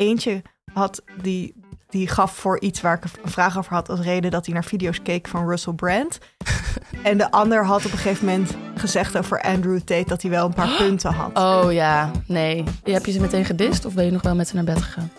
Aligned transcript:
Eentje 0.00 0.42
had 0.72 1.02
die, 1.22 1.54
die 1.88 2.08
gaf 2.08 2.34
voor 2.34 2.60
iets 2.60 2.80
waar 2.80 2.96
ik 2.96 3.04
een 3.04 3.30
vraag 3.30 3.58
over 3.58 3.72
had 3.72 3.88
als 3.88 4.00
reden 4.00 4.30
dat 4.30 4.44
hij 4.44 4.54
naar 4.54 4.64
video's 4.64 5.02
keek 5.02 5.28
van 5.28 5.48
Russell 5.48 5.72
Brand. 5.72 6.18
en 7.02 7.18
de 7.18 7.30
ander 7.30 7.64
had 7.64 7.84
op 7.86 7.92
een 7.92 7.98
gegeven 7.98 8.26
moment 8.26 8.56
gezegd 8.74 9.18
over 9.18 9.42
Andrew 9.42 9.78
Tate 9.78 10.08
dat 10.08 10.22
hij 10.22 10.30
wel 10.30 10.46
een 10.46 10.54
paar 10.54 10.76
punten 10.82 11.12
had. 11.12 11.38
Oh 11.38 11.72
ja, 11.72 12.10
nee. 12.26 12.64
Heb 12.82 13.06
je 13.06 13.12
ze 13.12 13.20
meteen 13.20 13.44
gedist 13.44 13.84
of 13.84 13.94
ben 13.94 14.04
je 14.04 14.10
nog 14.10 14.22
wel 14.22 14.34
met 14.34 14.48
ze 14.48 14.54
naar 14.54 14.64
bed 14.64 14.82
gegaan? 14.82 15.10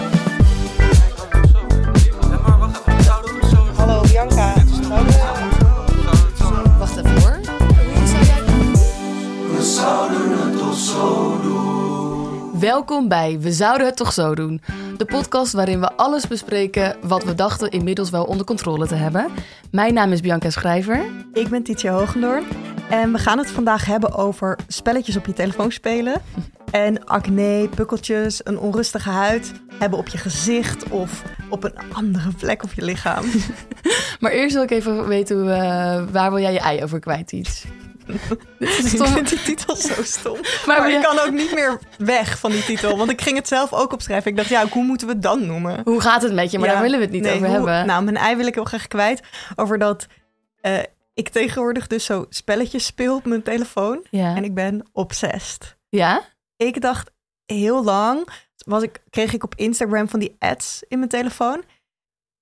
Welkom 12.61 13.07
bij 13.07 13.39
We 13.39 13.51
Zouden 13.51 13.87
Het 13.87 13.95
Toch 13.95 14.13
Zo 14.13 14.35
Doen. 14.35 14.61
De 14.97 15.05
podcast 15.05 15.53
waarin 15.53 15.79
we 15.79 15.95
alles 15.95 16.27
bespreken 16.27 16.95
wat 17.01 17.23
we 17.23 17.35
dachten 17.35 17.69
inmiddels 17.69 18.09
wel 18.09 18.23
onder 18.23 18.45
controle 18.45 18.87
te 18.87 18.95
hebben. 18.95 19.29
Mijn 19.71 19.93
naam 19.93 20.11
is 20.11 20.21
Bianca 20.21 20.49
Schrijver. 20.49 21.05
Ik 21.33 21.49
ben 21.49 21.63
Tietje 21.63 21.89
Hogendoorn 21.89 22.43
en 22.89 23.11
we 23.11 23.17
gaan 23.17 23.37
het 23.37 23.51
vandaag 23.51 23.85
hebben 23.85 24.13
over 24.13 24.59
spelletjes 24.67 25.17
op 25.17 25.25
je 25.25 25.33
telefoon 25.33 25.71
spelen. 25.71 26.21
En 26.71 27.05
acne, 27.05 27.69
pukkeltjes, 27.75 28.45
een 28.45 28.59
onrustige 28.59 29.09
huid 29.09 29.51
hebben 29.79 29.99
op 29.99 30.07
je 30.07 30.17
gezicht 30.17 30.89
of 30.89 31.23
op 31.49 31.63
een 31.63 31.75
andere 31.93 32.29
plek 32.39 32.63
op 32.63 32.73
je 32.73 32.83
lichaam. 32.83 33.25
Maar 34.19 34.31
eerst 34.31 34.53
wil 34.53 34.63
ik 34.63 34.71
even 34.71 35.07
weten, 35.07 35.55
eh, 35.55 36.03
waar 36.11 36.31
wil 36.31 36.41
jij 36.41 36.53
je 36.53 36.59
ei 36.59 36.83
over 36.83 36.99
kwijt 36.99 37.31
iets? 37.31 37.65
Ik 38.59 38.67
vind 39.07 39.29
die 39.29 39.41
titel 39.41 39.75
zo 39.75 40.03
stom. 40.03 40.37
Maar 40.65 40.79
Maar 40.79 40.89
ja. 40.89 40.97
ik 40.97 41.03
kan 41.03 41.19
ook 41.19 41.31
niet 41.31 41.53
meer 41.53 41.79
weg 41.97 42.39
van 42.39 42.51
die 42.51 42.63
titel. 42.63 42.97
Want 42.97 43.09
ik 43.09 43.21
ging 43.21 43.37
het 43.37 43.47
zelf 43.47 43.73
ook 43.73 43.93
opschrijven. 43.93 44.31
Ik 44.31 44.37
dacht, 44.37 44.49
ja, 44.49 44.67
hoe 44.67 44.83
moeten 44.83 45.07
we 45.07 45.13
het 45.13 45.21
dan 45.21 45.45
noemen? 45.45 45.81
Hoe 45.83 46.01
gaat 46.01 46.21
het 46.21 46.33
met 46.33 46.51
je? 46.51 46.57
Maar 46.59 46.67
Ja, 46.67 46.73
daar 46.73 46.83
willen 46.83 46.97
we 46.99 47.03
het 47.05 47.13
niet 47.13 47.23
nee, 47.23 47.33
over 47.35 47.45
hoe- 47.47 47.55
hebben. 47.55 47.85
Nou, 47.85 48.03
mijn 48.03 48.17
ei 48.17 48.35
wil 48.35 48.45
ik 48.47 48.53
heel 48.55 48.63
graag 48.63 48.87
kwijt. 48.87 49.21
Over 49.55 49.77
dat 49.79 50.07
eh, 50.61 50.79
ik 51.13 51.29
tegenwoordig 51.29 51.87
dus 51.87 52.05
zo 52.05 52.25
spelletjes 52.29 52.85
speel 52.85 53.15
op 53.15 53.25
mijn 53.25 53.43
telefoon. 53.43 54.05
ja. 54.09 54.35
En 54.35 54.43
ik 54.43 54.53
ben 54.53 54.89
obsessed. 54.93 55.77
ja? 55.89 56.21
Ik 56.57 56.81
dacht 56.81 57.11
heel 57.45 57.83
lang, 57.83 58.27
was 58.65 58.83
ik, 58.83 59.01
kreeg 59.09 59.33
ik 59.33 59.43
op 59.43 59.55
Instagram 59.55 60.09
van 60.09 60.19
die 60.19 60.35
ads 60.39 60.83
in 60.87 60.97
mijn 60.97 61.09
telefoon. 61.09 61.63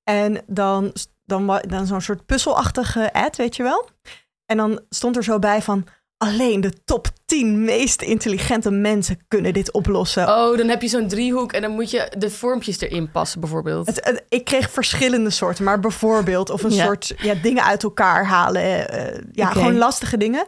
En 0.04 0.42
dan, 0.48 0.94
dan, 1.26 1.62
dan 1.68 1.86
zo'n 1.88 2.02
soort 2.02 2.26
puzzelachtige 2.26 3.14
ad, 3.14 3.36
weet 3.36 3.56
je 3.56 3.64
wel. 3.64 3.90
En 4.50 4.58
dan 4.58 4.80
stond 4.90 5.16
er 5.16 5.24
zo 5.24 5.40
bij 5.40 5.62
van... 5.62 5.86
Alleen 6.18 6.62
de 6.62 6.84
top 6.86 7.08
10 7.26 7.64
meest 7.64 8.02
intelligente 8.02 8.72
mensen 8.72 9.20
kunnen 9.28 9.54
dit 9.54 9.72
oplossen. 9.72 10.24
Oh, 10.30 10.58
dan 10.58 10.68
heb 10.68 10.82
je 10.82 10.88
zo'n 10.88 11.08
driehoek 11.08 11.52
en 11.54 11.62
dan 11.62 11.72
moet 11.72 11.92
je 11.92 12.12
de 12.18 12.30
vormpjes 12.30 12.80
erin 12.80 13.12
passen, 13.12 13.40
bijvoorbeeld. 13.40 13.86
Het, 13.88 14.06
het- 14.06 14.26
ik 14.30 14.46
kreeg 14.46 14.70
verschillende 14.72 15.30
soorten, 15.30 15.64
maar 15.64 15.80
bijvoorbeeld 15.80 16.50
of 16.50 16.64
een 16.64 16.74
Ja. 16.74 16.86
soort 16.86 17.14
ja, 17.18 17.34
dingen 17.34 17.64
uit 17.64 17.84
elkaar 17.84 18.26
halen. 18.26 18.90
eh, 18.90 19.22
ja, 19.32 19.46
gewoon 19.50 19.78
lastige 19.78 20.18
dingen. 20.18 20.46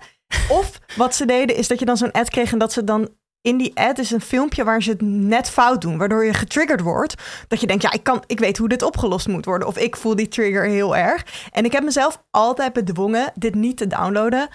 Of 0.50 0.80
wat 0.96 1.16
ze 1.16 1.26
deden 1.26 1.56
is 1.56 1.68
dat 1.68 1.80
je 1.80 1.86
dan 1.86 1.98
zo'n 1.98 2.12
ad 2.12 2.30
kreeg 2.30 2.52
en 2.52 2.60
dat 2.60 2.74
ze 2.74 2.84
dan 2.84 3.10
in 3.42 3.58
die 3.58 3.72
ad 3.76 3.98
is 3.98 4.12
een 4.12 4.22
filmpje 4.22 4.64
waar 4.64 4.84
ze 4.84 4.90
het 4.90 5.02
net 5.02 5.50
fout 5.50 5.82
doen, 5.82 5.98
waardoor 5.98 6.26
je 6.26 6.34
getriggerd 6.34 6.82
wordt. 6.82 7.16
Dat 7.48 7.62
je 7.62 7.68
denkt, 7.68 7.84
ja, 7.84 7.92
ik, 7.92 8.04
kan, 8.04 8.24
ik 8.28 8.40
weet 8.40 8.58
hoe 8.58 8.70
dit 8.70 8.82
opgelost 8.82 9.28
moet 9.28 9.46
worden. 9.46 9.68
Of 9.68 9.78
ik 9.78 9.96
voel 9.96 10.16
die 10.16 10.28
trigger 10.28 10.64
heel 10.64 10.96
erg. 10.96 11.50
En 11.52 11.66
ik 11.66 11.72
heb 11.72 11.84
mezelf 11.84 12.24
altijd 12.32 12.74
bedwongen 12.74 13.32
dit 13.36 13.56
niet 13.56 13.78
te 13.78 13.88
downloaden. 13.88 14.50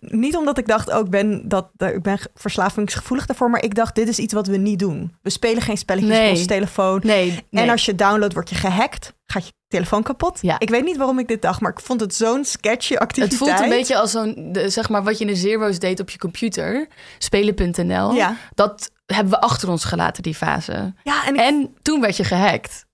Niet 0.00 0.36
omdat 0.36 0.58
ik 0.58 0.66
dacht, 0.66 0.92
oh, 0.92 0.98
ik 0.98 1.10
ben, 1.10 1.48
dat, 1.48 1.68
ik 1.76 2.02
ben 2.02 2.18
verslavingsgevoelig 2.34 3.26
daarvoor, 3.26 3.50
maar 3.50 3.62
ik 3.64 3.74
dacht, 3.74 3.94
dit 3.94 4.08
is 4.08 4.18
iets 4.18 4.32
wat 4.34 4.46
we 4.46 4.56
niet 4.56 4.78
doen. 4.78 5.16
We 5.22 5.30
spelen 5.30 5.62
geen 5.62 5.76
spelletjes 5.76 6.10
Nee. 6.10 6.24
op 6.26 6.30
onze 6.34 6.46
telefoon. 6.46 7.00
Nee, 7.04 7.30
nee. 7.50 7.64
En 7.64 7.70
als 7.70 7.84
je 7.84 7.94
downloadt, 7.94 8.34
word 8.34 8.48
je 8.48 8.54
gehackt. 8.54 9.12
Gaat 9.26 9.46
je 9.46 9.52
telefoon 9.68 10.02
kapot. 10.02 10.38
Ja. 10.42 10.58
Ik 10.58 10.68
weet 10.70 10.84
niet 10.84 10.96
waarom 10.96 11.18
ik 11.18 11.28
dit 11.28 11.42
dacht, 11.42 11.60
maar 11.60 11.70
ik 11.70 11.80
vond 11.80 12.00
het 12.00 12.14
zo'n 12.14 12.44
sketchy 12.44 12.92
Het 12.92 13.02
activiteit. 13.02 13.38
voelt 13.40 13.60
een 13.60 13.68
beetje 13.68 13.96
als 13.98 14.10
zo'n, 14.10 14.56
zeg 14.66 14.88
maar, 14.88 15.02
wat 15.04 15.18
je 15.18 15.24
in 15.24 15.30
de 15.32 15.36
zero's 15.38 15.78
deed 15.78 16.00
op 16.00 16.10
je 16.10 16.18
computer. 16.18 16.88
Spelen.nl. 17.18 18.12
Ja. 18.12 18.36
Dat 18.54 18.90
hebben 19.06 19.32
we 19.32 19.40
achter 19.40 19.68
ons 19.70 19.84
gelaten, 19.84 20.22
die 20.22 20.34
fase. 20.34 20.94
Ja, 21.02 21.26
en, 21.26 21.34
ik- 21.34 21.40
En 21.40 21.74
toen 21.82 22.00
werd 22.00 22.16
je 22.16 22.24
gehackt. 22.24 22.86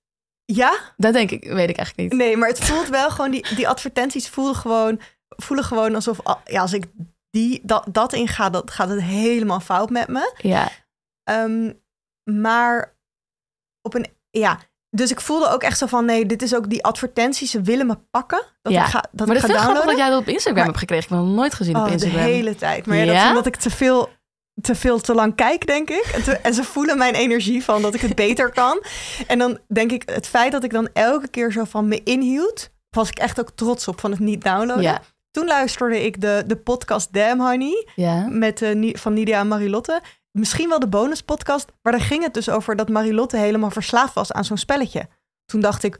ja? 0.44 0.72
Dat 0.97 1.12
denk 1.12 1.31
ik, 1.31 1.44
weet 1.44 1.70
ik 1.70 1.76
eigenlijk 1.76 1.97
niet. 2.12 2.20
Nee, 2.20 2.37
maar 2.37 2.49
het 2.49 2.64
voelt 2.64 2.88
wel 2.88 3.10
gewoon, 3.10 3.31
die, 3.31 3.54
die 3.56 3.69
advertenties 3.69 4.28
voelen 4.28 4.54
gewoon, 4.56 5.00
voelen 5.42 5.64
gewoon 5.64 5.94
alsof, 5.94 6.20
al- 6.22 6.41
ja, 6.44 6.60
als 6.60 6.72
ik 6.72 6.84
die, 7.30 7.60
dat, 7.62 7.84
dat 7.91 8.12
inga, 8.12 8.50
dan 8.50 8.62
gaat 8.70 8.88
het 8.88 9.03
helemaal 9.03 9.60
fout 9.60 9.91
met 9.91 10.08
me. 10.08 10.34
Ja, 10.36 10.69
Ehm, 11.22 11.72
maar 12.30 12.94
op 13.82 13.94
een, 13.94 14.06
ja, 14.31 14.58
dus 14.91 15.10
ik 15.10 15.20
voelde 15.20 15.48
ook 15.48 15.62
echt 15.62 15.78
zo 15.78 15.86
van, 15.86 16.04
nee, 16.04 16.26
dit 16.26 16.42
is 16.42 16.54
ook 16.54 16.70
die 16.70 16.84
advertenties, 16.84 17.50
ze 17.50 17.60
willen 17.60 17.86
me 17.86 17.98
pakken. 18.10 18.42
Dat 18.62 18.72
ja. 18.72 18.81
ik 18.84 18.91
ga, 18.91 19.04
dat 19.12 19.26
maar 19.26 19.36
ik 19.36 19.42
dat 19.42 19.50
ga 19.50 19.56
downloaden. 19.56 19.86
dat 19.86 19.97
jij 19.97 20.08
dat 20.10 20.20
op 20.20 20.26
Instagram 20.28 20.54
Maar- 20.54 20.64
hebt 20.64 20.78
gekregen. 20.78 21.04
Ik 21.04 21.10
heb 21.10 21.19
dat 21.19 21.28
nog 21.28 21.36
nooit 21.36 21.54
gezien 21.54 21.75
op 21.76 21.81
Oh, 21.81 21.86
de 21.86 21.92
Instagram. 21.92 22.20
hele 22.20 22.54
tijd. 22.54 22.86
Maar 22.86 22.97
ja, 22.97 23.04
dat 23.06 23.14
is 23.16 23.28
omdat 23.28 23.47
ik 23.47 23.56
te 23.56 23.70
veel, 23.70 24.08
te 24.60 24.75
veel 24.75 25.00
te 25.00 25.14
lang 25.14 25.34
kijk, 25.34 25.66
denk 25.66 25.91
ik. 25.91 26.10
En, 26.14 26.22
te- 26.22 26.36
en 26.36 26.54
ze 26.54 26.64
voelen 26.64 26.98
mijn 26.98 27.14
energie 27.14 27.64
van 27.64 27.82
dat 27.82 27.94
ik 27.94 28.00
het 28.00 28.14
beter 28.14 28.52
kan. 28.52 28.82
En 29.26 29.38
dan 29.38 29.58
denk 29.69 29.92
ik, 29.92 30.08
het 30.08 30.26
feit 30.26 30.52
dat 30.52 30.64
ik 30.64 30.70
dan 30.72 30.88
elke 30.92 31.28
keer 31.28 31.52
zo 31.52 31.64
van 31.64 31.88
me 31.88 32.02
inhield... 32.02 32.70
was 32.91 33.08
ik 33.08 33.19
echt 33.19 33.41
ook 33.41 33.50
trots 33.50 33.88
op 33.88 34.00
van 34.00 34.10
het 34.10 34.20
niet 34.20 34.42
downloaden. 34.42 34.82
Ja, 34.82 35.00
Toen 35.32 35.47
luisterde 35.47 36.04
ik 36.04 36.20
de, 36.20 36.44
de 36.47 36.56
podcast 36.56 37.12
Damn 37.12 37.41
Honey 37.41 37.87
ja. 37.94 38.26
met, 38.31 38.62
eh, 38.62 38.94
van 38.94 39.12
Nidia 39.12 39.38
en 39.41 39.48
Marilotte. 39.48 40.00
Misschien 40.31 40.69
wel 40.69 40.78
de 40.78 40.88
bonuspodcast, 40.88 41.72
maar 41.82 41.93
daar 41.93 42.03
ging 42.03 42.22
het 42.22 42.34
dus 42.34 42.48
over... 42.48 42.76
dat 42.76 42.88
Marilotte 42.88 43.37
helemaal 43.37 43.70
verslaafd 43.70 44.15
was 44.15 44.32
aan 44.32 44.44
zo'n 44.44 44.56
spelletje. 44.56 45.09
Toen 45.44 45.60
dacht 45.60 45.82
ik, 45.82 45.98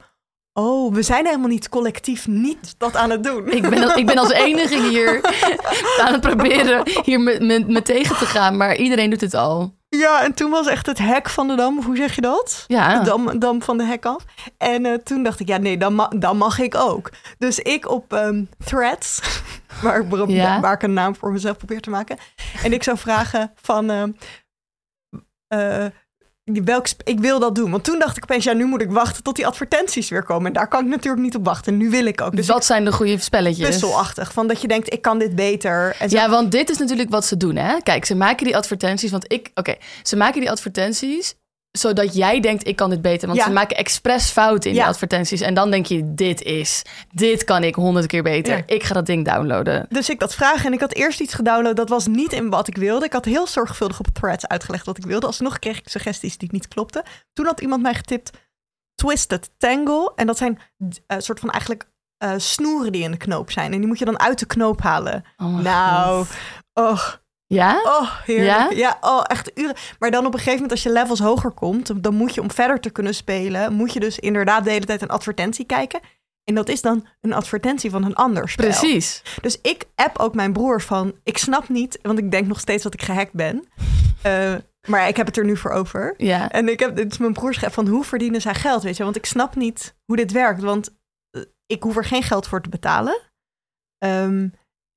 oh, 0.53 0.95
we 0.95 1.03
zijn 1.03 1.27
helemaal 1.27 1.49
niet 1.49 1.69
collectief 1.69 2.27
niet 2.27 2.75
dat 2.79 2.97
aan 2.97 3.11
het 3.11 3.25
doen. 3.25 3.51
Ik 3.51 3.69
ben, 3.71 3.83
als- 3.83 3.95
ik 3.95 4.07
ben 4.07 4.19
als 4.19 4.33
enige 4.33 4.89
hier 4.89 5.21
aan 6.05 6.13
het 6.13 6.21
proberen 6.21 6.89
hier 7.05 7.21
me, 7.21 7.37
me, 7.41 7.65
me 7.67 7.83
tegen 7.83 8.17
te 8.17 8.27
gaan. 8.27 8.57
Maar 8.57 8.77
iedereen 8.77 9.11
doet 9.11 9.21
het 9.21 9.35
al. 9.35 9.75
Ja, 9.99 10.23
en 10.25 10.35
toen 10.35 10.51
was 10.51 10.67
echt 10.67 10.87
het 10.87 10.99
hek 10.99 11.29
van 11.29 11.49
de 11.49 11.55
dam. 11.57 11.83
Hoe 11.83 11.97
zeg 11.97 12.15
je 12.15 12.21
dat? 12.21 12.65
Ja. 12.67 12.99
De 12.99 13.05
dam, 13.05 13.39
dam 13.39 13.63
van 13.63 13.77
de 13.79 13.85
hek 13.85 14.07
af. 14.07 14.25
En 14.59 14.87
eh, 14.87 14.95
toen 14.95 15.23
dacht 15.23 15.41
ik, 15.41 15.49
ja, 15.49 15.57
nee, 15.57 15.77
dan, 15.79 15.95
ma- 15.95 16.09
dan 16.17 16.37
mag 16.37 16.59
ik 16.59 16.75
ook. 16.75 17.11
Dus 17.39 17.59
ik 17.59 17.89
op 17.89 18.13
ehm, 18.13 18.45
Threads, 18.65 19.21
waar 19.83 20.01
ik, 20.01 20.09
pro- 20.09 20.27
Ja. 20.27 20.61
waar 20.61 20.73
ik 20.73 20.83
een 20.83 20.93
naam 20.93 21.17
voor 21.17 21.33
mezelf 21.33 21.57
probeer 21.57 21.81
te 21.81 21.91
maken. 21.91 22.17
En 22.63 22.73
ik 22.73 22.83
zou 22.83 22.99
vragen 22.99 23.53
van, 23.63 23.91
ehm, 23.91 24.13
eh, 25.49 25.87
welk 26.61 26.87
ik 27.05 27.21
wil 27.21 27.39
dat 27.39 27.55
doen. 27.55 27.71
Want 27.71 27.85
toen 27.85 27.99
dacht 27.99 28.17
ik 28.17 28.23
opeens, 28.23 28.45
ja, 28.45 28.53
nu 28.53 28.65
moet 28.65 28.81
ik 28.81 28.91
wachten 28.91 29.23
tot 29.23 29.37
die 29.37 29.47
advertenties 29.47 30.09
weer 30.09 30.23
komen. 30.23 30.47
En 30.47 30.53
daar 30.53 30.69
kan 30.69 30.85
ik 30.85 30.91
natuurlijk 30.91 31.23
niet 31.23 31.37
op 31.37 31.45
wachten. 31.45 31.77
Nu 31.77 31.91
wil 31.91 32.05
ik 32.07 32.21
ook. 32.21 32.37
Dus 32.37 32.47
Wat 32.47 32.65
zijn 32.65 32.85
de 32.85 32.93
goede 32.93 33.19
spelletjes? 33.19 33.69
puzzelachtig. 33.69 34.33
Van 34.33 34.47
dat 34.47 34.61
je 34.61 34.69
denkt, 34.69 34.93
ik 34.93 35.03
kan 35.03 35.19
dit 35.19 35.35
beter. 35.35 35.97
En 35.99 36.11
zo- 36.11 36.17
Ja, 36.17 36.29
want 36.31 36.53
dit 36.53 36.71
is 36.71 36.79
natuurlijk 36.79 37.11
wat 37.11 37.27
ze 37.27 37.37
doen, 37.37 37.57
hè? 37.57 37.81
Kijk, 37.83 38.05
ze 38.05 38.15
maken 38.15 38.45
die 38.45 38.57
advertenties, 38.57 39.11
want 39.11 39.33
ik... 39.33 39.51
Oké, 39.55 39.75
ze 40.03 40.17
maken 40.17 40.41
die 40.41 40.51
advertenties 40.51 41.35
zodat 41.73 42.15
jij 42.15 42.41
denkt, 42.41 42.67
ik 42.67 42.77
kan 42.77 42.91
dit 42.91 43.03
beter. 43.03 43.27
Want 43.27 43.39
Ja. 43.39 43.45
ze 43.47 43.53
maken 43.53 43.77
expres 43.77 44.31
fouten 44.31 44.71
in 44.71 44.77
Ja. 44.77 44.83
de 44.83 44.89
advertenties. 44.89 45.41
En 45.41 45.55
dan 45.55 45.71
denk 45.71 45.87
je, 45.87 46.15
dit 46.15 46.43
is, 46.43 46.83
dit 47.13 47.45
kan 47.45 47.65
ik 47.65 47.75
honderd 47.75 48.07
keer 48.07 48.23
beter. 48.23 48.57
Ja. 48.57 48.63
Ik 48.67 48.83
ga 48.83 48.95
dat 48.95 49.07
ding 49.07 49.25
downloaden. 49.25 49.87
Dus 49.89 50.09
ik 50.11 50.19
dat 50.19 50.35
vragen 50.35 50.67
en 50.67 50.73
ik 50.73 50.81
had 50.81 50.95
eerst 50.95 51.21
iets 51.21 51.35
gedownload. 51.35 51.77
Dat 51.77 51.89
was 51.89 52.07
niet 52.07 52.33
in 52.33 52.51
wat 52.51 52.69
ik 52.69 52.77
wilde. 52.77 53.05
Ik 53.05 53.13
had 53.13 53.25
heel 53.25 53.47
zorgvuldig 53.47 53.99
op 53.99 54.07
threads 54.13 54.47
uitgelegd 54.49 54.87
wat 54.87 54.99
ik 54.99 55.05
wilde. 55.05 55.27
Alsnog 55.27 55.59
kreeg 55.59 55.79
ik 55.79 55.89
suggesties 55.89 56.39
die 56.39 56.49
niet 56.53 56.69
klopten. 56.69 57.03
Toen 57.33 57.47
had 57.47 57.61
iemand 57.61 57.83
mij 57.83 57.95
getipt 57.95 58.31
Twisted 58.95 59.51
Tangle. 59.59 60.13
En 60.17 60.27
dat 60.27 60.37
zijn 60.39 60.59
eh, 61.07 61.19
soort 61.19 61.41
van 61.41 61.51
eigenlijk 61.51 61.91
eh, 62.17 62.33
snoeren 62.37 62.93
die 62.93 63.03
in 63.03 63.11
de 63.11 63.17
knoop 63.17 63.51
zijn. 63.51 63.73
En 63.73 63.79
die 63.79 63.87
moet 63.89 63.99
je 63.99 64.05
dan 64.05 64.21
uit 64.21 64.39
de 64.39 64.47
knoop 64.47 64.81
halen. 64.83 65.25
Oh 65.37 65.59
nou, 65.59 66.25
God. 66.25 66.35
oh, 66.73 67.03
Ja? 67.55 67.81
oh, 67.85 68.11
heerlijk. 68.25 68.49
Ja? 68.49 68.71
Ja? 68.71 68.99
oh, 69.01 69.25
echt 69.27 69.51
uren. 69.55 69.75
Maar 69.99 70.11
dan 70.11 70.27
op 70.27 70.33
een 70.33 70.39
gegeven 70.39 70.53
moment 70.55 70.71
als 70.71 70.83
je 70.83 70.93
levels 70.93 71.21
hoger 71.21 71.51
komt... 71.51 72.03
dan 72.03 72.15
moet 72.15 72.35
je 72.35 72.41
om 72.41 72.51
verder 72.51 72.81
te 72.81 72.91
kunnen 72.91 73.15
spelen... 73.15 73.73
moet 73.73 73.93
je 73.93 74.01
dus 74.01 74.19
inderdaad 74.19 74.65
de 74.65 74.71
hele 74.71 74.87
tijd 74.87 75.03
een 75.03 75.09
advertentie 75.09 75.65
kijken. 75.65 76.01
En 76.45 76.55
dat 76.55 76.69
is 76.69 76.83
dan 76.83 77.07
een 77.21 77.33
advertentie 77.33 77.91
van 77.91 78.05
een 78.05 78.15
ander 78.15 78.49
spel. 78.49 78.67
Precies. 78.67 79.23
Dus 79.41 79.59
ik 79.61 79.85
app 79.95 80.19
ook 80.19 80.35
mijn 80.35 80.53
broer 80.53 80.81
van... 80.81 81.15
ik 81.25 81.39
snap 81.39 81.69
niet, 81.69 81.99
want 82.03 82.19
ik 82.19 82.31
denk 82.31 82.47
nog 82.47 82.61
steeds 82.61 82.83
dat 82.83 82.95
ik 82.95 83.03
gehackt 83.03 83.33
ben. 83.33 83.65
Eh, 84.23 84.55
maar 84.89 85.09
ik 85.09 85.17
heb 85.17 85.27
het 85.27 85.37
er 85.37 85.45
nu 85.45 85.57
voor 85.57 85.71
over. 85.71 86.15
Ja. 86.17 86.51
En 86.51 86.69
ik 86.69 86.81
heb 86.81 86.97
dus 86.97 87.19
mijn 87.19 87.33
broer 87.33 87.55
geappt 87.55 87.75
van 87.75 87.87
hoe 87.87 88.05
verdienen 88.05 88.41
zij 88.41 88.55
geld, 88.55 88.83
weet 88.83 88.97
je? 88.97 89.05
Want 89.05 89.17
ik 89.17 89.27
snap 89.27 89.57
niet 89.57 89.95
hoe 90.05 90.17
dit 90.17 90.33
werkt, 90.33 90.63
want 90.63 90.97
eh, 91.31 91.43
ik 91.67 91.83
hoef 91.83 91.97
er 91.97 92.05
geen 92.05 92.23
geld 92.23 92.47
voor 92.47 92.61
te 92.61 92.69
betalen. 92.69 93.21
Ehm, 93.99 94.49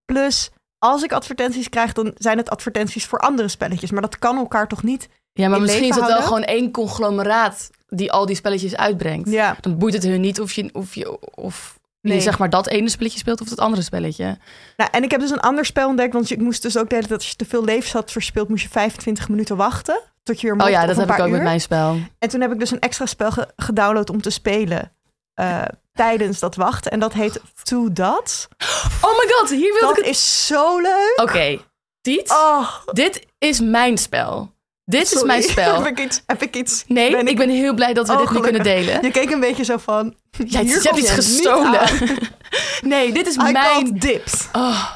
plus, 0.06 0.51
als 0.86 1.04
ik 1.04 1.12
advertenties 1.14 1.70
krijg, 1.70 1.94
dan 1.94 2.14
zijn 2.18 2.38
het 2.38 2.50
advertenties 2.50 3.06
voor 3.06 3.20
andere 3.20 3.48
spelletjes. 3.48 3.92
Maar 3.92 4.02
dat 4.02 4.20
kan 4.20 4.38
elkaar 4.38 4.68
toch 4.68 4.84
niet? 4.84 5.10
Ja, 5.34 5.48
maar 5.50 5.62
misschien 5.62 5.90
is 5.90 5.96
het 5.96 6.06
wel 6.08 6.22
gewoon 6.22 6.44
één 6.44 6.72
conglomeraat 6.72 7.70
die 7.88 8.12
al 8.12 8.26
die 8.26 8.36
spelletjes 8.36 8.76
uitbrengt. 8.76 9.30
Ja, 9.30 9.58
Dan 9.62 9.78
boeit 9.78 9.94
het 9.94 10.04
hun 10.04 10.22
niet 10.22 10.40
of 10.42 10.52
je, 10.52 10.70
of 10.74 10.96
je, 10.96 11.20
of 11.36 11.80
je 12.02 12.10
Nee. 12.10 12.22
zeg 12.22 12.38
maar 12.40 12.50
dat 12.50 12.68
ene 12.68 12.90
spelletje 12.90 13.20
speelt 13.20 13.42
of 13.42 13.50
het 13.50 13.60
andere 13.60 13.82
spelletje. 13.82 14.38
nou, 14.78 14.90
en 14.92 15.04
ik 15.04 15.12
heb 15.12 15.20
dus 15.20 15.30
een 15.32 15.40
ander 15.40 15.66
spel 15.66 15.88
ontdekt, 15.88 16.14
want 16.14 16.30
ik 16.32 16.40
moest 16.40 16.62
dus 16.62 16.78
ook 16.78 16.90
de 16.90 16.96
hele 16.96 17.08
tijd, 17.08 17.20
als 17.20 17.30
je 17.30 17.36
te 17.36 17.46
veel 17.46 17.64
levens 17.64 17.94
had 17.94 18.12
verspeeld, 18.12 18.50
moest 18.50 18.64
je 18.64 18.70
25 18.70 19.30
minuten 19.30 19.56
wachten. 19.58 20.00
Tot 20.24 20.36
je 20.42 20.48
weer 20.48 20.52
Oh 20.56 20.58
mocht, 20.62 20.72
ja, 20.72 20.82
of 20.82 20.88
dat 20.88 20.96
heb 20.98 21.10
ik 21.18 21.20
ook 21.24 21.30
met 21.32 21.42
mijn 21.44 21.62
spel. 21.62 21.98
En 22.20 22.30
toen 22.30 22.42
heb 22.42 22.52
ik 22.52 22.60
dus 22.60 22.72
een 22.72 22.80
extra 22.80 23.06
spel 23.06 23.32
ge- 23.32 23.52
gedownload 23.56 24.10
om 24.10 24.22
te 24.22 24.30
spelen 24.30 24.92
eh, 25.34 25.62
tijdens 25.96 26.40
dat 26.40 26.56
wachten. 26.56 26.92
En 26.92 27.00
dat 27.00 27.14
heet 27.14 27.40
Two 27.64 27.92
Dots. 27.92 28.48
Oh 29.02 29.12
my 29.18 29.32
god, 29.34 29.50
hier 29.50 29.74
wil 29.74 29.82
Dat 29.82 29.98
ik 29.98 30.04
het... 30.06 30.06
is 30.06 30.48
zo 30.48 30.80
leuk. 30.80 31.14
Oké, 31.22 31.58
Tiet, 32.02 32.30
Oh, 32.32 32.68
dit 32.92 33.26
is 33.38 33.60
mijn 33.60 33.98
spel. 33.98 34.54
Dit 34.86 35.12
is 35.12 35.24
mijn 35.24 35.44
spel. 35.52 35.84
heb, 35.84 35.98
ik 35.98 36.00
iets, 36.06 36.22
heb 36.26 36.42
ik 36.42 36.56
iets? 36.56 36.84
Nee, 36.88 37.12
ben 37.12 37.28
ik... 37.28 37.38
ben 37.38 37.50
heel 37.50 37.74
blij 37.74 37.94
dat 37.94 38.08
we 38.08 38.14
Oh, 38.14 38.20
dit 38.20 38.30
nu 38.32 38.40
kunnen 38.40 38.62
gelukkig. 38.62 38.86
delen. 38.86 39.04
Je 39.04 39.12
keek 39.12 39.32
een 39.32 39.40
beetje 39.40 39.64
zo 39.64 39.78
van... 39.78 40.16
Ja, 40.46 40.60
je 40.60 40.80
hebt 40.84 40.98
iets 40.98 41.12
gestolen. 41.12 41.82
Nee, 42.82 43.12
dit 43.14 43.28
is 43.28 43.36
I 43.36 43.52
mijn... 43.52 44.00
dips. 44.00 44.48
Oh, 44.54 44.90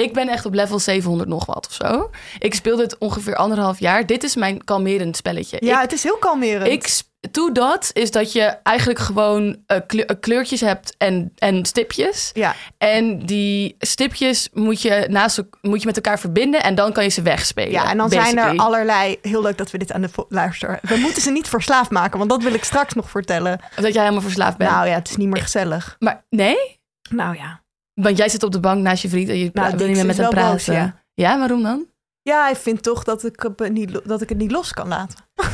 ik 0.00 0.12
ben 0.12 0.28
echt 0.28 0.46
op 0.46 0.54
level 0.54 0.78
700 0.78 1.28
nog 1.28 1.46
wat 1.46 1.66
of 1.66 1.72
zo. 1.72 2.10
Ik 2.38 2.54
speel 2.54 2.76
dit 2.76 2.98
ongeveer 2.98 3.36
anderhalf 3.36 3.78
jaar. 3.78 4.06
Dit 4.06 4.22
is 4.22 4.36
mijn 4.36 4.64
kalmerend 4.64 5.16
spelletje. 5.16 5.56
Ja, 5.60 5.74
ik, 5.76 5.82
het 5.82 5.92
is 5.92 6.02
heel 6.02 6.16
kalmerend. 6.16 6.66
ik 6.72 7.00
doe 7.30 7.52
dat 7.52 7.90
is 7.92 8.10
dat 8.10 8.32
je 8.32 8.42
eigenlijk 8.62 8.98
gewoon 8.98 9.56
eh, 9.66 9.78
kleur- 9.86 10.06
eh, 10.06 10.16
kleurtjes 10.20 10.60
hebt 10.60 10.94
en, 10.98 11.32
en 11.38 11.64
stipjes. 11.64 12.30
Ja, 12.32 12.54
En 12.78 13.18
die 13.26 13.76
stipjes 13.78 14.48
moet 14.52 14.82
je, 14.82 15.06
naast, 15.10 15.42
moet 15.60 15.80
je 15.80 15.86
met 15.86 15.96
elkaar 15.96 16.18
verbinden 16.18 16.62
en 16.62 16.74
dan 16.74 16.92
kan 16.92 17.04
je 17.04 17.10
ze 17.10 17.22
wegspelen. 17.22 17.70
ja, 17.70 17.90
en 17.90 17.96
dan 17.96 18.10
zijn 18.10 18.38
er 18.38 18.56
allerlei... 18.56 19.18
Heel 19.22 19.42
leuk 19.42 19.58
dat 19.58 19.70
we 19.70 19.78
dit 19.78 19.92
aan 19.92 20.00
de 20.00 20.10
luisteren. 20.28 20.78
We 20.82 20.96
moeten 20.96 21.22
ze 21.22 21.30
niet 21.30 21.48
verslaafd 21.48 21.90
maken, 21.90 22.18
want 22.18 22.30
dat 22.30 22.42
wil 22.42 22.54
ik 22.54 22.64
straks 22.64 22.94
nog 22.94 23.10
vertellen. 23.10 23.60
Dat 23.74 23.92
jij 23.92 24.02
helemaal 24.02 24.22
verslaafd 24.22 24.56
bent. 24.56 24.70
Nou 24.70 24.86
ja, 24.88 24.94
het 24.94 25.08
is 25.10 25.16
niet 25.16 25.28
meer 25.28 25.42
gezellig. 25.42 25.96
Maar 25.98 26.24
nee? 26.28 26.78
Nou 27.10 27.36
ja. 27.36 27.59
Want 28.02 28.16
jij 28.16 28.28
zit 28.28 28.42
op 28.42 28.52
de 28.52 28.60
bank 28.60 28.82
naast 28.82 29.02
je 29.02 29.08
vriend 29.08 29.28
en 29.28 29.38
je 29.38 29.50
Nou, 29.52 29.76
wil 29.76 29.86
niet 29.86 29.96
meer 29.96 30.06
met 30.06 30.16
hem 30.16 30.28
praten. 30.30 30.50
boos, 30.52 30.64
ja. 30.64 31.02
ja, 31.14 31.38
waarom 31.38 31.62
dan? 31.62 31.86
Ja, 32.22 32.42
hij 32.42 32.56
vindt 32.56 32.82
toch 32.82 33.04
dat 33.04 33.24
ik, 33.24 33.48
het 33.56 33.72
niet, 33.72 34.00
dat 34.04 34.22
ik 34.22 34.28
het 34.28 34.38
niet 34.38 34.50
los 34.50 34.72
kan 34.72 34.88
laten. 34.88 35.18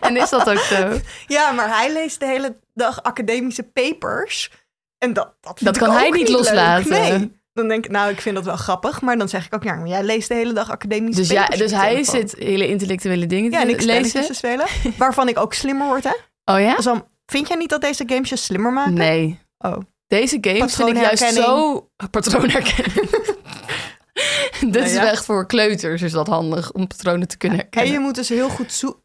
En 0.00 0.16
is 0.16 0.30
dat 0.30 0.50
ook 0.50 0.58
zo? 0.58 0.98
Ja, 1.26 1.50
maar 1.50 1.68
hij 1.78 1.92
leest 1.92 2.20
de 2.20 2.26
hele 2.26 2.56
dag 2.74 3.02
academische 3.02 3.62
papers. 3.62 4.50
En 4.98 5.12
dat, 5.12 5.34
dat, 5.60 5.78
kan 5.78 5.90
hij 5.90 6.10
niet 6.10 6.28
leuk. 6.28 6.36
loslaten. 6.36 6.90
Nee. 6.90 7.38
Dan 7.52 7.68
denk 7.68 7.84
ik, 7.84 7.90
nou, 7.90 8.10
ik 8.10 8.20
vind 8.20 8.34
dat 8.34 8.44
wel 8.44 8.56
grappig. 8.56 9.00
Maar 9.00 9.18
dan 9.18 9.28
zeg 9.28 9.46
ik 9.46 9.54
ook, 9.54 9.62
ja, 9.62 9.74
maar 9.74 9.88
jij 9.88 10.02
leest 10.02 10.28
de 10.28 10.34
hele 10.34 10.52
dag 10.52 10.70
academische 10.70 11.20
Dus, 11.20 11.30
ja, 11.30 11.40
papers. 11.40 11.58
dus 11.58 11.72
op 11.72 11.76
je 11.78 11.84
hij 11.84 11.92
telefoon. 11.94 12.14
zit 12.28 12.34
hele 12.38 12.68
intellectuele 12.68 13.26
dingen 13.26 13.50
Ja, 13.50 13.60
en 13.60 13.66
te 13.66 13.72
ik 13.72 13.82
lezen. 13.82 14.24
te 14.26 14.34
spelen. 14.34 14.66
Waarvan 14.98 15.28
ik 15.28 15.38
ook 15.38 15.54
slimmer 15.54 15.86
word, 15.86 16.04
hè? 16.04 16.14
Oh 16.54 16.60
ja? 16.60 16.76
Dus 16.76 16.84
dan, 16.84 17.06
vind 17.26 17.48
jij 17.48 17.56
niet 17.56 17.70
dat 17.70 17.80
deze 17.80 18.02
games 18.06 18.28
je 18.28 18.36
slimmer 18.36 18.72
maken? 18.72 18.94
Nee. 18.94 19.38
Oh. 19.58 19.76
Deze 20.10 20.38
games 20.40 20.74
vind 20.74 20.88
ik 20.88 20.96
juist 20.96 21.34
zo... 21.34 21.88
Patroonherkenning. 22.10 23.10
Dit 24.60 24.72
Nou 24.72 24.84
is 24.84 24.92
ja. 24.92 25.10
echt 25.10 25.24
voor 25.24 25.46
kleuters 25.46 26.02
is 26.02 26.12
dat 26.12 26.26
handig 26.26 26.72
om 26.72 26.86
patronen 26.86 27.28
te 27.28 27.36
kunnen 27.36 27.58
En 27.58 27.64
herkennen. 27.64 27.92
je 27.92 27.98
moet 27.98 28.14
dus 28.14 28.28
heel 28.28 28.48
goed 28.48 28.72
zo 28.72 29.00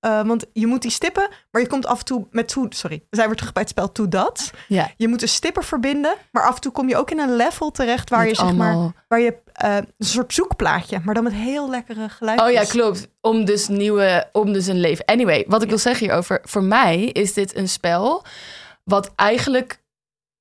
eh, 0.00 0.22
want 0.26 0.46
je 0.52 0.66
moet 0.66 0.82
die 0.82 0.90
stippen, 0.90 1.28
maar 1.50 1.62
je 1.62 1.68
komt 1.68 1.86
af 1.86 1.98
en 1.98 2.04
toe 2.04 2.26
met 2.30 2.48
toe. 2.48 2.66
Sorry, 2.68 3.02
we 3.10 3.16
zijn 3.16 3.28
weer 3.28 3.36
terug 3.36 3.52
bij 3.52 3.62
het 3.62 3.70
spel 3.70 3.92
To 3.92 4.08
Dat. 4.08 4.50
Ja. 4.68 4.90
Je 4.96 5.08
moet 5.08 5.20
de 5.20 5.26
stippen 5.26 5.64
verbinden, 5.64 6.14
maar 6.32 6.46
af 6.46 6.54
en 6.54 6.60
toe 6.60 6.72
kom 6.72 6.88
je 6.88 6.96
ook 6.96 7.10
in 7.10 7.18
een 7.18 7.36
level 7.36 7.70
terecht 7.70 8.10
waar 8.10 8.20
Met 8.20 8.28
je 8.28 8.44
zeg 8.44 8.54
maar, 8.54 8.92
waar 9.08 9.20
je 9.20 9.34
eh, 9.52 9.76
een 9.76 10.06
soort 10.06 10.34
zoekplaatje, 10.34 11.00
maar 11.04 11.14
dan 11.14 11.24
met 11.24 11.32
heel 11.32 11.70
lekkere 11.70 12.08
geluidjes. 12.08 12.48
Oh 12.48 12.54
ja, 12.54 12.64
klopt. 12.64 13.08
Om 13.20 13.44
dus 13.44 13.68
nieuwe, 13.68 14.28
om 14.32 14.52
dus 14.52 14.66
een 14.66 14.80
leven. 14.80 15.04
Anyway, 15.04 15.44
wat 15.48 15.62
ik 15.62 15.68
wil 15.68 15.78
zeggen 15.78 16.06
hierover. 16.06 16.40
Voor 16.42 16.64
mij 16.64 17.04
is 17.04 17.32
dit 17.32 17.56
een 17.56 17.68
spel 17.68 18.24
wat 18.84 19.12
eigenlijk 19.16 19.80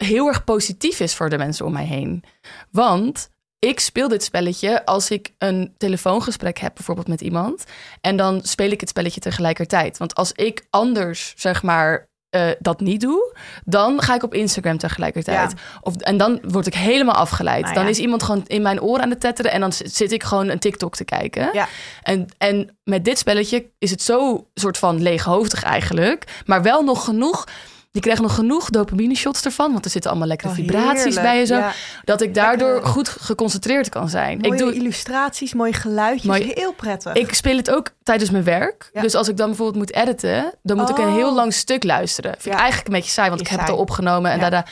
heel 0.03 0.27
erg 0.27 0.43
positief 0.43 0.99
is 0.99 1.15
voor 1.15 1.29
de 1.29 1.37
mensen 1.37 1.65
om 1.65 1.71
mij 1.71 1.85
heen. 1.85 2.23
Want 2.71 3.29
ik 3.59 3.79
speel 3.79 4.07
dit 4.07 4.23
spelletje 4.23 4.85
als 4.85 5.11
ik 5.11 5.33
een 5.37 5.73
telefoongesprek 5.77 6.57
heb, 6.57 6.73
bijvoorbeeld 6.75 7.07
met 7.07 7.21
iemand. 7.21 7.63
En 8.01 8.17
dan 8.17 8.41
speel 8.43 8.71
ik 8.71 8.79
het 8.79 8.89
spelletje 8.89 9.19
tegelijkertijd. 9.19 9.97
Want 9.97 10.15
als 10.15 10.31
ik 10.31 10.65
anders, 10.69 11.33
zeg 11.37 11.63
maar, 11.63 12.09
eh, 12.29 12.49
dat 12.59 12.79
niet 12.79 13.01
doe, 13.01 13.35
dan 13.65 14.01
ga 14.01 14.15
ik 14.15 14.23
op 14.23 14.33
Instagram 14.33 14.77
tegelijkertijd. 14.77 15.51
Ja. 15.51 15.57
Of, 15.81 15.95
en 15.95 16.17
dan 16.17 16.39
word 16.47 16.67
ik 16.67 16.73
helemaal 16.73 17.15
afgeleid. 17.15 17.61
Nou 17.61 17.73
dan 17.73 17.83
ja. 17.83 17.89
is 17.89 17.99
iemand 17.99 18.23
gewoon 18.23 18.43
in 18.47 18.61
mijn 18.61 18.81
oren 18.81 19.03
aan 19.03 19.09
het 19.09 19.19
tetteren 19.19 19.51
en 19.51 19.59
dan 19.59 19.73
zit 19.73 20.11
ik 20.11 20.23
gewoon 20.23 20.49
een 20.49 20.59
TikTok 20.59 20.95
te 20.95 21.03
kijken. 21.03 21.49
Ja. 21.53 21.67
En, 22.03 22.27
en 22.37 22.77
met 22.83 23.05
dit 23.05 23.17
spelletje 23.17 23.65
is 23.77 23.91
het 23.91 24.01
zo 24.01 24.47
soort 24.53 24.77
van 24.77 25.01
leeghoofdig 25.01 25.63
eigenlijk, 25.63 26.41
maar 26.45 26.61
wel 26.61 26.83
nog 26.83 27.03
genoeg. 27.03 27.45
Je 27.91 27.99
krijgt 27.99 28.21
nog 28.21 28.35
genoeg 28.35 28.69
dopamine 28.69 29.15
shots 29.15 29.45
ervan, 29.45 29.71
want 29.71 29.85
er 29.85 29.91
zitten 29.91 30.09
allemaal 30.11 30.27
lekkere 30.29 30.49
Oh, 30.49 30.55
vibraties 30.55 31.03
heerlijk. 31.03 31.21
bij 31.21 31.39
je 31.39 31.45
zo, 31.45 31.55
Ja. 31.55 31.71
dat 32.03 32.21
ik 32.21 32.33
daardoor 32.33 32.71
Lekker. 32.73 32.89
goed 32.89 33.09
geconcentreerd 33.09 33.89
kan 33.89 34.09
zijn. 34.09 34.37
Mooie 34.37 34.53
ik 34.53 34.59
doe, 34.59 34.73
illustraties, 34.73 35.53
mooie 35.53 35.73
geluidjes, 35.73 36.25
Mooi- 36.29 36.51
heel 36.53 36.73
prettig. 36.73 37.13
ik 37.13 37.33
speel 37.33 37.57
het 37.57 37.69
ook 37.71 37.89
tijdens 38.03 38.29
mijn 38.29 38.43
werk. 38.43 38.89
Ja. 38.93 39.01
Dus 39.01 39.15
als 39.15 39.27
ik 39.27 39.37
dan 39.37 39.47
bijvoorbeeld 39.47 39.77
moet 39.77 39.93
editen, 39.93 40.53
dan 40.63 40.77
moet 40.77 40.89
ik 40.89 40.97
een 40.97 41.07
Oh. 41.07 41.13
heel 41.15 41.33
lang 41.33 41.53
stuk 41.53 41.83
luisteren. 41.83 42.31
Vind 42.31 42.45
ik 42.55 42.61
eigenlijk 42.61 42.87
een 42.87 42.93
beetje 42.93 43.11
saai, 43.11 43.29
want 43.29 43.41
Is 43.41 43.47
ik 43.47 43.53
heb 43.53 43.61
het 43.65 43.75
al 43.75 43.81
opgenomen 43.81 44.31
en 44.31 44.39
daarna. 44.39 44.65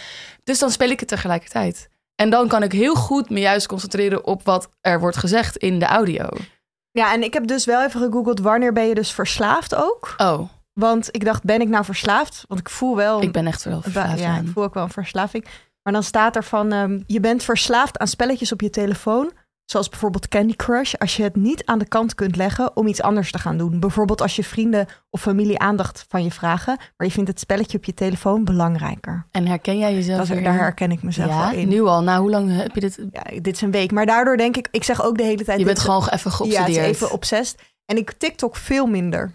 Dus 0.44 0.60
dan 0.60 0.72
speel 0.72 0.90
ik 0.90 1.00
het 1.00 1.10
tegelijkertijd. 1.10 1.88
En 2.16 2.30
dan 2.30 2.48
kan 2.48 2.64
ik 2.64 2.72
heel 2.72 2.96
goed 2.96 3.30
me 3.30 3.40
juist 3.40 3.68
concentreren 3.68 4.26
op 4.26 4.44
wat 4.44 4.70
er 4.82 5.00
wordt 5.00 5.18
gezegd 5.18 5.58
in 5.58 5.80
de 5.80 5.86
audio. 5.86 6.26
Ja, 6.92 7.14
en 7.14 7.24
ik 7.24 7.34
heb 7.34 7.48
dus 7.48 7.66
wel 7.66 7.84
even 7.84 8.02
gegoogeld 8.02 8.40
wanneer 8.40 8.74
ben 8.74 8.88
je 8.88 8.96
dus 8.96 9.12
verslaafd 9.12 9.76
ook. 9.76 10.14
Oh, 10.18 10.50
Want 10.80 11.08
ik 11.12 11.26
dacht, 11.26 11.44
ben 11.44 11.62
ik 11.62 11.68
nou 11.68 11.86
verslaafd? 11.86 12.46
Want 12.48 12.60
ik 12.60 12.70
voel 12.70 12.96
wel... 12.96 13.22
ik 13.22 13.32
ben 13.32 13.48
echt 13.48 13.64
wel 13.64 13.82
verslaafd 13.82 14.20
ja, 14.20 14.38
ik 14.38 14.48
voel 14.54 14.64
ook 14.64 14.74
wel 14.74 14.84
een 14.84 14.90
verslaving. 14.90 15.46
Maar 15.84 15.94
dan 15.94 16.04
staat 16.04 16.36
er 16.36 16.44
van, 16.44 16.72
ehm, 16.72 17.00
je 17.06 17.20
bent 17.20 17.44
verslaafd 17.44 17.98
aan 17.98 18.08
spelletjes 18.08 18.52
op 18.52 18.62
je 18.62 18.70
telefoon. 18.70 19.32
Zoals 19.66 19.90
bijvoorbeeld 19.90 20.28
Candy 20.28 20.56
Crush. 20.56 20.94
Als 20.94 21.18
je 21.18 21.24
het 21.24 21.36
niet 21.36 21.66
aan 21.66 21.80
de 21.80 21.88
kant 21.88 22.16
kunt 22.16 22.36
leggen 22.36 22.76
om 22.76 22.88
iets 22.88 23.02
anders 23.02 23.32
te 23.32 23.40
gaan 23.40 23.58
doen. 23.58 23.80
Bijvoorbeeld 23.80 24.22
als 24.22 24.36
je 24.36 24.44
vrienden 24.44 24.88
of 25.10 25.22
familie 25.22 25.60
aandacht 25.60 26.06
van 26.10 26.24
je 26.24 26.32
vragen. 26.32 26.78
Maar 26.98 27.08
je 27.08 27.14
vindt 27.14 27.30
het 27.30 27.40
spelletje 27.40 27.78
op 27.78 27.86
je 27.86 27.94
telefoon 27.94 28.44
belangrijker. 28.44 29.26
En 29.32 29.48
herken 29.48 29.78
jij 29.78 29.94
jezelf 29.94 30.28
Dat, 30.28 30.44
daar 30.44 30.58
herken 30.58 30.92
ik 30.92 31.04
mezelf 31.04 31.30
ja, 31.30 31.50
wel 31.50 31.60
in. 31.60 31.68
nu 31.68 31.82
al. 31.82 32.04
Nou, 32.04 32.22
hoe 32.22 32.30
lang 32.30 32.56
heb 32.62 32.74
je 32.74 32.80
dit? 32.80 33.00
Ja, 33.12 33.24
dit 33.42 33.56
is 33.56 33.62
een 33.62 33.72
week. 33.72 33.92
Maar 33.92 34.06
daardoor 34.06 34.38
denk 34.38 34.58
ik, 34.58 34.68
ik 34.72 34.84
zeg 34.84 35.04
ook 35.04 35.18
de 35.18 35.24
hele 35.24 35.44
tijd... 35.44 35.60
Je 35.60 35.66
bent 35.66 35.78
dit- 35.78 35.86
gewoon 35.86 36.02
even 36.02 36.12
Ja, 36.12 36.24
het 36.24 36.34
geobsedeerd. 36.36 36.68
is 36.86 36.96
even 36.96 37.12
obsessed. 37.12 37.62
En 37.86 37.98
ik 37.98 38.12
TikTok 38.12 38.56
veel 38.56 38.86
minder. 38.86 39.32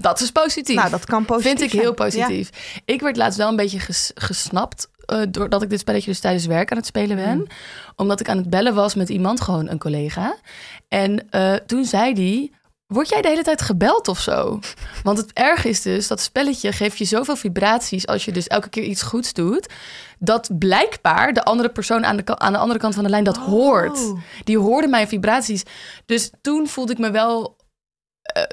Dat 0.00 0.20
is 0.20 0.30
positief. 0.30 0.76
Nou, 0.76 0.90
dat 0.90 1.04
kan 1.04 1.24
positief 1.24 1.48
Vind 1.50 1.60
ik 1.62 1.70
zijn. 1.70 1.82
heel 1.82 1.90
Ja. 1.90 2.04
positief. 2.04 2.50
Ik 2.84 3.00
werd 3.00 3.16
laatst 3.16 3.38
wel 3.38 3.48
een 3.48 3.56
beetje 3.56 3.78
ges- 3.80 4.10
gesnapt. 4.14 4.88
eh, 5.06 5.20
doordat 5.30 5.62
ik 5.62 5.70
dit 5.70 5.80
spelletje 5.80 6.10
dus 6.10 6.20
tijdens 6.20 6.46
werk 6.46 6.70
aan 6.70 6.76
het 6.76 6.86
spelen 6.86 7.16
ben. 7.16 7.36
Mm. 7.36 7.46
Omdat 7.96 8.20
ik 8.20 8.28
aan 8.28 8.36
het 8.36 8.50
bellen 8.50 8.74
was 8.74 8.94
met 8.94 9.08
iemand, 9.08 9.40
gewoon 9.40 9.68
een 9.68 9.78
collega. 9.78 10.36
En 10.88 11.30
eh, 11.30 11.54
toen 11.54 11.84
zei 11.84 12.14
die... 12.14 12.56
Word 12.86 13.08
jij 13.08 13.22
de 13.22 13.28
hele 13.28 13.42
tijd 13.42 13.62
gebeld 13.62 14.08
of 14.08 14.20
zo? 14.20 14.58
Want 15.02 15.18
het 15.18 15.32
erg 15.32 15.64
is 15.64 15.82
dus, 15.82 16.08
dat 16.08 16.20
spelletje 16.20 16.72
geeft 16.72 16.98
je 16.98 17.04
zoveel 17.04 17.36
vibraties... 17.36 18.06
als 18.06 18.24
je 18.24 18.32
dus 18.32 18.46
elke 18.46 18.68
keer 18.68 18.82
iets 18.82 19.02
goeds 19.02 19.32
doet... 19.32 19.66
dat 20.18 20.50
blijkbaar 20.58 21.32
de 21.32 21.44
andere 21.44 21.68
persoon 21.68 22.04
aan 22.04 22.16
de, 22.16 22.38
aan 22.38 22.52
de 22.52 22.58
andere 22.58 22.78
kant 22.80 22.94
van 22.94 23.04
de 23.04 23.10
lijn 23.10 23.24
dat 23.24 23.36
hoort. 23.36 23.98
Die 24.44 24.58
hoorde 24.58 24.88
mijn 24.88 25.08
vibraties. 25.08 25.62
Dus 26.06 26.30
toen 26.40 26.68
voelde 26.68 26.92
ik 26.92 26.98
me 26.98 27.10
wel 27.10 27.56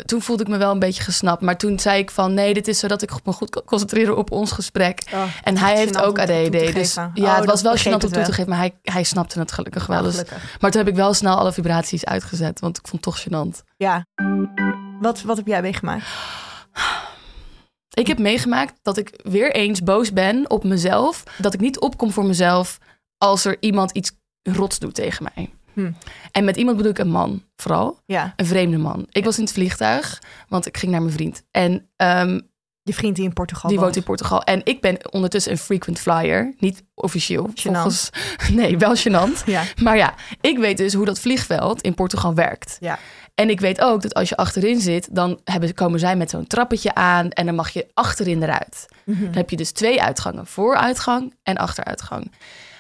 toen 0.06 0.22
voelde 0.22 0.44
ik 0.44 0.50
me 0.50 0.58
wel 0.58 0.72
een 0.72 0.80
beetje 0.80 1.04
gesnapt. 1.04 1.42
Maar 1.42 1.58
toen 1.58 1.80
zei 1.80 2.00
ik 2.00 2.12
van 2.12 2.34
nee, 2.34 2.54
dit 2.54 2.68
is 2.68 2.80
zodat 2.80 3.02
ik 3.02 3.12
me 3.24 3.32
goed 3.32 3.50
kan 3.50 3.64
concentreren 3.66 4.18
op 4.18 4.32
ons 4.32 4.52
gesprek. 4.52 5.02
Oh, 5.14 5.24
en 5.44 5.58
hij 5.58 5.78
heeft 5.78 6.02
ook 6.02 6.20
ADD. 6.20 6.52
Dus 6.52 6.94
ja, 6.94 7.12
Oh, 7.16 7.36
het 7.36 7.46
was 7.46 7.62
wel 7.62 7.78
gênant 7.78 8.04
om 8.04 8.12
toe 8.12 8.24
te 8.24 8.34
geven. 8.34 8.50
Maar 8.50 8.58
hij, 8.58 8.78
hij 8.82 9.04
snapte 9.04 9.40
het 9.40 9.52
gelukkig 9.52 9.86
wel. 9.86 10.04
Dus. 10.04 10.24
Maar 10.60 10.72
toen 10.72 10.82
heb 10.82 10.90
ik 10.90 10.96
wel 10.96 11.14
snel 11.14 11.38
alle 11.38 11.52
vibraties 11.52 12.06
uitgezet. 12.06 12.60
Want 12.60 12.78
ik 12.78 12.88
vond 12.88 13.06
het 13.06 13.14
toch 13.14 13.24
gênant. 13.24 13.64
Ja. 13.78 14.06
Wat, 15.00 15.22
wat 15.22 15.38
heb 15.38 15.48
jij 15.48 15.62
meegemaakt? 15.62 16.06
Ik 17.94 18.08
heb 18.08 18.20
meegemaakt 18.20 18.74
dat 18.82 18.98
ik 18.98 19.20
weer 19.24 19.52
eens 19.52 19.84
boos 19.84 20.14
ben 20.14 20.50
op 20.50 20.64
mezelf. 20.64 21.24
Dat 21.38 21.54
ik 21.54 21.60
niet 21.60 21.80
opkom 21.80 22.12
voor 22.12 22.26
mezelf 22.26 22.78
als 23.18 23.46
er 23.46 23.58
iemand 23.60 23.92
iets 23.92 24.12
rots 24.44 24.80
doet 24.80 24.96
tegen 24.96 25.28
mij. 25.36 25.55
Hm. 25.76 25.92
En 26.32 26.46
met 26.46 26.56
iemand 26.56 26.78
bedoel 26.78 26.92
ik 26.92 27.00
een 27.00 27.12
man, 27.12 27.44
vooral. 27.56 28.00
Ja, 28.06 28.34
Een 28.36 28.46
vreemde 28.46 28.78
man. 28.78 29.06
Ik 29.12 29.24
was 29.24 29.38
in 29.38 29.44
het 29.44 29.54
vliegtuig, 29.54 30.22
want 30.50 30.66
ik 30.66 30.78
ging 30.78 30.92
naar 30.92 31.02
mijn 31.02 31.14
vriend. 31.14 31.44
En 31.52 31.90
ehm, 31.96 32.40
je 32.82 32.94
vriend 32.94 33.16
die 33.16 33.26
in 33.26 33.34
Portugal 33.34 33.70
die 33.70 33.80
woont 33.80 33.96
in 33.96 34.04
Portugal. 34.04 34.44
En 34.44 34.62
ik 34.64 34.82
ben 34.82 35.14
ondertussen 35.14 35.52
een 35.52 35.58
frequent 35.58 36.00
flyer. 36.00 36.54
Niet 36.60 36.84
officieel. 36.94 37.50
Volgens, 37.56 38.10
nee, 38.52 38.78
wel 38.78 38.96
gênant. 38.96 39.46
Ja. 39.46 39.64
Maar 39.82 39.98
ja, 39.98 40.14
ik 40.42 40.58
weet 40.58 40.78
dus 40.78 40.94
hoe 40.94 41.06
dat 41.06 41.20
vliegveld 41.20 41.82
in 41.82 41.94
Portugal 41.94 42.34
werkt. 42.34 42.78
Ja. 42.80 43.00
En 43.36 43.50
ik 43.50 43.60
weet 43.60 43.82
ook 43.82 44.02
dat 44.02 44.14
als 44.14 44.30
je 44.30 44.38
achterin 44.38 44.82
zit, 44.82 45.16
dan 45.16 45.40
hebben, 45.44 45.74
komen 45.74 46.00
zij 46.00 46.16
met 46.16 46.30
zo'n 46.30 46.48
trappetje 46.48 46.96
aan 46.96 47.30
en 47.30 47.46
dan 47.46 47.56
mag 47.56 47.70
je 47.70 47.88
achterin 47.94 48.44
eruit. 48.44 48.86
Mhm. 49.04 49.24
Dan 49.24 49.34
heb 49.34 49.50
je 49.50 49.56
dus 49.56 49.72
twee 49.72 50.02
uitgangen, 50.02 50.46
vooruitgang 50.46 51.34
en 51.44 51.58
achteruitgang. 51.58 52.32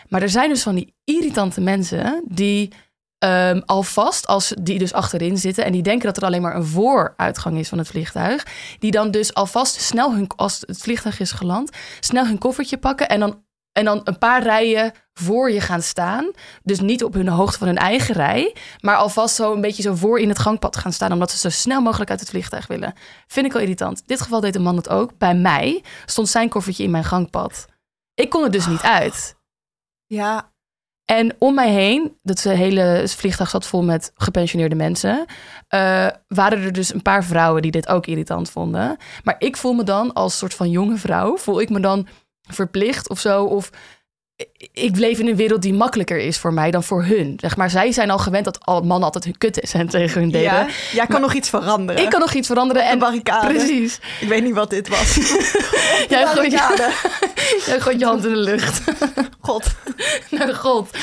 Maar 0.09 0.21
er 0.21 0.29
zijn 0.29 0.49
dus 0.49 0.63
van 0.63 0.75
die 0.75 0.93
irritante 1.03 1.61
mensen 1.61 2.23
die 2.27 2.71
ehm, 3.17 3.61
alvast, 3.65 4.27
als 4.27 4.53
die 4.61 4.79
dus 4.79 4.93
achterin 4.93 5.37
zitten 5.37 5.65
en 5.65 5.71
die 5.71 5.83
denken 5.83 6.05
dat 6.05 6.17
er 6.17 6.23
alleen 6.23 6.41
maar 6.41 6.55
een 6.55 6.65
vooruitgang 6.65 7.57
is 7.57 7.69
van 7.69 7.77
het 7.77 7.87
vliegtuig, 7.87 8.45
die 8.79 8.91
dan 8.91 9.11
dus 9.11 9.33
alvast 9.33 9.81
snel 9.81 10.13
hun, 10.13 10.27
als 10.35 10.63
het 10.65 10.77
vliegtuig 10.77 11.19
is 11.19 11.31
geland, 11.31 11.69
snel 11.99 12.25
hun 12.25 12.37
koffertje 12.37 12.77
pakken 12.77 13.09
en 13.09 13.19
dan, 13.19 13.43
en 13.71 13.85
dan 13.85 14.01
een 14.03 14.17
paar 14.17 14.43
rijen 14.43 14.93
voor 15.13 15.51
je 15.51 15.61
gaan 15.61 15.81
staan. 15.81 16.31
Dus 16.63 16.79
niet 16.79 17.03
op 17.03 17.13
hun 17.13 17.27
hoogte 17.27 17.57
van 17.57 17.67
hun 17.67 17.77
eigen 17.77 18.15
rij, 18.15 18.55
maar 18.79 18.95
alvast 18.95 19.35
zo 19.35 19.53
een 19.53 19.61
beetje 19.61 19.81
zo 19.81 19.95
voor 19.95 20.19
in 20.19 20.29
het 20.29 20.39
gangpad 20.39 20.77
gaan 20.77 20.93
staan, 20.93 21.11
omdat 21.11 21.31
ze 21.31 21.37
zo 21.37 21.49
snel 21.49 21.81
mogelijk 21.81 22.09
uit 22.09 22.19
het 22.19 22.29
vliegtuig 22.29 22.67
willen. 22.67 22.93
Vind 23.27 23.45
ik 23.45 23.51
wel 23.51 23.61
irritant. 23.61 23.97
In 23.99 24.03
dit 24.07 24.21
geval 24.21 24.39
deed 24.39 24.53
de 24.53 24.59
man 24.59 24.75
het 24.75 24.89
ook. 24.89 25.17
Bij 25.17 25.35
mij 25.35 25.83
stond 26.05 26.29
zijn 26.29 26.49
koffertje 26.49 26.83
in 26.83 26.91
mijn 26.91 27.03
gangpad. 27.03 27.65
Ik 28.13 28.29
kon 28.29 28.43
er 28.43 28.51
dus 28.51 28.67
niet 28.67 28.81
uit. 28.81 29.35
Ja, 30.05 30.53
En 31.05 31.35
om 31.39 31.55
mij 31.55 31.71
heen, 31.71 32.17
dat 32.23 32.41
hele 32.41 33.03
vliegtuig 33.05 33.49
zat 33.49 33.65
vol 33.65 33.83
met 33.83 34.11
gepensioneerde 34.15 34.75
mensen, 34.75 35.25
eh, 35.67 36.07
waren 36.27 36.61
er 36.61 36.73
dus 36.73 36.93
een 36.93 37.01
paar 37.01 37.23
vrouwen 37.23 37.61
die 37.61 37.71
dit 37.71 37.87
ook 37.87 38.05
irritant 38.05 38.49
vonden. 38.49 38.97
Maar 39.23 39.35
ik 39.39 39.57
voel 39.57 39.73
me 39.73 39.83
dan 39.83 40.13
als 40.13 40.37
soort 40.37 40.53
van 40.53 40.69
jonge 40.69 40.97
vrouw, 40.97 41.37
voel 41.37 41.61
ik 41.61 41.69
me 41.69 41.79
dan 41.79 42.07
verplicht 42.41 43.09
of 43.09 43.19
zo, 43.19 43.43
of 43.43 43.69
ik 44.73 44.97
leef 44.97 45.19
in 45.19 45.27
een 45.27 45.35
wereld 45.35 45.61
die 45.61 45.73
makkelijker 45.73 46.17
is 46.17 46.37
voor 46.37 46.53
mij 46.53 46.71
dan 46.71 46.83
voor 46.83 47.03
hun. 47.03 47.37
Zeg 47.39 47.57
maar, 47.57 47.69
zij 47.69 47.91
zijn 47.91 48.09
al 48.09 48.17
gewend 48.17 48.45
dat 48.45 48.65
al 48.65 48.81
mannen 48.81 49.03
altijd 49.03 49.23
hun 49.23 49.37
kut 49.37 49.61
is 49.61 49.73
en 49.81 49.89
tegen 49.89 50.21
hun 50.21 50.31
deden. 50.31 50.51
ja. 50.51 50.67
jij 50.91 51.05
kan 51.07 51.21
nog 51.21 51.33
iets 51.33 51.49
veranderen. 51.49 52.03
Ik 52.03 52.09
kan 52.09 52.19
nog 52.19 52.33
iets 52.33 52.47
veranderen. 52.47 52.81
Op 52.81 52.87
de 52.87 52.93
en 52.93 52.99
barricade. 52.99 53.53
Precies. 53.53 53.99
Ik 54.21 54.27
weet 54.27 54.43
niet 54.43 54.53
wat 54.53 54.69
dit 54.69 54.87
was. 54.87 55.15
Jij 56.09 56.25
gooit, 56.25 56.35
barricade. 56.35 56.91
jij 57.65 57.79
gooit 57.79 57.99
je 57.99 58.05
hand 58.05 58.25
in 58.25 58.29
de 58.29 58.37
lucht. 58.37 58.81
God. 59.39 59.65
naar 60.29 60.53
God. 60.53 60.97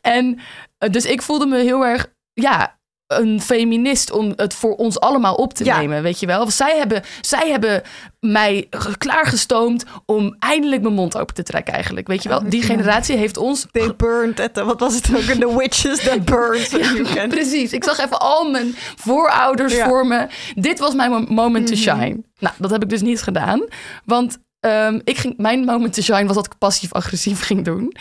En 0.00 0.40
eh, 0.78 0.90
dus 0.90 1.04
ik 1.04 1.22
voelde 1.22 1.46
me 1.46 1.58
heel 1.58 1.84
erg, 1.84 2.06
ja, 2.32 2.78
een 3.20 3.40
feminist 3.40 4.10
om 4.12 4.32
het 4.36 4.54
voor 4.54 4.74
ons 4.76 5.00
allemaal 5.00 5.34
op 5.34 5.54
te 5.54 5.64
Ja. 5.64 5.78
nemen, 5.78 6.02
weet 6.02 6.20
je 6.20 6.26
wel. 6.26 6.38
Want 6.38 6.52
zij 6.52 6.76
hebben, 6.78 7.02
zij 7.20 7.48
hebben 7.50 7.82
mij 8.20 8.66
ge- 8.70 8.98
klaargestoomd 8.98 9.84
om 10.06 10.36
eindelijk 10.38 10.82
mijn 10.82 10.94
mond 10.94 11.16
open 11.18 11.34
te 11.34 11.42
trekken 11.42 11.74
eigenlijk, 11.74 12.06
weet 12.06 12.22
je 12.22 12.28
wel. 12.28 12.48
Die 12.48 12.62
generatie 12.62 13.16
heeft 13.16 13.36
ons... 13.36 13.66
They 13.72 13.94
burned 13.96 14.40
at 14.40 14.54
the, 14.54 14.64
wat 14.64 14.80
was 14.80 14.94
het 14.94 15.08
ook? 15.16 15.22
in 15.22 15.40
The 15.40 15.56
witches 15.56 16.02
that 16.04 16.24
burned. 16.24 17.28
Precies. 17.34 17.72
Ik 17.72 17.84
zag 17.84 17.98
even 17.98 18.20
al 18.20 18.50
mijn 18.50 18.74
voorouders 18.96 19.74
Ja. 19.74 19.88
voor 19.88 20.06
me. 20.06 20.26
Dit 20.54 20.78
was 20.78 20.94
mijn 20.94 21.10
mo- 21.10 21.24
moment 21.28 21.66
to 21.66 21.74
shine. 21.74 22.22
Nou, 22.38 22.54
dat 22.58 22.70
heb 22.70 22.82
ik 22.82 22.88
dus 22.88 23.02
niet 23.02 23.22
gedaan. 23.22 23.64
Want 24.04 24.38
ehm, 24.60 25.00
ik 25.04 25.18
ging, 25.18 25.34
mijn 25.36 25.64
moment 25.64 25.94
to 25.94 26.02
shine 26.02 26.26
was 26.26 26.36
dat 26.36 26.46
ik 26.46 26.58
passief-agressief 26.58 27.40
ging 27.48 27.64
doen. 27.64 27.94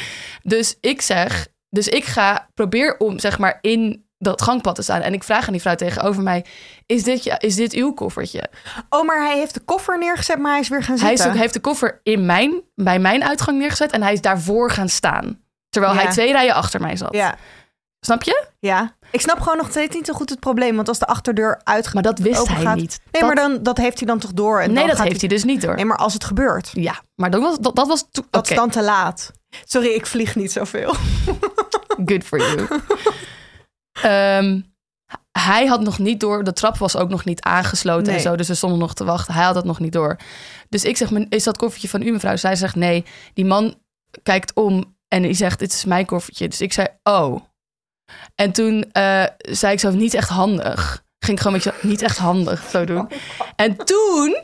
Dus 0.43 0.77
ik 0.81 1.01
zeg, 1.01 1.47
dus 1.69 1.87
ik 1.87 2.03
ga 2.05 2.49
probeer 2.53 2.97
om 2.97 3.19
zeg 3.19 3.39
maar 3.39 3.57
in 3.61 4.02
dat 4.23 4.41
gangpad 4.41 4.75
te 4.75 4.81
staan. 4.81 5.01
En 5.01 5.13
ik 5.13 5.23
vraag 5.23 5.45
aan 5.47 5.51
die 5.53 5.61
vrouw 5.61 5.75
tegenover 5.75 6.23
mij: 6.23 6.45
Is 6.85 7.03
dit, 7.03 7.23
je, 7.23 7.35
is 7.39 7.55
dit 7.55 7.73
uw 7.73 7.93
koffertje? 7.93 8.43
Oh, 8.89 9.05
maar 9.05 9.25
hij 9.25 9.37
heeft 9.37 9.53
de 9.53 9.59
koffer 9.59 9.97
neergezet, 9.97 10.39
maar 10.39 10.51
hij 10.51 10.59
is 10.61 10.67
weer 10.67 10.83
gaan 10.83 10.99
Hij 10.99 11.07
zitten. 11.15 11.33
is, 11.33 11.39
heeft 11.39 11.53
de 11.53 11.59
koffer 11.59 11.99
in 12.03 12.25
mijn, 12.25 12.61
bij 12.75 12.99
mijn 12.99 13.23
uitgang 13.23 13.57
neergezet 13.59 13.91
en 13.91 14.01
hij 14.01 14.13
is 14.13 14.21
daarvoor 14.21 14.71
gaan 14.71 14.89
staan. 14.89 15.39
Terwijl 15.69 15.93
Ja. 15.93 15.99
hij 16.01 16.11
twee 16.11 16.31
rijen 16.31 16.53
achter 16.55 16.81
mij 16.81 16.95
zat. 16.97 17.13
Ja, 17.15 17.35
Snap 17.99 18.23
je? 18.23 18.45
ja. 18.59 18.95
Ik 19.11 19.21
snap 19.21 19.39
gewoon 19.39 19.57
nog 19.57 19.69
steeds 19.69 19.95
niet 19.95 20.05
zo 20.05 20.13
goed 20.13 20.29
het 20.29 20.39
probleem. 20.39 20.75
Want 20.75 20.87
als 20.87 20.99
de 20.99 21.05
achterdeur 21.05 21.61
uitgaat... 21.63 21.93
Maar 21.93 22.03
dat 22.03 22.19
wist 22.19 22.47
hij 22.47 22.61
gaat- 22.61 22.75
niet. 22.75 22.99
Nee, 23.11 23.21
Dat- 23.21 23.33
maar 23.35 23.35
dan, 23.49 23.63
dat 23.63 23.77
heeft 23.77 23.97
hij 23.97 24.07
dan 24.07 24.19
toch 24.19 24.33
door. 24.33 24.59
En 24.59 24.73
nee, 24.73 24.87
dat 24.87 25.01
heeft 25.01 25.19
hij 25.19 25.29
dus 25.29 25.43
niet 25.43 25.61
door. 25.61 25.75
Nee, 25.75 25.85
maar 25.85 25.97
als 25.97 26.13
het 26.13 26.23
gebeurt, 26.23 26.69
Ja, 26.73 27.01
maar 27.15 27.29
dat 27.31 27.41
was, 27.41 27.57
dat, 27.59 27.75
dat 27.75 27.87
was 27.87 28.01
to- 28.11 28.25
dat 28.29 28.41
oké, 28.41 28.49
is 28.51 28.55
dan 28.55 28.69
te 28.69 28.81
laat. 28.83 29.31
Sorry, 29.65 29.87
ik 29.89 30.05
vlieg 30.05 30.35
niet 30.35 30.51
zoveel. 30.51 30.95
good 32.05 32.23
for 32.23 32.39
you. 32.39 32.67
Ehm, 34.01 34.61
hij 35.39 35.65
had 35.65 35.81
nog 35.81 35.99
niet 35.99 36.19
door, 36.19 36.43
de 36.43 36.53
trap 36.53 36.77
was 36.77 36.95
ook 36.95 37.09
nog 37.09 37.25
niet 37.25 37.41
aangesloten 37.41 38.13
en 38.13 38.19
zo, 38.19 38.35
dus 38.35 38.47
we 38.47 38.55
stonden 38.55 38.79
nog 38.79 38.93
te 38.93 39.03
wachten. 39.03 39.33
Hij 39.33 39.43
had 39.43 39.53
dat 39.53 39.65
nog 39.65 39.79
niet 39.79 39.91
door. 39.93 40.17
Dus 40.69 40.83
ik 40.83 40.97
zeg, 40.97 41.11
"Men- 41.11 41.29
is 41.29 41.43
dat 41.43 41.57
koffertje 41.57 41.89
van 41.89 42.01
u 42.01 42.11
mevrouw? 42.11 42.35
Zij 42.35 42.55
zegt 42.55 42.75
nee. 42.75 43.05
Die 43.33 43.45
man 43.45 43.75
kijkt 44.23 44.53
om 44.53 44.95
en 45.07 45.21
die 45.21 45.33
zegt, 45.33 45.59
dit 45.59 45.73
is 45.73 45.85
mijn 45.85 46.05
koffertje. 46.05 46.47
Dus 46.47 46.61
ik 46.61 46.73
zei, 46.73 46.87
oh. 47.03 47.39
En 48.35 48.51
toen 48.51 48.91
eh, 48.91 49.25
zei 49.37 49.73
ik 49.73 49.79
zo, 49.79 49.91
niet 49.91 50.13
echt 50.13 50.29
handig. 50.29 51.03
Ging 51.19 51.37
ik 51.37 51.43
gewoon 51.43 51.57
een 51.57 51.63
beetje 51.63 51.87
niet 51.87 52.01
echt 52.01 52.17
handig 52.17 52.69
zo 52.69 52.85
doen. 52.85 53.09
En 53.55 53.75
toen 53.77 54.37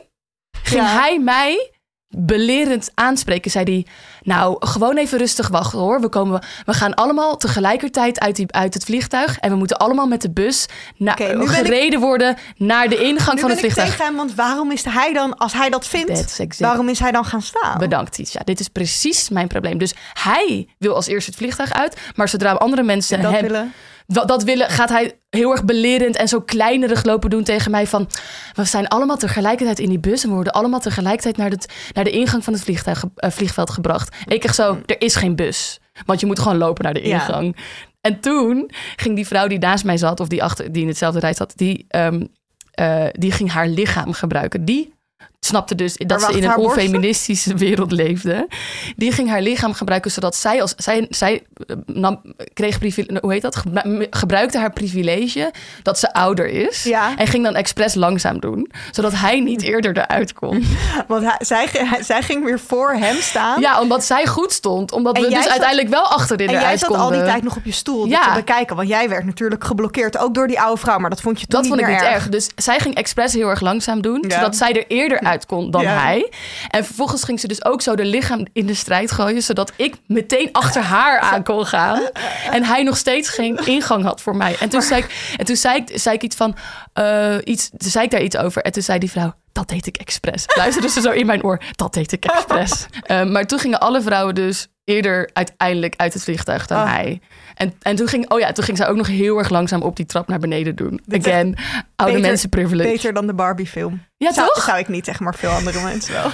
ging 0.62 0.82
Ja. 0.84 0.98
hij 1.00 1.18
mij 1.20 1.70
belerend 2.16 2.90
aanspreken. 2.94 3.50
Zei 3.50 3.64
hij, 3.64 3.86
nou, 4.22 4.56
gewoon 4.66 4.96
even 4.96 5.18
rustig 5.18 5.48
wachten 5.48 5.78
hoor. 5.78 6.00
We, 6.00 6.08
komen, 6.08 6.42
we 6.64 6.72
gaan 6.74 6.94
allemaal 6.94 7.36
tegelijkertijd 7.36 8.20
uit, 8.20 8.36
die, 8.36 8.52
uit 8.52 8.74
het 8.74 8.84
vliegtuig. 8.84 9.38
En 9.38 9.50
we 9.50 9.56
moeten 9.56 9.76
allemaal 9.76 10.06
met 10.06 10.22
de 10.22 10.30
bus 10.30 10.66
na, 10.96 11.14
ben 11.14 11.40
ik- 11.40 11.48
gereden 11.48 12.00
worden 12.00 12.36
naar 12.56 12.88
de 12.88 12.96
ingang 12.96 13.34
Nu 13.34 13.40
van 13.40 13.50
het 13.50 13.58
ik 13.58 13.64
vliegtuig. 13.64 13.90
tegen 13.90 14.04
hem, 14.04 14.16
want 14.16 14.34
waarom 14.34 14.70
is 14.70 14.84
hij 14.84 15.12
dan, 15.12 15.36
als 15.36 15.52
hij 15.52 15.70
dat 15.70 15.86
vindt, 15.86 16.36
waarom 16.58 16.88
is 16.88 16.98
hij 16.98 17.10
dan 17.12 17.24
gaan 17.24 17.42
staan? 17.42 17.78
Bedankt, 17.78 18.12
Tisha. 18.12 18.40
Dit 18.44 18.60
is 18.60 18.68
precies 18.68 19.28
mijn 19.28 19.48
probleem. 19.48 19.78
Dus 19.78 19.94
hij 20.12 20.68
wil 20.78 20.94
als 20.94 21.06
eerste 21.06 21.30
het 21.30 21.38
vliegtuig 21.38 21.72
uit. 21.72 21.96
Maar 22.14 22.28
zodra 22.28 22.52
andere 22.52 22.82
mensen 22.82 23.22
dat 23.22 23.32
hem 23.32 23.42
willen. 23.42 23.72
Dat, 24.12 24.28
dat 24.28 24.42
willen, 24.44 24.70
gaat 24.70 24.88
hij 24.88 25.18
heel 25.30 25.50
erg 25.50 25.64
belerend 25.64 26.16
en 26.16 26.28
zo 26.28 26.40
kleinerig 26.40 27.04
lopen 27.04 27.30
doen 27.30 27.44
tegen 27.44 27.70
mij 27.70 27.86
van... 27.86 28.08
We 28.52 28.64
zijn 28.64 28.88
allemaal 28.88 29.16
tegelijkertijd 29.16 29.78
in 29.78 29.88
die 29.88 29.98
bus 29.98 30.22
en 30.22 30.28
we 30.28 30.34
worden 30.34 30.52
allemaal 30.52 30.80
tegelijkertijd 30.80 31.36
naar, 31.36 31.50
het, 31.50 31.72
naar 31.92 32.04
de 32.04 32.10
ingang 32.10 32.44
van 32.44 32.52
het 32.52 32.62
vliegtuig, 32.62 33.04
eh, 33.16 33.30
vliegveld 33.30 33.70
gebracht. 33.70 34.16
En 34.26 34.34
ik 34.34 34.44
echt 34.44 34.54
zo, 34.54 34.78
er 34.86 35.00
is 35.00 35.14
geen 35.14 35.36
bus. 35.36 35.80
Want 36.06 36.20
je 36.20 36.26
moet 36.26 36.38
gewoon 36.38 36.58
lopen 36.58 36.84
naar 36.84 36.94
de 36.94 37.06
Ja. 37.06 37.14
ingang. 37.14 37.56
En 38.00 38.20
toen 38.20 38.70
ging 38.96 39.14
die 39.16 39.26
vrouw 39.26 39.46
die 39.46 39.58
naast 39.58 39.84
mij 39.84 39.96
zat, 39.96 40.20
of 40.20 40.28
die, 40.28 40.42
achter, 40.42 40.72
die 40.72 40.82
in 40.82 40.88
hetzelfde 40.88 41.20
rij 41.20 41.34
zat, 41.34 41.52
die, 41.56 41.84
ehm, 41.88 42.24
eh, 42.70 43.06
die 43.12 43.32
ging 43.32 43.50
haar 43.52 43.68
lichaam 43.68 44.12
gebruiken. 44.12 44.64
Die 44.64 44.94
snapte 45.40 45.74
dus 45.74 45.96
dat 45.96 46.22
ze 46.22 46.32
in 46.32 46.44
een 46.44 46.56
onfeministische 46.56 47.54
wereld 47.54 47.92
leefde. 47.92 48.48
Die 48.96 49.12
ging 49.12 49.28
haar 49.28 49.40
lichaam 49.42 49.72
gebruiken 49.74 50.10
zodat 50.10 50.36
zij 50.36 50.60
als 50.62 50.74
zij, 50.76 51.06
zij 51.10 51.42
eh, 51.66 51.76
nam, 51.86 52.20
kreeg 52.54 52.78
hoe 53.20 53.32
heet 53.32 53.42
dat? 53.42 53.56
Gebru- 53.56 54.06
gebruikte 54.10 54.58
haar 54.58 54.72
privilege 54.72 55.52
dat 55.82 55.98
ze 55.98 56.12
ouder 56.12 56.46
is 56.48 56.82
Ja. 56.84 57.16
en 57.16 57.26
ging 57.26 57.44
dan 57.44 57.54
expres 57.54 57.94
langzaam 57.94 58.40
doen, 58.40 58.70
zodat 58.90 59.12
hij 59.14 59.40
niet 59.40 59.62
eerder 59.62 59.96
eruit 59.98 60.32
kon. 60.32 60.64
Want 61.08 61.22
hij, 61.24 61.36
zij, 61.38 61.68
hij- 61.72 62.02
zij 62.02 62.22
ging 62.22 62.44
weer 62.44 62.60
voor 62.60 62.92
hem 62.92 63.16
staan. 63.16 63.60
Ja, 63.60 63.80
omdat 63.80 64.04
zij 64.04 64.26
goed 64.26 64.52
stond, 64.52 64.92
omdat 64.92 65.16
En 65.16 65.22
we 65.22 65.26
jij 65.28 65.36
dus 65.36 65.42
zat- 65.44 65.52
uiteindelijk 65.52 65.90
wel 65.90 66.04
achterin 66.06 66.46
En 66.46 66.52
jij 66.52 66.62
eruit 66.62 66.78
zat 66.78 66.88
konden. 66.88 67.06
al 67.06 67.12
die 67.12 67.22
tijd 67.22 67.42
nog 67.42 67.56
op 67.56 67.64
je 67.64 67.72
stoel 67.72 68.06
Ja. 68.06 68.22
te 68.28 68.34
bekijken. 68.34 68.76
Want 68.76 68.88
jij 68.88 69.08
werd 69.08 69.24
natuurlijk 69.24 69.64
geblokkeerd, 69.64 70.18
ook 70.18 70.34
door 70.34 70.46
die 70.46 70.60
oude 70.60 70.80
vrouw. 70.80 70.98
Maar 70.98 71.10
dat 71.10 71.20
vond 71.20 71.40
je 71.40 71.46
toen 71.46 71.60
Dat 71.62 71.70
niet 71.70 71.78
vond 71.80 71.92
ik 71.94 72.00
niet 72.00 72.12
erg. 72.14 72.28
Dus 72.28 72.48
zij 72.56 72.78
ging 72.78 72.94
expres 72.94 73.32
heel 73.32 73.48
erg 73.48 73.60
langzaam 73.60 74.00
doen, 74.02 74.24
Ja. 74.28 74.34
zodat 74.34 74.56
zij 74.56 74.72
er 74.72 74.84
eerder 74.88 75.18
uit 75.30 75.46
kon 75.46 75.70
dan 75.70 75.82
Ja. 75.82 75.98
hij. 76.00 76.32
En 76.68 76.84
vervolgens 76.84 77.24
ging 77.24 77.40
ze 77.40 77.48
dus 77.48 77.64
ook 77.64 77.82
zo 77.82 77.94
de 77.94 78.04
lichaam 78.04 78.46
in 78.52 78.66
de 78.66 78.74
strijd 78.74 79.12
gooien, 79.12 79.42
zodat 79.42 79.72
ik 79.76 79.94
meteen 80.06 80.48
achter 80.52 80.82
haar 80.82 81.18
aan 81.18 81.42
kon 81.44 81.66
gaan. 81.66 82.02
En 82.50 82.64
hij 82.64 82.82
nog 82.82 82.96
steeds 82.96 83.28
geen 83.28 83.66
ingang 83.66 84.04
had 84.04 84.20
voor 84.20 84.36
mij. 84.36 84.56
En 84.60 84.68
toen 84.68 84.82
zei 84.82 85.02
ik, 85.02 85.34
en 85.36 85.44
toen 85.44 85.56
zei 85.56 85.76
ik, 85.76 85.98
zei 85.98 86.14
ik 86.14 86.22
iets 86.22 86.36
van, 86.36 86.56
eh, 86.92 87.36
iets, 87.44 87.68
toen 87.76 87.90
zei 87.90 88.04
ik 88.04 88.10
daar 88.10 88.22
iets 88.22 88.36
over. 88.36 88.62
En 88.62 88.72
toen 88.72 88.82
zei 88.82 88.98
die 88.98 89.10
vrouw, 89.10 89.34
dat 89.52 89.68
deed 89.68 89.86
ik 89.86 89.96
expres. 89.96 90.44
Luisterde 90.56 90.88
ze 90.88 91.00
zo 91.00 91.10
in 91.10 91.26
mijn 91.26 91.42
oor, 91.44 91.60
dat 91.76 91.94
deed 91.94 92.12
ik 92.12 92.24
expres. 92.24 92.86
Eh, 93.02 93.22
maar 93.24 93.46
toen 93.46 93.58
gingen 93.58 93.80
alle 93.80 94.02
vrouwen 94.02 94.34
dus 94.34 94.68
eerder 94.90 95.30
uiteindelijk 95.32 95.94
uit 95.96 96.12
het 96.14 96.22
vliegtuig 96.24 96.66
dan 96.66 96.78
Ah. 96.78 96.92
hij. 96.92 97.20
En, 97.54 97.74
en 97.82 97.96
toen, 97.96 98.08
ging, 98.08 98.30
oh 98.30 98.38
ja, 98.40 98.52
toen 98.52 98.64
ging 98.64 98.76
zij 98.76 98.88
ook 98.88 98.96
nog 98.96 99.06
heel 99.06 99.38
erg 99.38 99.48
langzaam 99.50 99.82
op 99.82 99.96
die 99.96 100.06
trap 100.06 100.28
naar 100.28 100.38
beneden 100.38 100.76
doen. 100.76 101.00
Dit 101.06 101.26
Again, 101.26 101.56
oude 101.96 102.14
beter- 102.14 102.28
mensen 102.30 102.48
privilege. 102.48 102.90
Beter 102.90 103.12
dan 103.12 103.26
de 103.26 103.34
Barbie-film. 103.34 104.02
Ja, 104.16 104.32
zou, 104.32 104.46
toch? 104.54 104.64
Zou 104.64 104.78
ik 104.78 104.88
niet 104.88 105.04
zeggen, 105.04 105.24
maar 105.24 105.34
veel 105.34 105.50
andere 105.50 105.82
mensen 105.82 106.12
wel. 106.12 106.30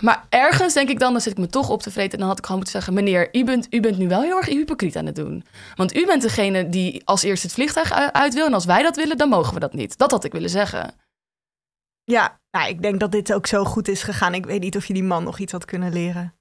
Maar 0.00 0.24
ergens 0.28 0.74
denk 0.74 0.88
ik 0.88 0.98
dan, 0.98 1.12
dan 1.12 1.20
zit 1.20 1.32
ik 1.32 1.38
me 1.38 1.46
toch 1.46 1.68
op 1.68 1.82
te 1.82 1.90
vreten. 1.90 2.12
En 2.12 2.18
dan 2.18 2.28
had 2.28 2.38
ik 2.38 2.44
gewoon 2.44 2.60
moeten 2.60 2.82
zeggen: 2.82 2.94
Meneer, 3.04 3.28
u 3.32 3.44
bent, 3.44 3.66
u 3.70 3.80
bent 3.80 3.98
nu 3.98 4.08
wel 4.08 4.22
heel 4.22 4.36
erg 4.36 4.46
hypocriet 4.46 4.96
aan 4.96 5.06
het 5.06 5.14
doen. 5.14 5.44
Want 5.74 5.96
u 5.96 6.06
bent 6.06 6.22
degene 6.22 6.68
die 6.68 7.02
als 7.04 7.22
eerste 7.22 7.46
het 7.46 7.54
vliegtuig 7.54 7.92
uit 8.12 8.34
wil. 8.34 8.46
En 8.46 8.54
als 8.54 8.64
wij 8.64 8.82
dat 8.82 8.96
willen, 8.96 9.16
dan 9.16 9.28
mogen 9.28 9.54
we 9.54 9.60
dat 9.60 9.72
niet. 9.74 9.98
Dat 9.98 10.10
had 10.10 10.24
ik 10.24 10.32
willen 10.32 10.50
zeggen. 10.50 10.94
Ja, 12.04 12.38
nou, 12.50 12.68
ik 12.68 12.82
denk 12.82 13.00
dat 13.00 13.12
dit 13.12 13.32
ook 13.32 13.46
zo 13.46 13.64
goed 13.64 13.88
is 13.88 14.02
gegaan. 14.02 14.34
Ik 14.34 14.46
weet 14.46 14.60
niet 14.60 14.76
of 14.76 14.84
je 14.86 14.92
die 14.94 15.04
man 15.04 15.24
nog 15.24 15.38
iets 15.38 15.52
had 15.52 15.64
kunnen 15.64 15.92
leren. 15.92 16.34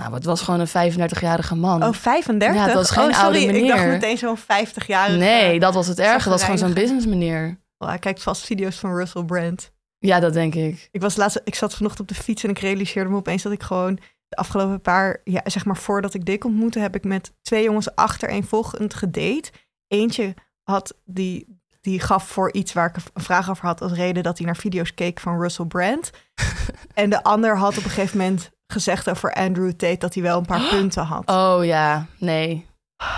Nou, 0.00 0.14
het 0.14 0.24
was 0.24 0.42
gewoon 0.42 0.60
een 0.60 0.92
35-jarige 0.92 1.54
man. 1.54 1.84
Oh, 1.84 1.92
35? 1.92 2.56
Ja, 2.58 2.64
het 2.64 2.74
was 2.74 2.90
geen 2.90 3.04
oh, 3.04 3.20
sorry, 3.20 3.44
oude 3.44 3.58
Ik 3.58 3.68
dacht 3.68 3.86
meteen 3.86 4.18
zo'n 4.18 4.38
50-jarige. 4.38 5.16
nee, 5.16 5.60
dat 5.60 5.74
was 5.74 5.86
het 5.86 5.98
erge. 5.98 6.28
Dat 6.28 6.32
was 6.32 6.42
gewoon 6.42 6.58
zo'n 6.58 6.68
zagrijnige. 6.68 6.94
business 6.94 7.06
meneer. 7.06 7.60
Oh, 7.78 7.88
hij 7.88 7.98
kijkt 7.98 8.22
vast 8.22 8.44
video's 8.44 8.76
van 8.76 8.96
Russell 8.96 9.24
Brand. 9.24 9.72
Ja, 9.98 10.20
dat 10.20 10.32
denk 10.32 10.54
ik. 10.54 10.88
Ik, 10.92 11.00
was 11.00 11.16
laatst, 11.16 11.40
ik 11.44 11.54
zat 11.54 11.74
vanochtend 11.74 12.10
op 12.10 12.16
de 12.16 12.22
fiets 12.22 12.44
en 12.44 12.50
ik 12.50 12.58
realiseerde 12.58 13.10
me 13.10 13.16
opeens 13.16 13.42
dat 13.42 13.52
ik 13.52 13.62
gewoon 13.62 13.98
de 14.28 14.36
afgelopen 14.36 14.80
paar, 14.80 15.20
ja, 15.24 15.40
zeg 15.44 15.64
maar 15.64 15.76
voordat 15.76 16.14
ik 16.14 16.24
Dick 16.24 16.44
ontmoette, 16.44 16.78
heb 16.78 16.94
ik 16.94 17.04
met 17.04 17.32
twee 17.42 17.62
jongens 17.62 17.94
achtereenvolgend 17.94 18.94
gedate. 18.94 19.50
Eentje 19.88 20.34
had 20.62 20.94
die, 21.04 21.60
die 21.80 22.00
gaf 22.00 22.28
voor 22.28 22.52
iets 22.52 22.72
waar 22.72 22.88
ik 22.88 22.96
een 23.14 23.22
vraag 23.22 23.50
over 23.50 23.66
had 23.66 23.80
als 23.80 23.92
reden 23.92 24.22
dat 24.22 24.36
hij 24.36 24.46
naar 24.46 24.56
video's 24.56 24.94
keek 24.94 25.20
van 25.20 25.40
Russell 25.40 25.66
Brand. 25.66 26.10
en 26.94 27.10
de 27.10 27.22
ander 27.22 27.56
had 27.56 27.78
op 27.78 27.84
een 27.84 27.90
gegeven 27.90 28.18
moment 28.18 28.50
gezegd 28.66 29.10
over 29.10 29.32
Andrew 29.32 29.70
Tate 29.72 29.98
dat 29.98 30.14
hij 30.14 30.22
wel 30.22 30.38
een 30.38 30.46
paar 30.46 30.68
punten 30.74 31.02
had. 31.04 31.30
Oh 31.30 31.64
ja, 31.64 32.06
nee. 32.18 32.66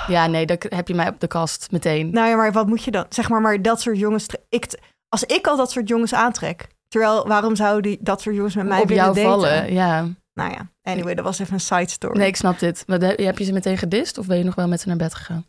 Ja, 0.06 0.26
nee, 0.26 0.46
dan 0.46 0.56
heb 0.60 0.88
je 0.88 0.94
mij 0.94 1.08
op 1.08 1.20
de 1.20 1.26
kast 1.26 1.68
meteen. 1.70 2.10
Nou 2.10 2.28
ja, 2.28 2.36
maar 2.36 2.52
wat 2.52 2.66
moet 2.66 2.84
je 2.84 2.90
dan? 2.90 3.06
Zeg 3.08 3.28
maar, 3.28 3.40
maar 3.40 3.62
dat 3.62 3.80
soort 3.80 3.98
jongens. 3.98 4.26
Ik, 4.48 4.78
als 5.08 5.24
ik 5.24 5.46
al 5.46 5.56
dat 5.56 5.70
soort 5.70 5.88
jongens 5.88 6.14
aantrek, 6.14 6.66
terwijl 6.88 7.26
waarom 7.26 7.56
zou 7.56 7.80
die 7.80 7.98
dat 8.00 8.20
soort 8.20 8.34
jongens 8.36 8.54
met 8.54 8.66
mij 8.66 8.80
op 8.80 8.88
willen 8.88 9.02
jou 9.04 9.14
daten? 9.14 9.30
vallen, 9.30 9.72
ja. 9.72 10.06
Nou 10.34 10.50
ja, 10.50 10.70
anyway, 10.82 11.14
dat 11.14 11.24
was 11.24 11.38
even 11.38 11.54
een 11.54 11.60
side 11.60 11.88
story. 11.88 12.18
Nee, 12.18 12.28
ik 12.28 12.36
snap 12.36 12.58
dit. 12.58 12.84
Maar 12.86 12.98
de- 12.98 13.22
heb 13.22 13.38
je 13.38 13.44
ze 13.44 13.52
meteen 13.52 13.78
gedist 13.78 14.18
of 14.18 14.26
ben 14.26 14.38
je 14.38 14.44
nog 14.44 14.54
wel 14.54 14.68
met 14.68 14.80
ze 14.80 14.88
naar 14.88 14.96
bed 14.96 15.14
gegaan? 15.14 15.46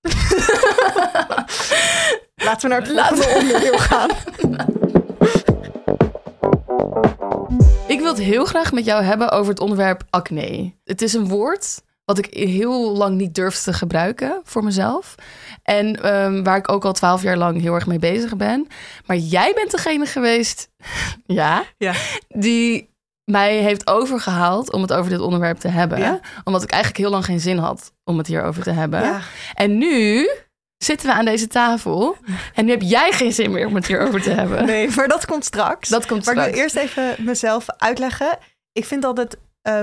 Laten 2.44 2.68
we 2.68 2.74
naar 2.74 2.80
het 2.82 2.90
Laten 2.90 3.16
volgende 3.22 3.54
onderdeel 3.54 3.78
gaan. 3.78 4.10
Ik 7.86 7.98
wil 8.00 8.08
het 8.08 8.18
heel 8.18 8.44
graag 8.44 8.72
met 8.72 8.84
jou 8.84 9.02
hebben 9.02 9.30
over 9.30 9.50
het 9.50 9.60
onderwerp 9.60 10.02
acne. 10.10 10.72
Het 10.84 11.02
is 11.02 11.12
een 11.12 11.28
woord 11.28 11.82
wat 12.04 12.18
ik 12.18 12.34
heel 12.34 12.96
lang 12.96 13.16
niet 13.16 13.34
durfde 13.34 13.62
te 13.62 13.72
gebruiken 13.72 14.40
voor 14.44 14.64
mezelf. 14.64 15.14
En 15.62 16.02
ehm, 16.02 16.42
waar 16.42 16.56
ik 16.56 16.72
ook 16.72 16.84
al 16.84 16.92
twaalf 16.92 17.22
jaar 17.22 17.36
lang 17.36 17.60
heel 17.60 17.74
erg 17.74 17.86
mee 17.86 17.98
bezig 17.98 18.36
ben. 18.36 18.66
Maar 19.06 19.16
jij 19.16 19.52
bent 19.54 19.70
degene 19.70 20.06
geweest, 20.06 20.68
ja, 21.26 21.64
Ja. 21.78 21.92
die 22.28 22.88
mij 23.24 23.56
heeft 23.56 23.86
overgehaald 23.86 24.72
om 24.72 24.82
het 24.82 24.92
over 24.92 25.10
dit 25.10 25.20
onderwerp 25.20 25.58
te 25.58 25.68
hebben. 25.68 25.98
Ja. 25.98 26.20
Omdat 26.44 26.62
ik 26.62 26.70
eigenlijk 26.70 27.02
heel 27.02 27.10
lang 27.10 27.24
geen 27.24 27.40
zin 27.40 27.58
had 27.58 27.92
om 28.04 28.18
het 28.18 28.26
hierover 28.26 28.62
te 28.62 28.70
hebben. 28.70 29.00
Ja. 29.02 29.20
En 29.54 29.78
nu 29.78 30.28
zitten 30.84 31.06
we 31.08 31.14
aan 31.14 31.24
deze 31.24 31.46
tafel 31.46 32.16
en 32.54 32.64
nu 32.64 32.70
heb 32.70 32.82
jij 32.82 33.12
geen 33.12 33.32
zin 33.32 33.50
meer 33.50 33.66
om 33.66 33.74
het 33.74 33.86
hierover 33.86 34.22
te 34.22 34.30
hebben. 34.30 34.66
Nee, 34.66 34.90
maar 34.96 35.08
dat 35.08 35.26
komt 35.26 35.44
straks. 35.44 35.88
Dat 35.88 36.06
komt 36.06 36.24
maar 36.24 36.34
ik 36.34 36.40
straks. 36.40 36.54
wil 36.56 36.62
eerst 36.62 36.76
even 36.76 37.24
mezelf 37.24 37.66
uitleggen. 37.78 38.38
Ik 38.72 38.84
vind 38.84 39.04
altijd 39.04 39.38
eh, 39.62 39.82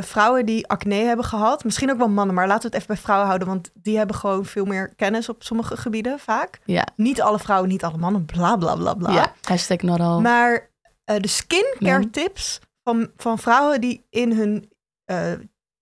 vrouwen 0.00 0.46
die 0.46 0.66
acne 0.66 0.94
hebben 0.94 1.24
gehad, 1.24 1.64
misschien 1.64 1.90
ook 1.90 1.98
wel 1.98 2.08
mannen, 2.08 2.34
maar 2.34 2.46
laten 2.46 2.62
we 2.62 2.66
het 2.66 2.76
even 2.76 2.94
bij 2.94 3.02
vrouwen 3.04 3.26
houden, 3.26 3.48
want 3.48 3.70
die 3.74 3.96
hebben 3.96 4.16
gewoon 4.16 4.44
veel 4.44 4.64
meer 4.64 4.94
kennis 4.94 5.28
op 5.28 5.42
sommige 5.42 5.76
gebieden 5.76 6.18
vaak. 6.18 6.58
Ja, 6.64 6.86
Niet 6.96 7.20
alle 7.20 7.38
vrouwen, 7.38 7.68
niet 7.68 7.84
alle 7.84 7.98
mannen, 7.98 8.24
bla 8.24 8.56
bla 8.56 8.74
bla 8.76 8.94
bla. 8.94 9.12
ja. 9.12 9.32
hashtag 9.42 9.80
not 9.80 10.00
all. 10.00 10.20
Maar 10.20 10.70
eh, 11.04 11.16
de 11.20 11.28
skincare 11.28 12.10
tips 12.10 12.60
van, 12.82 13.10
van 13.16 13.38
vrouwen 13.38 13.80
die 13.80 14.06
in 14.10 14.32
hun 14.32 14.70
eh, 15.04 15.32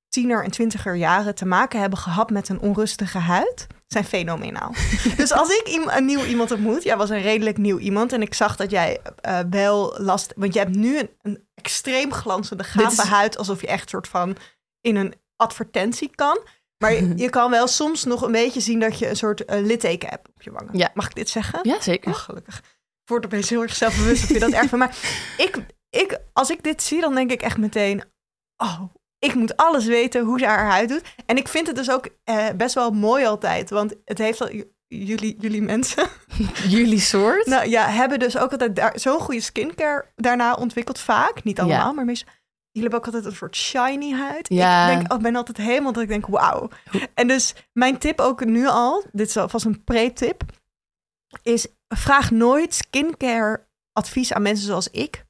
tiener 0.08 0.44
en 0.44 0.50
twintiger 0.50 0.94
jaren 0.94 1.34
te 1.34 1.46
maken 1.46 1.80
hebben 1.80 1.98
gehad 1.98 2.30
met 2.30 2.48
een 2.48 2.60
onrustige 2.60 3.18
huid, 3.18 3.66
zijn 3.86 4.04
fenomenaal. 4.04 4.74
dus 5.16 5.32
als 5.32 5.48
ik 5.48 5.88
een 5.90 6.04
nieuw 6.04 6.24
iemand 6.24 6.50
ontmoet, 6.50 6.82
jij 6.82 6.96
was 6.96 7.10
een 7.10 7.22
redelijk 7.22 7.58
nieuw 7.58 7.78
iemand 7.78 8.12
en 8.12 8.22
ik 8.22 8.34
zag 8.34 8.56
dat 8.56 8.70
jij 8.70 9.00
eh, 9.20 9.38
wel 9.50 9.94
last, 9.98 10.32
want 10.36 10.52
je 10.52 10.58
hebt 10.58 10.76
nu 10.76 10.98
een, 10.98 11.10
een 11.22 11.48
extreem 11.54 12.12
glanzende 12.12 12.64
gave 12.64 13.02
is- 13.02 13.08
huid, 13.08 13.38
alsof 13.38 13.60
je 13.60 13.66
echt 13.66 13.88
soort 13.88 14.08
van 14.08 14.36
in 14.80 14.96
een 14.96 15.14
advertentie 15.36 16.10
kan. 16.14 16.38
Maar 16.78 16.92
je, 16.92 17.16
je 17.24 17.30
kan 17.30 17.50
wel 17.50 17.66
soms 17.66 18.04
nog 18.04 18.22
een 18.22 18.32
beetje 18.32 18.60
zien 18.60 18.80
dat 18.80 18.98
je 18.98 19.08
een 19.08 19.16
soort 19.16 19.44
eh, 19.44 19.60
litteken 19.64 20.08
hebt 20.08 20.28
op 20.28 20.42
je 20.42 20.50
wangen. 20.50 20.78
Ja. 20.78 20.90
Mag 20.94 21.06
ik 21.06 21.14
dit 21.14 21.28
zeggen? 21.28 21.60
Ja, 21.62 21.80
zeker. 21.80 22.10
Oh, 22.10 22.18
gelukkig. 22.18 22.58
Ik 22.58 23.10
word 23.10 23.24
opeens 23.24 23.50
heel 23.50 23.62
erg 23.62 23.74
zelfbewust 23.76 24.22
of 24.22 24.28
je 24.28 24.38
dat 24.38 24.50
erg 24.50 24.68
vindt. 24.68 24.76
Maar 24.76 24.96
ik, 25.46 25.58
ik, 25.90 26.18
als 26.32 26.50
ik 26.50 26.62
dit 26.62 26.82
zie, 26.82 27.00
dan 27.00 27.14
denk 27.14 27.30
ik 27.30 27.42
echt 27.42 27.58
meteen... 27.58 28.02
Oh, 28.56 28.82
ik 29.24 29.34
moet 29.34 29.56
alles 29.56 29.84
weten 29.86 30.24
hoe 30.24 30.38
ze 30.38 30.46
haar 30.46 30.70
huid 30.70 30.88
doet. 30.88 31.02
En 31.26 31.36
ik 31.36 31.48
vind 31.48 31.66
het 31.66 31.76
dus 31.76 31.90
ook 31.90 32.08
eh, 32.24 32.46
best 32.56 32.74
wel 32.74 32.90
mooi 32.90 33.24
altijd. 33.26 33.70
Want 33.70 33.94
het 34.04 34.18
heeft 34.18 34.40
al... 34.40 34.48
Jullie, 34.88 35.36
jullie 35.38 35.62
mensen 35.62 36.08
Jullie 36.68 37.00
soort? 37.00 37.46
nou, 37.46 37.68
ja, 37.68 37.86
hebben 37.88 38.18
dus 38.18 38.36
ook 38.38 38.52
altijd 38.52 39.00
zo'n 39.00 39.20
goede 39.20 39.40
skincare 39.40 40.04
daarna 40.16 40.54
ontwikkeld. 40.54 40.98
Vaak, 40.98 41.44
niet 41.44 41.60
allemaal, 41.60 41.86
Ja. 41.86 41.92
maar 41.92 42.04
meestal. 42.04 42.32
Jullie 42.70 42.90
hebben 42.90 42.98
ook 43.08 43.14
altijd 43.14 43.24
een 43.32 43.38
soort 43.38 43.56
shiny 43.56 44.12
huid. 44.12 44.48
Ja. 44.48 44.90
Ik 44.90 44.98
denk, 44.98 45.12
oh, 45.12 45.18
ben 45.18 45.36
altijd 45.36 45.56
helemaal 45.56 45.92
dat 45.92 46.02
ik 46.02 46.08
denk, 46.08 46.26
wauw. 46.26 46.68
En 47.14 47.28
dus 47.28 47.54
mijn 47.72 47.98
tip 47.98 48.20
ook 48.20 48.44
nu 48.44 48.66
al, 48.66 49.04
dit 49.12 49.28
is 49.28 49.36
alvast 49.36 49.64
een 49.64 49.84
pre-tip, 49.84 50.42
is 51.42 51.66
vraag 51.88 52.30
nooit 52.30 52.74
skincare 52.74 53.66
advies 53.92 54.32
aan 54.32 54.42
mensen 54.42 54.66
zoals 54.66 54.90
ik. 54.90 55.24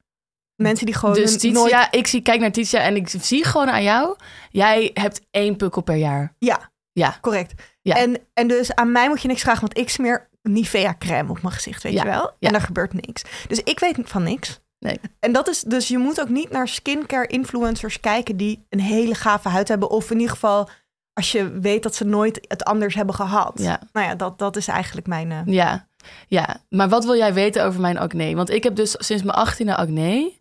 Mensen 0.68 0.87
die 0.87 0.94
gewoon 0.94 1.14
dus 1.14 1.38
Titia, 1.38 1.53
nooit... 1.79 1.88
ik 1.90 2.07
zie, 2.07 2.20
kijk 2.22 2.40
naar 2.40 2.53
Titia 2.53 2.81
en 2.81 2.96
ik 2.96 3.09
zie 3.20 3.44
gewoon 3.44 3.70
aan 3.70 3.83
jou. 3.83 4.16
Jij 4.50 4.90
hebt 4.94 5.20
één 5.31 5.57
pukkel 5.57 5.83
per 5.83 5.96
jaar. 5.96 6.35
Ja, 6.38 6.70
Ja. 6.92 7.18
correct. 7.20 7.62
Ja. 7.83 7.96
En, 7.96 8.16
en 8.35 8.48
dus 8.48 8.74
aan 8.74 8.92
mij 8.92 9.09
moet 9.09 9.22
je 9.22 9.29
niks 9.29 9.42
vragen, 9.42 9.61
want 9.61 9.79
ik 9.79 9.88
smeer 9.88 10.29
Nivea 10.42 10.94
crème 10.98 11.31
op 11.31 11.42
mijn 11.42 11.55
gezicht, 11.55 11.83
weet 11.83 11.92
Ja, 11.92 12.03
je 12.05 12.09
wel? 12.11 12.31
ja. 12.38 12.46
En 12.46 12.53
daar 12.53 12.61
gebeurt 12.62 12.92
niks. 13.07 13.22
Dus 13.48 13.61
ik 13.61 13.81
weet 13.81 13.96
van 14.05 14.22
niks. 14.22 14.61
Nee. 14.79 15.00
En 15.20 15.33
dat 15.33 15.48
is 15.48 15.61
dus, 15.61 15.88
je 15.88 15.98
moet 15.98 16.20
ook 16.20 16.29
niet 16.29 16.50
naar 16.50 16.68
skincare 16.68 17.27
influencers 17.27 18.00
kijken 18.00 18.37
die 18.37 18.66
een 18.68 18.81
hele 18.81 19.14
gave 19.14 19.48
huid 19.48 19.68
hebben. 19.68 19.90
Of 19.90 20.11
in 20.11 20.16
ieder 20.16 20.33
geval, 20.35 20.68
als 21.12 21.33
je 21.33 21.59
weet 21.61 21.83
dat 21.83 21.94
ze 21.94 22.05
nooit 22.05 22.44
het 22.48 22.64
anders 22.64 22.94
hebben 22.94 23.14
gehad. 23.14 23.53
Ja. 23.62 23.81
Nou 23.92 24.07
ja, 24.07 24.14
dat, 24.14 24.38
dat 24.38 24.57
is 24.57 24.68
eigenlijk 24.68 25.07
mijn... 25.07 25.33
eh, 25.33 25.40
Ja. 25.46 25.88
ja, 26.29 26.57
maar 26.68 26.88
wat 26.88 27.05
wil 27.05 27.16
jij 27.16 27.35
weten 27.35 27.64
over 27.64 27.81
mijn 27.81 27.98
acne? 27.98 28.35
Want 28.35 28.50
ik 28.50 28.62
heb 28.64 28.77
dus 28.77 28.94
sinds 28.98 29.22
mijn 29.22 29.37
achttiende 29.37 29.77
acne. 29.77 30.33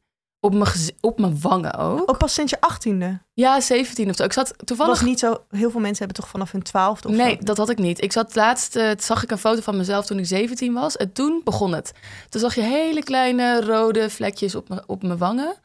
Op 0.43 0.53
mijn, 0.53 0.71
op 1.01 1.19
mijn 1.19 1.41
wangen 1.41 1.73
ook. 1.77 2.09
Oh, 2.09 2.17
pas 2.17 2.33
sinds 2.33 2.51
je 2.51 2.61
achttiende. 2.61 3.19
Ja, 3.33 3.59
17 3.61 4.09
of 4.09 4.15
zo. 4.15 4.23
Ik 4.23 4.33
zat 4.33 4.53
toevallig... 4.65 4.99
was 4.99 5.01
niet 5.09 5.19
zo... 5.19 5.43
Heel 5.49 5.71
veel 5.71 5.79
mensen 5.79 6.05
hebben 6.05 6.23
toch 6.23 6.31
vanaf 6.31 6.51
hun 6.51 6.61
twaalfde 6.61 7.07
of 7.07 7.15
Nee, 7.15 7.35
zo? 7.39 7.43
dat 7.43 7.57
had 7.57 7.69
ik 7.69 7.77
niet. 7.77 8.01
Ik 8.03 8.11
zat 8.11 8.35
laatst, 8.35 8.75
eh, 8.75 8.89
zag 8.97 9.23
ik 9.23 9.31
een 9.31 9.37
foto 9.37 9.61
van 9.61 9.77
mezelf 9.77 10.05
toen 10.05 10.19
ik 10.19 10.25
17 10.25 10.73
was. 10.73 10.97
En 10.97 11.11
toen 11.11 11.41
begon 11.43 11.73
het. 11.73 11.91
Toen 12.29 12.41
zag 12.41 12.55
je 12.55 12.61
hele 12.61 13.03
kleine 13.03 13.61
rode 13.61 14.09
vlekjes 14.09 14.55
op, 14.55 14.69
me, 14.69 14.83
op 14.85 15.03
mijn 15.03 15.17
wangen. 15.17 15.55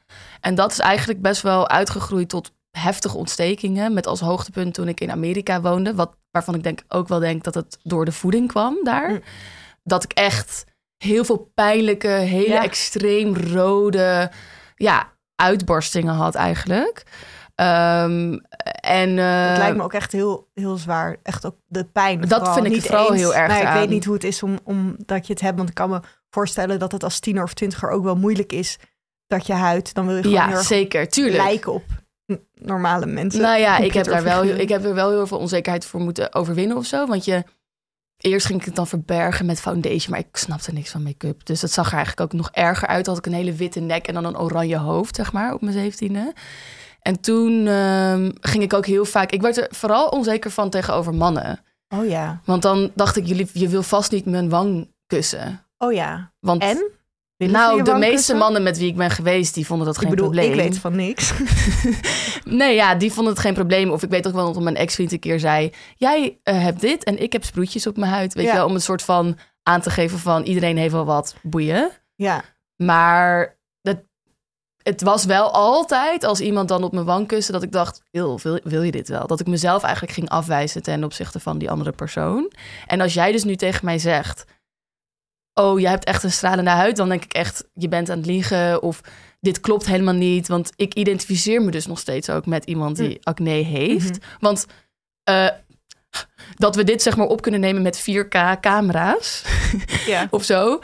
En 0.41 0.55
dat 0.55 0.71
is 0.71 0.79
eigenlijk 0.79 1.23
best 1.23 1.43
wel 1.43 1.69
uitgegroeid 1.69 2.29
tot 2.29 2.53
heftige 2.71 3.17
ontstekingen. 3.17 3.93
Met 3.95 4.07
als 4.07 4.21
hoogtepunt 4.21 4.75
toen 4.75 4.89
ik 4.89 5.01
in 5.01 5.11
Amerika 5.11 5.61
woonde. 5.61 5.95
Wat, 5.95 6.11
waarvan 6.31 6.55
ik 6.55 6.63
denk, 6.63 6.81
ook 6.89 7.09
wel 7.09 7.19
denk 7.19 7.45
dat 7.45 7.55
het 7.55 7.79
door 7.83 8.05
de 8.05 8.13
voeding 8.13 8.49
kwam 8.49 8.77
daar. 8.83 9.11
Mm. 9.11 9.23
Dat 9.85 10.05
ik 10.05 10.13
echt 10.13 10.65
heel 11.05 11.25
veel 11.25 11.51
pijnlijke, 11.55 12.09
hele 12.09 12.49
Ja. 12.49 12.63
extreem 12.63 13.37
rode 13.37 14.31
ja, 14.79 15.13
uitbarstingen 15.35 16.15
had 16.15 16.35
eigenlijk. 16.35 17.03
Ehm, 17.55 18.39
en, 18.81 19.19
eh, 19.19 19.49
Dat 19.49 19.59
lijkt 19.59 19.77
me 19.77 19.83
ook 19.83 19.93
echt 19.93 20.13
heel, 20.13 20.49
heel 20.55 20.77
zwaar. 20.77 21.17
Echt 21.23 21.47
ook 21.47 21.57
de 21.67 21.85
pijn. 21.85 22.21
Dat 22.21 22.29
vooral. 22.39 22.55
vind 22.55 22.67
ik 22.67 22.73
niet 22.73 22.83
vooral 22.87 23.11
eens- 23.13 23.21
heel 23.21 23.35
erg 23.35 23.53
Nou, 23.53 23.67
ik 23.67 23.73
weet 23.73 23.89
niet 23.89 24.05
hoe 24.05 24.15
het 24.15 24.25
is 24.25 24.43
om, 24.43 24.59
om 24.65 24.95
dat 25.07 25.27
je 25.27 25.33
het 25.33 25.43
hebt. 25.43 25.57
Want 25.57 25.69
ik 25.69 25.75
kan 25.75 25.91
me 25.91 26.01
voorstellen 26.31 26.79
dat 26.79 26.93
het 26.93 27.05
als 27.05 27.21
tiener 27.21 27.43
of 27.43 27.55
twintiger 27.55 27.91
ook 27.91 28.03
wel 28.05 28.17
moeilijk 28.17 28.53
is. 28.53 28.79
Dat 29.27 29.47
je 29.47 29.53
huid, 29.53 29.95
dan 29.95 30.07
wil 30.07 30.17
je 30.17 30.23
gewoon 30.23 30.39
heel 30.39 30.49
Ja, 30.49 30.57
erg 30.57 30.67
zeker, 30.67 31.09
tuurlijk. 31.09 31.43
lijken 31.43 31.73
op 31.73 31.85
normale 32.55 33.07
mensen. 33.07 33.41
Nou 33.41 33.59
ja, 33.59 33.79
ik 33.79 33.93
heb, 33.93 34.05
daar 34.05 34.23
wel, 34.23 34.45
ik 34.45 34.69
heb 34.69 34.85
er 34.85 34.95
wel 34.95 35.11
heel 35.11 35.27
veel 35.27 35.39
onzekerheid 35.39 35.85
voor 35.85 36.01
moeten 36.01 36.35
overwinnen 36.35 36.77
of 36.77 36.87
zo. 36.87 37.07
Want 37.07 37.25
je, 37.25 37.45
eerst 38.19 38.47
ging 38.47 38.61
ik 38.61 38.67
het 38.67 38.77
dan 38.77 38.87
verbergen 38.87 39.47
met 39.47 39.61
foundation, 39.61 40.11
maar 40.11 40.19
ik 40.19 40.37
snapte 40.37 40.73
niks 40.73 40.91
van 40.91 41.03
make-up. 41.03 41.47
Dus 41.47 41.61
dat 41.61 41.71
zag 41.71 41.87
er 41.87 41.97
eigenlijk 41.97 42.21
ook 42.21 42.41
nog 42.41 42.51
erger 42.53 42.89
uit. 42.89 43.07
Had 43.07 43.19
ik 43.19 43.27
een 43.27 43.33
hele 43.33 43.53
witte 43.53 43.81
nek 43.81 44.07
en 44.07 44.15
dan 44.15 44.25
een 44.25 44.39
oranje 44.39 44.77
hoofd, 44.77 45.17
zeg 45.17 45.33
maar, 45.33 45.55
op 45.55 45.61
mijn 45.61 45.73
zeventiende. 45.73 46.33
En 47.03 47.21
toen 47.21 47.67
ehm, 47.67 48.31
ging 48.41 48.63
ik 48.63 48.73
ook 48.73 48.87
heel 48.87 49.05
vaak... 49.05 49.31
Ik 49.31 49.43
werd 49.43 49.57
er 49.57 49.67
vooral 49.71 50.09
onzeker 50.09 50.51
van 50.51 50.71
tegenover 50.71 51.15
mannen. 51.15 51.61
Oh 51.89 52.09
ja. 52.09 52.41
Want 52.45 52.63
dan 52.63 52.91
dacht 52.95 53.17
ik, 53.17 53.27
jullie, 53.27 53.51
je 53.53 53.69
wil 53.69 53.83
vast 53.83 54.11
niet 54.11 54.25
mijn 54.25 54.49
wang 54.49 54.93
kussen. 55.07 55.67
Oh 55.79 55.93
ja. 55.93 56.33
Want 56.41 56.63
En? 56.63 56.91
Nou, 57.47 57.83
de 57.83 57.93
meeste 57.95 58.15
kussen? 58.15 58.37
mannen 58.37 58.63
met 58.63 58.79
wie 58.79 58.89
ik 58.89 58.97
ben 58.97 59.11
geweest, 59.11 59.55
die 59.55 59.67
vonden 59.67 59.87
dat 59.87 59.95
Ik 59.95 60.01
geen 60.01 60.11
bedoel, 60.11 60.25
probleem. 60.25 60.51
ik 60.53 60.57
weet 60.61 60.79
van 60.79 60.97
niks. 60.97 61.33
Nee, 62.45 62.75
ja, 62.75 62.95
die 62.95 63.13
vonden 63.13 63.33
het 63.33 63.43
geen 63.43 63.55
probleem. 63.55 63.91
Of 63.91 64.03
ik 64.03 64.11
weet 64.11 64.27
ook 64.27 64.35
wel 64.35 64.53
dat 64.53 64.63
mijn 64.63 64.77
ex-vriend 64.77 65.13
een 65.13 65.19
keer 65.19 65.41
zei... 65.41 65.73
jij 65.97 66.39
eh, 66.43 66.63
hebt 66.63 66.81
dit 66.81 67.05
en 67.05 67.23
ik 67.23 67.33
heb 67.33 67.45
sproetjes 67.45 67.87
op 67.87 67.97
mijn 67.97 68.13
huid. 68.13 68.35
Weet 68.35 68.45
Ja. 68.45 68.51
je 68.51 68.57
wel, 68.57 68.67
om 68.67 68.75
een 68.75 68.81
soort 68.81 69.03
van 69.03 69.39
aan 69.63 69.81
te 69.81 69.91
geven 69.91 70.19
van... 70.19 70.43
iedereen 70.43 70.77
heeft 70.77 70.93
wel 70.93 71.05
wat, 71.05 71.35
boeien. 71.43 71.91
ja, 72.15 72.43
Maar 72.77 73.57
dat, 73.83 73.97
het 74.83 75.03
was 75.03 75.25
wel 75.25 75.53
altijd 75.53 76.25
als 76.25 76.41
iemand 76.41 76.69
dan 76.69 76.83
op 76.83 76.93
mijn 76.93 77.05
wang 77.07 77.27
kuste... 77.27 77.53
dat 77.53 77.63
ik 77.63 77.73
dacht, 77.73 78.03
wil, 78.11 78.41
wil 78.63 78.83
je 78.83 78.91
dit 78.93 79.09
wel? 79.09 79.27
Dat 79.27 79.41
ik 79.41 79.47
mezelf 79.47 79.83
eigenlijk 79.83 80.15
ging 80.15 80.29
afwijzen 80.29 80.83
ten 80.83 81.05
opzichte 81.05 81.41
van 81.41 81.59
die 81.59 81.71
andere 81.71 81.93
persoon. 81.93 82.53
En 82.87 83.01
als 83.01 83.15
jij 83.15 83.33
dus 83.33 83.45
nu 83.45 83.57
tegen 83.57 83.85
mij 83.85 83.99
zegt... 83.99 84.45
oh, 85.59 85.81
jij 85.81 85.91
hebt 85.91 86.05
echt 86.05 86.23
een 86.23 86.33
stralende 86.33 86.71
huid... 86.71 86.97
dan 86.97 87.09
denk 87.09 87.25
ik 87.25 87.33
echt, 87.33 87.65
je 87.75 87.89
bent 87.89 88.11
aan 88.11 88.17
het 88.17 88.27
liegen... 88.27 88.83
of 88.83 89.01
dit 89.41 89.61
klopt 89.61 89.87
helemaal 89.87 90.15
niet. 90.15 90.49
Want 90.49 90.73
ik 90.77 90.95
identificeer 90.95 91.63
me 91.63 91.71
dus 91.71 91.87
nog 91.87 91.99
steeds 91.99 92.31
ook 92.31 92.47
met 92.47 92.65
iemand 92.65 92.97
die 92.97 93.19
acne 93.23 93.51
heeft. 93.51 94.19
Want 94.41 94.67
eh, 95.25 95.49
dat 96.57 96.77
we 96.77 96.85
dit 96.85 97.03
zeg 97.03 97.17
maar 97.17 97.27
op 97.27 97.43
kunnen 97.43 97.61
nemen 97.61 97.83
met 97.83 98.01
4K 98.11 98.61
camera's 98.61 99.45
of 100.31 100.45
zo. 100.45 100.79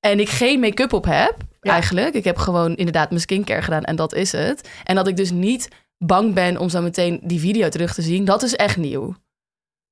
En 0.00 0.20
ik 0.20 0.28
geen 0.28 0.60
make-up 0.60 0.92
op 0.92 1.04
heb, 1.04 1.36
Ja. 1.60 1.72
eigenlijk. 1.72 2.14
Ik 2.14 2.24
heb 2.24 2.36
gewoon 2.36 2.76
inderdaad 2.76 3.08
mijn 3.08 3.20
skincare 3.20 3.62
gedaan 3.62 3.84
en 3.84 3.96
dat 3.96 4.14
is 4.14 4.32
het. 4.32 4.68
En 4.84 4.94
dat 4.94 5.08
ik 5.08 5.16
dus 5.16 5.30
niet 5.30 5.68
bang 5.98 6.34
ben 6.34 6.58
om 6.58 6.68
zo 6.68 6.82
meteen 6.82 7.20
die 7.22 7.40
video 7.40 7.68
terug 7.68 7.94
te 7.94 8.02
zien. 8.02 8.24
Dat 8.24 8.42
is 8.42 8.54
echt 8.56 8.76
nieuw. 8.76 9.14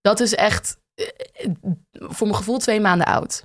Dat 0.00 0.20
is 0.20 0.34
echt 0.34 0.76
eh, 0.94 1.06
voor 1.92 2.26
mijn 2.26 2.38
gevoel 2.38 2.58
twee 2.58 2.80
maanden 2.80 3.06
oud. 3.06 3.44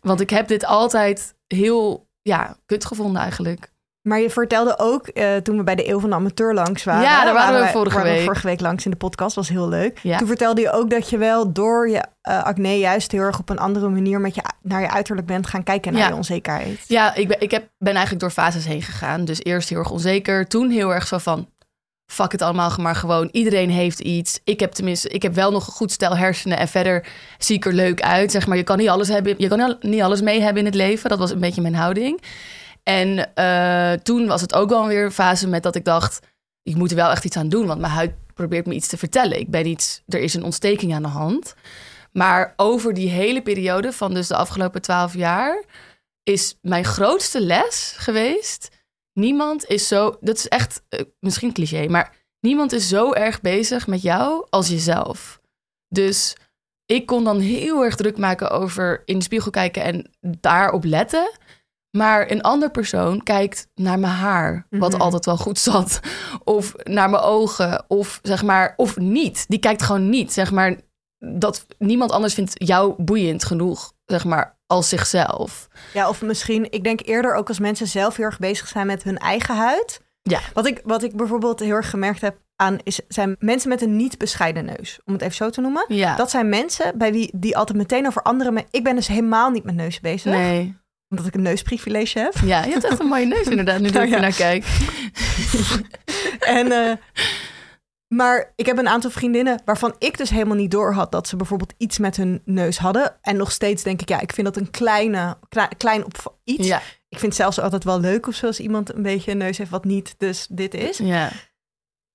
Want 0.00 0.20
ik 0.20 0.30
heb 0.30 0.48
dit 0.48 0.64
altijd 0.64 1.34
heel 1.46 2.08
ja, 2.22 2.56
kut 2.66 2.84
gevonden 2.84 3.22
eigenlijk. 3.22 3.70
Maar 4.02 4.20
je 4.20 4.30
vertelde 4.30 4.78
ook, 4.78 5.06
eh, 5.06 5.36
toen 5.36 5.56
we 5.56 5.62
bij 5.62 5.74
de 5.74 5.88
Eeuw 5.88 6.00
van 6.00 6.10
de 6.10 6.16
Amateur 6.16 6.54
langs 6.54 6.84
waren... 6.84 7.02
Ja, 7.02 7.24
daar 7.24 7.34
waren 7.34 7.60
we 7.60 7.68
vorige 7.68 7.94
waren 7.96 8.10
we 8.10 8.16
week. 8.16 8.26
vorige 8.26 8.46
week 8.46 8.60
langs 8.60 8.84
in 8.84 8.90
de 8.90 8.96
podcast, 8.96 9.34
was 9.34 9.48
heel 9.48 9.68
leuk. 9.68 9.98
Ja. 10.02 10.18
Toen 10.18 10.26
vertelde 10.26 10.60
je 10.60 10.70
ook 10.72 10.90
dat 10.90 11.10
je 11.10 11.18
wel 11.18 11.52
door 11.52 11.88
je 11.88 12.02
eh, 12.20 12.42
acne 12.44 12.78
juist 12.78 13.12
heel 13.12 13.22
erg 13.22 13.38
op 13.38 13.48
een 13.48 13.58
andere 13.58 13.88
manier 13.88 14.20
met 14.20 14.34
je, 14.34 14.42
naar 14.62 14.80
je 14.80 14.90
uiterlijk 14.90 15.26
bent 15.26 15.46
gaan 15.46 15.62
kijken 15.62 15.92
naar 15.92 16.02
Ja. 16.02 16.08
je 16.08 16.14
onzekerheid. 16.14 16.84
Ja, 16.86 17.14
ik 17.14 17.28
ben, 17.28 17.40
ik 17.40 17.50
heb, 17.50 17.68
ben 17.78 17.92
eigenlijk 17.92 18.20
door 18.20 18.30
fases 18.30 18.64
heen 18.66 18.82
gegaan. 18.82 19.24
Dus 19.24 19.42
eerst 19.42 19.68
heel 19.68 19.78
erg 19.78 19.90
onzeker. 19.90 20.46
Toen 20.48 20.70
heel 20.70 20.94
erg 20.94 21.06
zo 21.06 21.18
van, 21.18 21.48
fuck 22.08 22.32
het 22.32 22.42
allemaal 22.42 22.72
maar 22.76 22.96
gewoon. 22.96 23.28
Iedereen 23.32 23.70
heeft 23.70 24.00
iets. 24.00 24.40
Ik 24.44 24.60
heb 24.60 24.72
tenminste, 24.72 25.08
ik 25.08 25.22
heb 25.22 25.34
wel 25.34 25.50
nog 25.50 25.66
een 25.66 25.72
goed 25.72 25.92
stel 25.92 26.16
hersenen. 26.16 26.58
En 26.58 26.68
verder 26.68 27.06
zie 27.38 27.56
ik 27.56 27.66
er 27.66 27.72
leuk 27.72 28.00
uit. 28.00 28.30
Zeg 28.30 28.46
maar, 28.46 28.56
je 28.56 28.62
kan 28.62 28.78
niet 28.78 28.88
alles 28.88 29.08
hebben. 29.08 29.34
Je 29.38 29.48
kan 29.48 29.76
niet 29.80 30.02
alles 30.02 30.20
mee 30.20 30.40
hebben 30.40 30.58
in 30.58 30.64
het 30.64 30.74
leven. 30.74 31.10
Dat 31.10 31.18
was 31.18 31.30
een 31.30 31.40
beetje 31.40 31.60
mijn 31.60 31.74
houding. 31.74 32.20
En 32.82 33.34
eh, 33.34 33.92
toen 33.92 34.26
was 34.26 34.40
het 34.40 34.54
ook 34.54 34.68
wel 34.68 34.86
weer 34.86 35.04
een 35.04 35.12
fase 35.12 35.48
met 35.48 35.62
dat 35.62 35.74
ik 35.74 35.84
dacht... 35.84 36.26
ik 36.62 36.74
moet 36.74 36.90
er 36.90 36.96
wel 36.96 37.10
echt 37.10 37.24
iets 37.24 37.36
aan 37.36 37.48
doen, 37.48 37.66
want 37.66 37.80
mijn 37.80 37.92
huid 37.92 38.12
probeert 38.34 38.66
me 38.66 38.74
iets 38.74 38.88
te 38.88 38.96
vertellen. 38.96 39.38
Ik 39.38 39.50
ben 39.50 39.66
iets, 39.66 40.02
er 40.06 40.20
is 40.20 40.34
een 40.34 40.42
ontsteking 40.42 40.94
aan 40.94 41.02
de 41.02 41.08
hand. 41.08 41.54
Maar 42.12 42.52
over 42.56 42.94
die 42.94 43.08
hele 43.08 43.42
periode 43.42 43.92
van 43.92 44.14
dus 44.14 44.28
de 44.28 44.36
afgelopen 44.36 44.82
twaalf 44.82 45.14
jaar... 45.14 45.64
is 46.22 46.58
mijn 46.62 46.84
grootste 46.84 47.40
les 47.40 47.94
geweest... 47.96 48.77
niemand 49.18 49.66
is 49.66 49.88
zo... 49.88 50.16
dat 50.20 50.36
is 50.36 50.48
echt 50.48 50.82
eh, 50.88 51.04
misschien 51.20 51.52
cliché, 51.52 51.88
maar... 51.88 52.16
niemand 52.40 52.72
is 52.72 52.88
zo 52.88 53.12
erg 53.12 53.40
bezig 53.40 53.86
met 53.86 54.02
jou 54.02 54.46
als 54.50 54.68
jezelf. 54.68 55.40
Dus 55.88 56.36
ik 56.86 57.06
kon 57.06 57.24
dan 57.24 57.40
heel 57.40 57.84
erg 57.84 57.96
druk 57.96 58.18
maken 58.18 58.50
over 58.50 59.02
in 59.04 59.18
de 59.18 59.24
spiegel 59.24 59.50
kijken... 59.50 59.82
en 59.82 60.10
daarop 60.20 60.84
letten... 60.84 61.30
Maar 61.96 62.30
een 62.30 62.42
ander 62.42 62.70
persoon 62.70 63.22
kijkt 63.22 63.68
naar 63.74 63.98
mijn 63.98 64.12
haar, 64.12 64.66
wat 64.70 64.92
Mhm. 64.92 65.00
altijd 65.00 65.24
wel 65.24 65.36
goed 65.36 65.58
zat. 65.58 66.00
Of 66.44 66.74
naar 66.76 67.10
mijn 67.10 67.22
ogen, 67.22 67.84
of 67.88 68.18
zeg 68.22 68.42
maar, 68.42 68.74
of 68.76 68.96
niet. 68.96 69.44
Die 69.48 69.58
kijkt 69.58 69.82
gewoon 69.82 70.08
niet, 70.08 70.32
zeg 70.32 70.50
maar. 70.50 70.76
Dat 71.18 71.66
niemand 71.78 72.10
anders 72.10 72.34
vindt 72.34 72.52
jou 72.54 73.02
boeiend 73.02 73.44
genoeg, 73.44 73.92
zeg 74.04 74.24
maar, 74.24 74.57
als 74.68 74.88
zichzelf. 74.88 75.68
Ja, 75.92 76.08
of 76.08 76.22
misschien, 76.22 76.66
ik 76.72 76.84
denk 76.84 77.00
eerder 77.06 77.34
ook 77.34 77.48
als 77.48 77.58
mensen 77.58 77.86
zelf 77.86 78.16
heel 78.16 78.24
erg 78.26 78.38
bezig 78.38 78.68
zijn 78.68 78.86
met 78.86 79.02
hun 79.02 79.18
eigen 79.18 79.56
huid. 79.56 80.00
Ja. 80.22 80.40
Wat 80.52 80.66
ik, 80.66 80.80
wat 80.84 81.02
ik 81.02 81.16
bijvoorbeeld 81.16 81.60
heel 81.60 81.74
erg 81.74 81.90
gemerkt 81.90 82.20
heb 82.20 82.36
aan, 82.56 82.78
is, 82.82 83.00
zijn 83.08 83.36
mensen 83.38 83.68
met 83.68 83.82
een 83.82 83.96
niet 83.96 84.18
bescheiden 84.18 84.64
neus. 84.64 84.98
Om 85.04 85.12
het 85.12 85.22
even 85.22 85.34
zo 85.34 85.50
te 85.50 85.60
noemen. 85.60 85.84
Ja. 85.88 86.16
Dat 86.16 86.30
zijn 86.30 86.48
mensen 86.48 86.98
bij 86.98 87.12
wie 87.12 87.30
die 87.34 87.56
altijd 87.56 87.78
meteen 87.78 88.06
over 88.06 88.22
andere... 88.22 88.50
me- 88.50 88.64
Ik 88.70 88.84
ben 88.84 88.94
dus 88.94 89.06
helemaal 89.06 89.50
niet 89.50 89.64
met 89.64 89.74
neus 89.74 90.00
bezig. 90.00 90.32
Nee. 90.32 90.76
Omdat 91.08 91.26
ik 91.26 91.34
een 91.34 91.42
neusprivilege 91.42 92.18
heb. 92.18 92.34
Ja, 92.44 92.64
je 92.64 92.70
hebt 92.72 92.84
echt 92.84 93.00
een 93.00 93.06
mooie 93.06 93.26
neus 93.26 93.46
inderdaad, 93.46 93.78
nu 93.80 93.90
dat 93.90 93.94
Nou 93.94 94.06
ik 94.06 94.12
ja. 94.12 94.20
naar 94.20 94.34
kijk. 94.34 94.64
En, 96.40 96.72
eh, 96.72 96.92
maar 98.08 98.52
ik 98.56 98.66
heb 98.66 98.78
een 98.78 98.88
aantal 98.88 99.10
vriendinnen 99.10 99.62
waarvan 99.64 99.94
ik 99.98 100.18
dus 100.18 100.30
helemaal 100.30 100.56
niet 100.56 100.70
door 100.70 100.92
had 100.92 101.12
dat 101.12 101.28
ze 101.28 101.36
bijvoorbeeld 101.36 101.74
iets 101.76 101.98
met 101.98 102.16
hun 102.16 102.42
neus 102.44 102.78
hadden. 102.78 103.16
En 103.20 103.36
nog 103.36 103.52
steeds 103.52 103.82
denk 103.82 104.00
ik, 104.00 104.08
ja, 104.08 104.20
ik 104.20 104.32
vind 104.32 104.46
dat 104.46 104.56
een 104.56 104.70
kleine, 104.70 105.36
klein, 105.48 105.76
klein 105.76 106.04
op 106.04 106.36
iets. 106.44 106.66
Ja, 106.66 106.82
Ik 107.08 107.18
vind 107.18 107.32
het 107.32 107.34
zelfs 107.34 107.60
altijd 107.60 107.84
wel 107.84 108.00
leuk 108.00 108.26
of 108.26 108.34
zo 108.34 108.46
als 108.46 108.60
iemand 108.60 108.94
een 108.94 109.02
beetje 109.02 109.30
een 109.30 109.38
neus 109.38 109.58
heeft 109.58 109.70
wat 109.70 109.84
niet 109.84 110.14
dus 110.18 110.46
dit 110.50 110.74
is. 110.74 110.98
ja. 110.98 111.30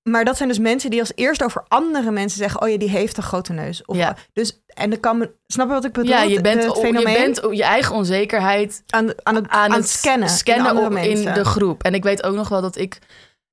Maar 0.04 0.26
dat 0.26 0.38
zijn 0.38 0.50
dus 0.50 0.60
mensen 0.60 0.90
die 0.90 1.00
als 1.00 1.12
eerst 1.16 1.44
over 1.44 1.66
andere 1.68 2.12
mensen 2.12 2.38
zeggen, 2.38 2.62
oh 2.62 2.70
ja, 2.70 2.78
die 2.78 2.90
heeft 2.90 3.18
een 3.18 3.24
grote 3.24 3.54
neus. 3.54 3.86
Of, 3.86 3.98
Ja. 3.98 4.16
Dus, 4.34 4.64
en 4.68 4.90
dan 4.90 5.00
kan 5.00 5.18
men, 5.18 5.32
snap 5.48 5.68
je 5.68 5.74
wat 5.74 5.86
ik 5.86 5.92
bedoel? 5.92 6.10
ja 6.10 6.22
je, 6.22 6.42
bent, 6.42 6.64
het 6.64 6.82
je 6.82 7.02
bent 7.04 7.56
je 7.58 7.64
eigen 7.64 7.96
onzekerheid 7.96 8.84
aan, 8.90 9.14
aan, 9.24 9.36
het, 9.36 9.48
aan, 9.48 9.72
het 9.72 9.90
scannen, 9.90 10.30
scannen 10.30 10.86
op, 10.86 10.96
in 10.96 11.34
de 11.34 11.46
groep. 11.46 11.84
En 11.84 11.94
ik 11.94 12.04
weet 12.04 12.24
ook 12.24 12.36
nog 12.36 12.50
wel 12.50 12.62
dat 12.62 12.78
ik 12.78 13.00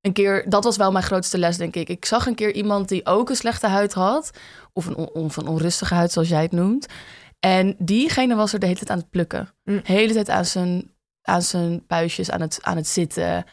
een 0.00 0.12
keer, 0.12 0.44
dat 0.48 0.64
was 0.64 0.76
wel 0.76 0.92
mijn 0.92 1.04
grootste 1.04 1.38
les, 1.38 1.56
denk 1.56 1.76
ik. 1.76 1.88
Ik 1.88 2.04
zag 2.04 2.26
een 2.26 2.34
keer 2.34 2.52
iemand 2.54 2.88
die 2.88 3.06
ook 3.06 3.28
een 3.30 3.36
slechte 3.36 3.66
huid 3.66 3.92
had, 3.92 4.30
of 4.72 4.86
een, 4.86 4.96
on- 4.96 5.30
een 5.36 5.46
onrustige 5.46 5.94
huid, 5.94 6.12
zoals 6.12 6.28
jij 6.28 6.42
het 6.42 6.52
noemt. 6.52 6.86
En 7.40 7.74
diegene 7.78 8.34
was 8.34 8.52
er 8.52 8.58
de 8.58 8.66
hele 8.66 8.78
tijd 8.78 8.90
aan 8.90 8.98
het 8.98 9.10
plukken. 9.10 9.48
Mm. 9.64 9.76
De 9.84 9.92
hele 9.92 10.12
tijd 10.12 10.28
aan 10.28 10.44
zijn, 10.44 10.94
aan 11.22 11.42
zijn 11.42 11.86
puistjes 11.86 12.30
aan 12.30 12.40
het, 12.40 12.58
aan 12.62 12.76
het 12.76 12.86
zitten. 12.86 13.44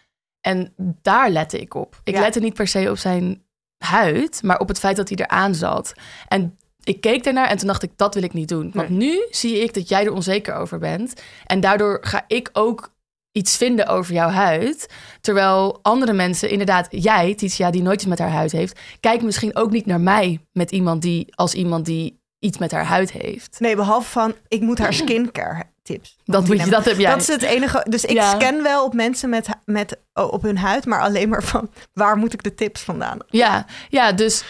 En 0.41 0.73
daar 1.01 1.29
lette 1.29 1.59
ik 1.59 1.73
op. 1.73 1.99
Ik 2.03 2.13
Ja. 2.13 2.19
lette 2.21 2.39
niet 2.39 2.53
per 2.53 2.67
se 2.67 2.89
op 2.89 2.97
zijn 2.97 3.43
huid, 3.77 4.43
maar 4.43 4.59
op 4.59 4.67
het 4.67 4.79
feit 4.79 4.95
dat 4.95 5.09
hij 5.09 5.17
eraan 5.17 5.55
zat. 5.55 5.93
En 6.27 6.57
ik 6.83 7.01
keek 7.01 7.25
ernaar 7.25 7.47
en 7.47 7.57
toen 7.57 7.67
dacht 7.67 7.83
ik, 7.83 7.91
dat 7.95 8.13
wil 8.13 8.23
ik 8.23 8.33
niet 8.33 8.47
doen. 8.49 8.71
Want 8.73 8.89
nu 8.89 9.25
zie 9.29 9.59
ik 9.61 9.73
dat 9.73 9.89
jij 9.89 10.05
er 10.05 10.13
onzeker 10.13 10.53
over 10.53 10.79
bent. 10.79 11.21
En 11.45 11.59
daardoor 11.59 11.97
ga 12.01 12.23
ik 12.27 12.49
ook 12.53 12.95
iets 13.37 13.57
vinden 13.57 13.87
over 13.87 14.13
jouw 14.13 14.29
huid. 14.29 14.89
Terwijl 15.21 15.79
andere 15.81 16.13
mensen, 16.13 16.49
inderdaad, 16.49 16.87
jij, 16.89 17.35
Titia, 17.35 17.71
die 17.71 17.81
nooit 17.81 17.95
iets 17.99 18.09
met 18.09 18.19
haar 18.19 18.31
huid 18.31 18.51
heeft, 18.51 18.79
kijkt 18.99 19.23
misschien 19.23 19.55
ook 19.55 19.71
niet 19.71 19.85
naar 19.85 20.01
mij 20.01 20.39
met 20.51 20.71
iemand 20.71 21.01
die, 21.01 21.27
als 21.35 21.53
iemand 21.53 21.85
die 21.85 22.19
iets 22.39 22.57
met 22.57 22.71
haar 22.71 22.85
huid 22.85 23.11
heeft. 23.11 23.59
Nee, 23.59 23.75
behalve 23.75 24.09
van, 24.09 24.33
ik 24.47 24.61
moet 24.61 24.77
haar 24.77 24.93
skincare 24.93 25.63
tips. 25.83 26.17
Dat, 26.25 26.47
moet 26.47 26.63
je, 26.63 26.69
dat 26.69 26.85
heb 26.85 26.97
jij. 26.97 27.11
Dat 27.11 27.19
is 27.21 27.27
het 27.27 27.41
enige. 27.41 27.85
Dus 27.89 28.05
ik 28.05 28.11
Ja. 28.15 28.39
scan 28.39 28.63
wel 28.63 28.85
op 28.85 28.93
mensen 28.93 29.29
met, 29.29 29.47
met, 29.65 29.97
op 30.13 30.41
hun 30.41 30.57
huid, 30.57 30.85
maar 30.85 31.01
alleen 31.01 31.29
maar 31.29 31.43
van 31.43 31.69
waar 31.93 32.17
moet 32.17 32.33
ik 32.33 32.43
de 32.43 32.53
tips 32.53 32.81
vandaan? 32.81 33.17
Ja, 33.27 33.65
ja, 33.89 34.11
dus 34.11 34.43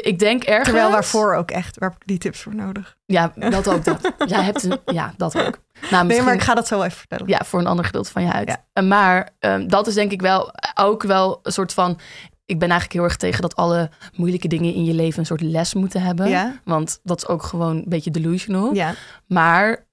ik 0.00 0.18
denk 0.18 0.42
ergens... 0.44 0.64
Terwijl 0.68 0.90
waarvoor 0.90 1.34
ook 1.34 1.50
echt, 1.50 1.78
waar 1.78 1.90
heb 1.90 2.00
ik 2.00 2.06
die 2.06 2.18
tips 2.18 2.40
voor 2.40 2.54
nodig? 2.54 2.96
Ja, 3.04 3.32
dat 3.36 3.68
ook. 3.68 3.84
Dat. 3.84 4.12
Jij 4.26 4.42
hebt 4.42 4.62
een, 4.62 4.78
ja, 4.84 5.14
dat 5.16 5.38
ook. 5.46 5.58
Nou, 5.90 6.06
Nee, 6.06 6.22
maar 6.22 6.34
ik 6.34 6.40
ga 6.42 6.54
dat 6.54 6.66
zo 6.66 6.82
even 6.82 6.98
vertellen. 6.98 7.28
Ja, 7.28 7.38
voor 7.44 7.60
een 7.60 7.66
ander 7.66 7.84
gedeelte 7.84 8.10
van 8.10 8.22
je 8.22 8.28
huid. 8.28 8.48
Ja. 8.48 8.64
Eh, 8.72 8.84
Maar 8.84 9.28
ehm, 9.38 9.66
dat 9.68 9.86
is 9.86 9.94
denk 9.94 10.12
ik 10.12 10.20
wel 10.20 10.50
ook 10.74 11.02
wel 11.02 11.40
een 11.42 11.52
soort 11.52 11.72
van... 11.74 11.98
Ik 12.44 12.58
ben 12.58 12.68
eigenlijk 12.70 12.92
heel 13.00 13.08
erg 13.08 13.16
tegen 13.16 13.42
dat 13.42 13.56
alle 13.56 13.90
moeilijke 14.16 14.48
dingen 14.48 14.74
in 14.74 14.84
je 14.84 14.94
leven 14.94 15.18
een 15.18 15.26
soort 15.26 15.40
les 15.40 15.74
moeten 15.74 16.02
hebben. 16.02 16.28
Ja. 16.28 16.60
Want 16.64 17.00
dat 17.02 17.16
is 17.16 17.26
ook 17.28 17.42
gewoon 17.42 17.76
een 17.76 17.84
beetje 17.88 18.10
delusional. 18.10 18.74
Ja. 18.74 18.94
Maar 19.26 19.86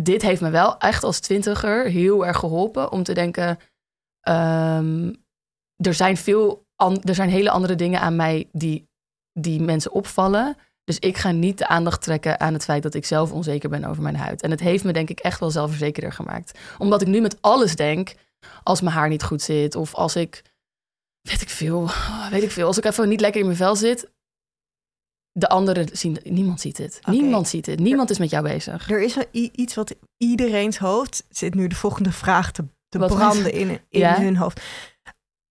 dit 0.00 0.22
heeft 0.22 0.40
me 0.40 0.50
wel 0.50 0.78
echt 0.78 1.04
als 1.04 1.20
twintiger 1.20 1.84
heel 1.84 2.26
erg 2.26 2.36
geholpen 2.36 2.92
om 2.92 3.02
te 3.02 3.12
denken... 3.14 3.58
ehm, 4.20 5.12
er, 5.76 5.94
zijn 5.94 6.16
veel 6.16 6.66
an- 6.76 7.02
er 7.02 7.14
zijn 7.14 7.28
hele 7.30 7.50
andere 7.50 7.74
dingen 7.74 8.00
aan 8.00 8.16
mij 8.16 8.48
die, 8.52 8.87
die 9.38 9.60
mensen 9.60 9.92
opvallen. 9.92 10.56
Dus 10.84 10.98
ik 10.98 11.16
ga 11.16 11.30
niet 11.30 11.58
de 11.58 11.68
aandacht 11.68 12.02
trekken 12.02 12.40
aan 12.40 12.52
het 12.52 12.64
feit 12.64 12.82
dat 12.82 12.94
ik 12.94 13.04
zelf 13.04 13.32
onzeker 13.32 13.68
ben 13.68 13.84
over 13.84 14.02
mijn 14.02 14.16
huid. 14.16 14.42
En 14.42 14.50
het 14.50 14.60
heeft 14.60 14.84
me 14.84 14.92
denk 14.92 15.10
ik 15.10 15.20
echt 15.20 15.40
wel 15.40 15.50
zelfverzekerder 15.50 16.12
gemaakt. 16.12 16.58
Omdat 16.78 17.02
ik 17.02 17.08
nu 17.08 17.20
met 17.20 17.36
alles 17.40 17.76
denk, 17.76 18.14
als 18.62 18.80
mijn 18.80 18.94
haar 18.94 19.08
niet 19.08 19.22
goed 19.22 19.42
zit... 19.42 19.74
of 19.74 19.94
als 19.94 20.16
ik, 20.16 20.42
weet 21.20 21.40
ik 21.42 21.48
veel, 21.48 21.88
weet 22.30 22.42
ik 22.42 22.50
veel... 22.50 22.66
als 22.66 22.78
ik 22.78 22.84
even 22.84 23.08
niet 23.08 23.20
lekker 23.20 23.40
in 23.40 23.46
mijn 23.46 23.58
vel 23.58 23.76
zit... 23.76 24.10
De 25.32 25.48
anderen 25.48 25.88
zien, 25.92 26.18
niemand 26.24 26.60
ziet 26.60 26.78
het. 26.78 27.00
Niemand 27.06 27.48
ziet 27.48 27.66
het. 27.66 27.78
Niemand 27.78 28.10
is 28.10 28.18
met 28.18 28.30
jou 28.30 28.42
bezig. 28.42 28.90
Er 28.90 29.02
is 29.02 29.14
wel 29.14 29.24
iets 29.32 29.74
wat 29.74 29.94
iedereen's 30.16 30.76
hoofd 30.76 31.26
zit 31.28 31.54
nu 31.54 31.66
de 31.66 31.74
volgende 31.74 32.12
vraag 32.12 32.52
te, 32.52 32.64
te 32.88 32.98
branden 32.98 33.52
in, 33.60 33.68
in 33.68 34.00
Ja? 34.00 34.20
hun 34.20 34.36
hoofd. 34.36 34.60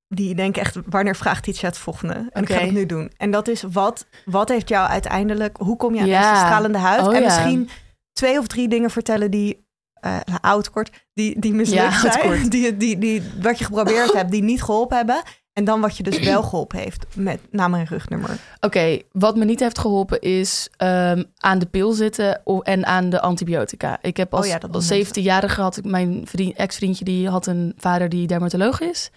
Die 0.10 0.36
denken 0.36 0.62
echt, 0.62 0.78
wanneer 0.86 1.16
vraagt 1.16 1.48
iets 1.48 1.62
het 1.62 1.78
volgende? 1.78 2.14
En 2.32 2.42
ik 2.44 2.50
ga 2.52 2.60
het 2.60 2.72
nu 2.72 2.86
doen. 2.86 3.12
En 3.18 3.32
dat 3.32 3.48
is, 3.48 3.64
wat, 3.72 4.06
wat 4.26 4.50
heeft 4.50 4.70
jou 4.70 4.90
uiteindelijk, 4.90 5.58
hoe 5.58 5.78
kom 5.78 5.94
je 5.94 6.00
aan 6.02 6.08
Ja. 6.08 6.32
deze 6.32 6.46
stralende 6.46 6.78
huid? 6.78 7.08
Oh, 7.08 7.16
en 7.16 7.22
ja. 7.22 7.26
misschien 7.26 7.70
twee 8.14 8.38
of 8.40 8.48
drie 8.48 8.68
dingen 8.68 8.90
vertellen 8.90 9.32
die, 9.32 9.66
eh 10.00 10.18
oud 10.42 10.70
kort, 10.70 11.06
die, 11.14 11.40
die 11.40 11.54
mislukt 11.54 12.02
Ja, 12.02 12.12
zijn. 12.12 12.50
Die, 12.50 12.78
die, 12.78 12.98
die, 12.98 13.24
wat 13.42 13.60
je 13.60 13.66
geprobeerd 13.66 14.14
hebt, 14.14 14.32
die 14.32 14.44
niet 14.44 14.64
geholpen 14.64 14.98
hebben. 14.98 15.22
En 15.54 15.64
dan 15.66 15.82
wat 15.82 15.98
je 15.98 16.04
dus 16.04 16.20
wel 16.20 16.44
geholpen 16.50 16.80
heeft 16.80 17.06
met 17.16 17.40
naam 17.52 17.74
en 17.74 17.86
rugnummer. 17.86 18.30
Oké, 18.60 19.00
wat 19.12 19.36
me 19.36 19.46
niet 19.46 19.60
heeft 19.60 19.78
geholpen 19.80 20.20
is 20.22 20.70
ehm, 20.78 21.24
aan 21.38 21.60
de 21.60 21.66
pil 21.66 21.92
zitten 21.92 22.42
en 22.64 22.86
aan 22.86 23.10
de 23.10 23.22
antibiotica. 23.22 23.98
Ik 24.02 24.18
heb 24.18 24.34
als, 24.34 24.46
Oh 24.46 24.52
ja, 24.52 24.60
als 24.72 24.90
mensen. 24.90 25.22
17-jarige 25.24 25.62
had 25.62 25.78
ik 25.78 25.86
mijn 25.86 26.22
vriend, 26.28 26.56
ex-vriendje 26.56 27.06
die 27.06 27.30
had 27.30 27.46
een 27.48 27.74
vader 27.78 28.10
die 28.10 28.28
dermatoloog 28.28 28.82
is. 28.82 29.12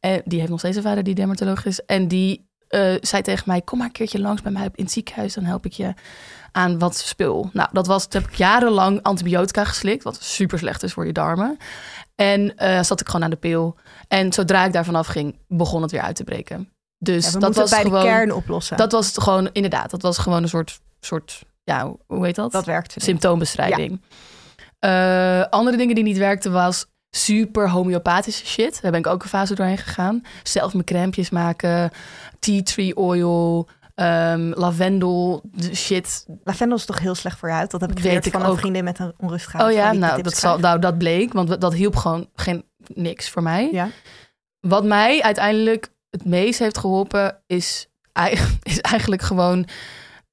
En 0.00 0.22
die 0.24 0.38
heeft 0.38 0.50
nog 0.50 0.58
steeds 0.58 0.76
een 0.76 0.82
vader 0.82 1.02
die 1.04 1.14
dermatoloog 1.14 1.64
is. 1.64 1.84
En 1.84 2.08
die 2.08 2.48
eh, 2.68 2.94
zei 3.00 3.22
tegen 3.22 3.44
mij: 3.46 3.60
Kom 3.60 3.78
maar 3.78 3.86
een 3.86 3.92
keertje 3.92 4.20
langs 4.20 4.42
bij 4.42 4.52
mij 4.52 4.64
in 4.74 4.84
het 4.84 4.92
ziekenhuis, 4.92 5.34
dan 5.34 5.44
help 5.44 5.64
ik 5.66 5.72
je 5.72 5.94
aan 6.52 6.78
wat 6.78 6.96
spul. 6.96 7.50
Nou, 7.52 7.68
dat 7.72 7.86
was, 7.86 8.06
toen 8.06 8.20
heb 8.20 8.30
ik 8.30 8.36
jarenlang 8.36 9.02
antibiotica 9.02 9.64
geslikt, 9.64 10.02
wat 10.04 10.22
super 10.22 10.58
slecht 10.58 10.82
is 10.82 10.92
voor 10.92 11.06
je 11.06 11.12
darmen. 11.12 11.56
En 12.14 12.56
eh, 12.56 12.82
zat 12.82 13.00
ik 13.00 13.06
gewoon 13.06 13.24
aan 13.24 13.30
de 13.30 13.36
pil. 13.36 13.76
En 14.08 14.32
zodra 14.32 14.64
ik 14.64 14.72
daarvan 14.72 14.94
afging, 14.94 15.38
begon 15.48 15.82
het 15.82 15.90
weer 15.90 16.00
uit 16.00 16.16
te 16.16 16.24
breken. 16.24 16.72
Dus 16.98 17.26
Ja, 17.26 17.32
we 17.32 17.38
dat 17.38 17.54
was 17.54 17.70
bij 17.70 17.82
gewoon. 17.82 18.00
de 18.00 18.06
kern 18.06 18.32
oplossen. 18.32 18.76
Dat 18.76 18.92
was 18.92 19.06
het 19.06 19.20
gewoon, 19.22 19.48
inderdaad, 19.52 19.90
dat 19.90 20.02
was 20.02 20.18
gewoon 20.18 20.42
een 20.42 20.48
soort, 20.48 20.80
soort 21.00 21.42
ja, 21.64 21.92
hoe 22.06 22.24
heet 22.26 22.34
dat? 22.34 22.52
dat 22.52 22.64
werkt. 22.66 22.94
Symptoombestrijding. 22.96 24.00
Eh, 24.78 25.42
andere 25.42 25.76
dingen 25.76 25.94
die 25.94 26.04
niet 26.04 26.18
werkten 26.18 26.52
was 26.52 26.86
super 27.10 27.70
homeopathische 27.70 28.46
shit. 28.46 28.82
Daar 28.82 28.90
ben 28.90 29.00
ik 29.00 29.06
ook 29.06 29.22
een 29.22 29.28
fase 29.28 29.54
doorheen 29.54 29.78
gegaan. 29.78 30.22
Zelf 30.42 30.72
mijn 30.72 30.84
crèmpjes 30.84 31.30
maken, 31.30 31.90
tea 32.38 32.62
tree 32.62 32.96
oil, 32.96 33.68
ehm, 33.94 34.52
lavendel 34.54 35.42
de 35.44 35.74
shit. 35.74 36.26
Lavendel 36.44 36.76
is 36.76 36.84
toch 36.84 36.98
heel 36.98 37.14
slecht 37.14 37.38
voor 37.38 37.48
je 37.48 37.54
huid? 37.54 37.70
Dat 37.70 37.80
heb 37.80 37.90
ik 37.90 38.00
geleerd 38.00 38.26
ik 38.26 38.32
van 38.32 38.44
een 38.44 38.56
vriendin 38.56 38.84
met 38.84 38.98
een 38.98 39.12
onrustige 39.16 39.64
Oh 39.64 39.72
ja, 39.72 39.92
nou 39.92 40.22
dat, 40.22 40.36
zal, 40.36 40.58
nou 40.58 40.78
dat 40.78 40.98
bleek, 40.98 41.32
want 41.32 41.60
dat 41.60 41.74
hielp 41.74 41.96
gewoon 41.96 42.28
geen 42.34 42.64
niks 42.94 43.28
voor 43.28 43.42
mij. 43.42 43.68
Ja. 43.72 43.88
Wat 44.60 44.84
mij 44.84 45.22
uiteindelijk 45.22 45.88
het 46.10 46.24
meest 46.24 46.58
heeft 46.58 46.78
geholpen 46.78 47.42
is, 47.46 47.88
is 48.62 48.80
eigenlijk 48.80 49.22
gewoon 49.22 49.68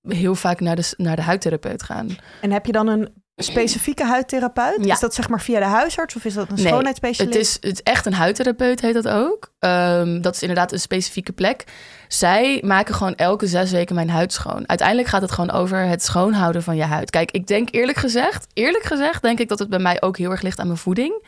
heel 0.02 0.36
vaak 0.36 0.60
naar 0.60 0.76
de, 0.76 0.94
naar 0.98 1.16
de 1.16 1.22
huidtherapeut 1.22 1.84
gaan. 1.84 2.18
En 2.42 2.52
heb 2.52 2.66
je 2.66 2.72
dan 2.72 2.88
een 2.88 3.17
specifieke 3.44 4.06
huidtherapeut? 4.06 4.86
Ja. 4.86 4.94
Is 4.94 5.00
dat 5.00 5.14
zeg 5.14 5.30
maar 5.30 5.42
via 5.42 5.60
de 5.60 5.66
huisarts 5.66 6.16
of 6.16 6.26
is 6.26 6.34
dat 6.34 6.50
een 6.50 6.56
Nee, 6.56 6.68
schoonheidsspecialist? 6.68 7.34
Het 7.38 7.44
is, 7.46 7.54
het 7.54 7.64
is 7.74 7.82
echt 7.84 8.06
een 8.06 8.14
huidtherapeut, 8.14 8.82
heet 8.82 8.94
dat 8.94 9.08
ook. 9.08 9.54
Ehm, 9.60 10.22
dat 10.22 10.36
is 10.36 10.42
inderdaad 10.42 10.72
een 10.72 10.80
specifieke 10.80 11.32
plek. 11.32 11.64
Zij 12.08 12.62
maken 12.66 12.96
gewoon 12.96 13.16
elke 13.16 13.48
zes 13.48 13.72
weken 13.72 13.96
mijn 13.96 14.10
huid 14.10 14.34
schoon. 14.34 14.68
Uiteindelijk 14.70 15.08
gaat 15.08 15.22
het 15.22 15.32
gewoon 15.32 15.52
over 15.52 15.78
het 15.78 16.04
schoonhouden 16.04 16.64
van 16.64 16.76
je 16.76 16.84
huid. 16.84 17.10
Kijk, 17.10 17.32
ik 17.32 17.48
denk 17.48 17.68
eerlijk 17.72 17.98
gezegd, 17.98 18.48
eerlijk 18.54 18.84
gezegd, 18.84 19.22
denk 19.22 19.40
ik 19.40 19.50
dat 19.50 19.60
het 19.60 19.70
bij 19.70 19.80
mij 19.80 20.02
ook 20.02 20.18
heel 20.18 20.32
erg 20.32 20.42
ligt 20.42 20.60
aan 20.60 20.68
mijn 20.68 20.80
voeding. 20.80 21.24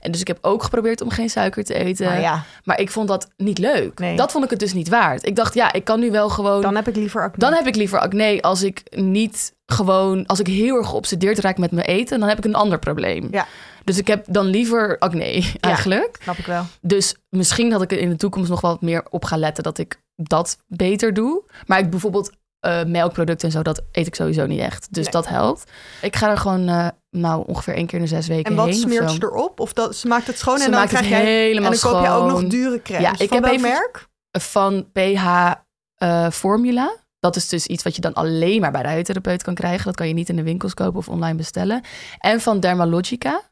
En 0.00 0.10
dus 0.10 0.20
ik 0.20 0.26
heb 0.26 0.38
ook 0.40 0.62
geprobeerd 0.62 1.00
om 1.00 1.10
geen 1.10 1.30
suiker 1.30 1.64
te 1.64 1.74
eten. 1.74 2.06
Maar 2.06 2.20
ja, 2.20 2.44
Maar 2.64 2.80
ik 2.80 2.90
vond 2.90 3.08
dat 3.08 3.28
niet 3.36 3.58
leuk. 3.58 3.98
Nee. 3.98 4.16
Dat 4.16 4.32
vond 4.32 4.44
ik 4.44 4.50
het 4.50 4.58
dus 4.58 4.72
niet 4.72 4.88
waard. 4.88 5.26
Ik 5.26 5.36
dacht, 5.36 5.54
ja, 5.54 5.72
ik 5.72 5.84
kan 5.84 6.00
nu 6.00 6.10
wel 6.10 6.28
gewoon. 6.28 6.62
dan 6.62 6.76
heb 6.76 6.88
ik 6.88 6.96
liever 6.96 7.22
acne. 7.22 7.38
Dan 7.38 7.52
heb 7.52 7.66
ik 7.66 7.76
liever 7.76 7.98
acne 7.98 8.42
als 8.42 8.62
ik 8.62 8.82
niet 8.90 9.52
gewoon, 9.66 10.26
als 10.26 10.40
ik 10.40 10.46
heel 10.46 10.76
erg 10.76 10.88
geobsedeerd 10.88 11.38
raak 11.38 11.58
met 11.58 11.70
mijn 11.70 11.86
eten, 11.86 12.20
dan 12.20 12.28
heb 12.28 12.38
ik 12.38 12.44
een 12.44 12.54
ander 12.54 12.78
probleem. 12.78 13.28
Ja. 13.30 13.46
Dus 13.84 13.98
ik 13.98 14.06
heb 14.06 14.24
dan 14.28 14.46
liever 14.46 14.98
acne 14.98 15.54
eigenlijk. 15.60 16.18
Snap 16.22 16.36
ik 16.36 16.46
wel. 16.46 16.64
Dus 16.80 17.14
misschien 17.28 17.70
dat 17.70 17.82
ik 17.82 17.92
er 17.92 17.98
in 17.98 18.08
de 18.08 18.16
toekomst 18.16 18.50
nog 18.50 18.60
wat 18.60 18.80
meer 18.82 19.04
op 19.10 19.24
ga 19.24 19.36
letten 19.36 19.62
dat 19.62 19.78
ik 19.78 20.02
dat 20.16 20.58
beter 20.66 21.14
doe. 21.14 21.42
Maar 21.66 21.78
ik 21.78 21.90
bijvoorbeeld 21.90 22.30
eh, 22.60 22.84
melkproducten 22.84 23.48
en 23.48 23.54
zo, 23.54 23.62
dat 23.62 23.82
eet 23.92 24.06
ik 24.06 24.14
sowieso 24.14 24.46
niet 24.46 24.60
echt. 24.60 24.86
Dus 24.94 25.02
Nee. 25.04 25.12
dat 25.12 25.28
helpt. 25.28 25.70
Ik 26.02 26.16
ga 26.16 26.30
er 26.30 26.38
gewoon 26.38 26.68
eh, 26.68 26.88
nou 27.10 27.44
ongeveer 27.46 27.74
één 27.74 27.86
keer 27.86 27.98
in 27.98 28.04
de 28.04 28.10
zes 28.10 28.26
weken 28.26 28.44
En 28.50 28.56
wat 28.56 28.66
heen. 28.66 28.74
smeert 28.74 29.10
ze 29.10 29.18
erop? 29.22 29.60
Of 29.60 29.72
dat, 29.72 29.96
ze 29.96 30.06
maakt 30.06 30.26
het 30.26 30.38
schoon 30.38 30.58
Ze 30.58 30.64
en 30.64 30.70
dan 30.70 30.86
krijg 30.86 31.08
jij... 31.08 31.24
helemaal 31.24 31.72
en 31.72 31.78
dan 31.80 31.90
koop 31.92 32.02
je 32.04 32.10
ook 32.10 32.28
nog 32.30 32.44
dure 32.44 32.82
crèmes. 32.82 33.04
Ja, 33.04 33.24
ik 33.24 33.28
Van 33.28 33.42
heb 33.42 33.52
even- 33.52 33.68
merk? 33.68 34.06
van 34.38 34.86
PH 34.92 35.50
eh, 35.94 36.30
Formula. 36.30 36.96
Dat 37.18 37.36
is 37.36 37.48
dus 37.48 37.66
iets 37.66 37.82
wat 37.82 37.94
je 37.94 38.00
dan 38.00 38.12
alleen 38.14 38.60
maar 38.60 38.72
bij 38.72 38.82
de 38.82 38.88
huidtherapeut 38.88 39.42
kan 39.42 39.54
krijgen. 39.54 39.84
Dat 39.84 39.96
kan 39.96 40.08
je 40.08 40.14
niet 40.14 40.28
in 40.28 40.36
de 40.36 40.42
winkels 40.42 40.74
kopen 40.74 40.98
of 40.98 41.08
online 41.08 41.36
bestellen. 41.36 41.82
En 42.18 42.40
van 42.40 42.60
Dermalogica. 42.60 43.42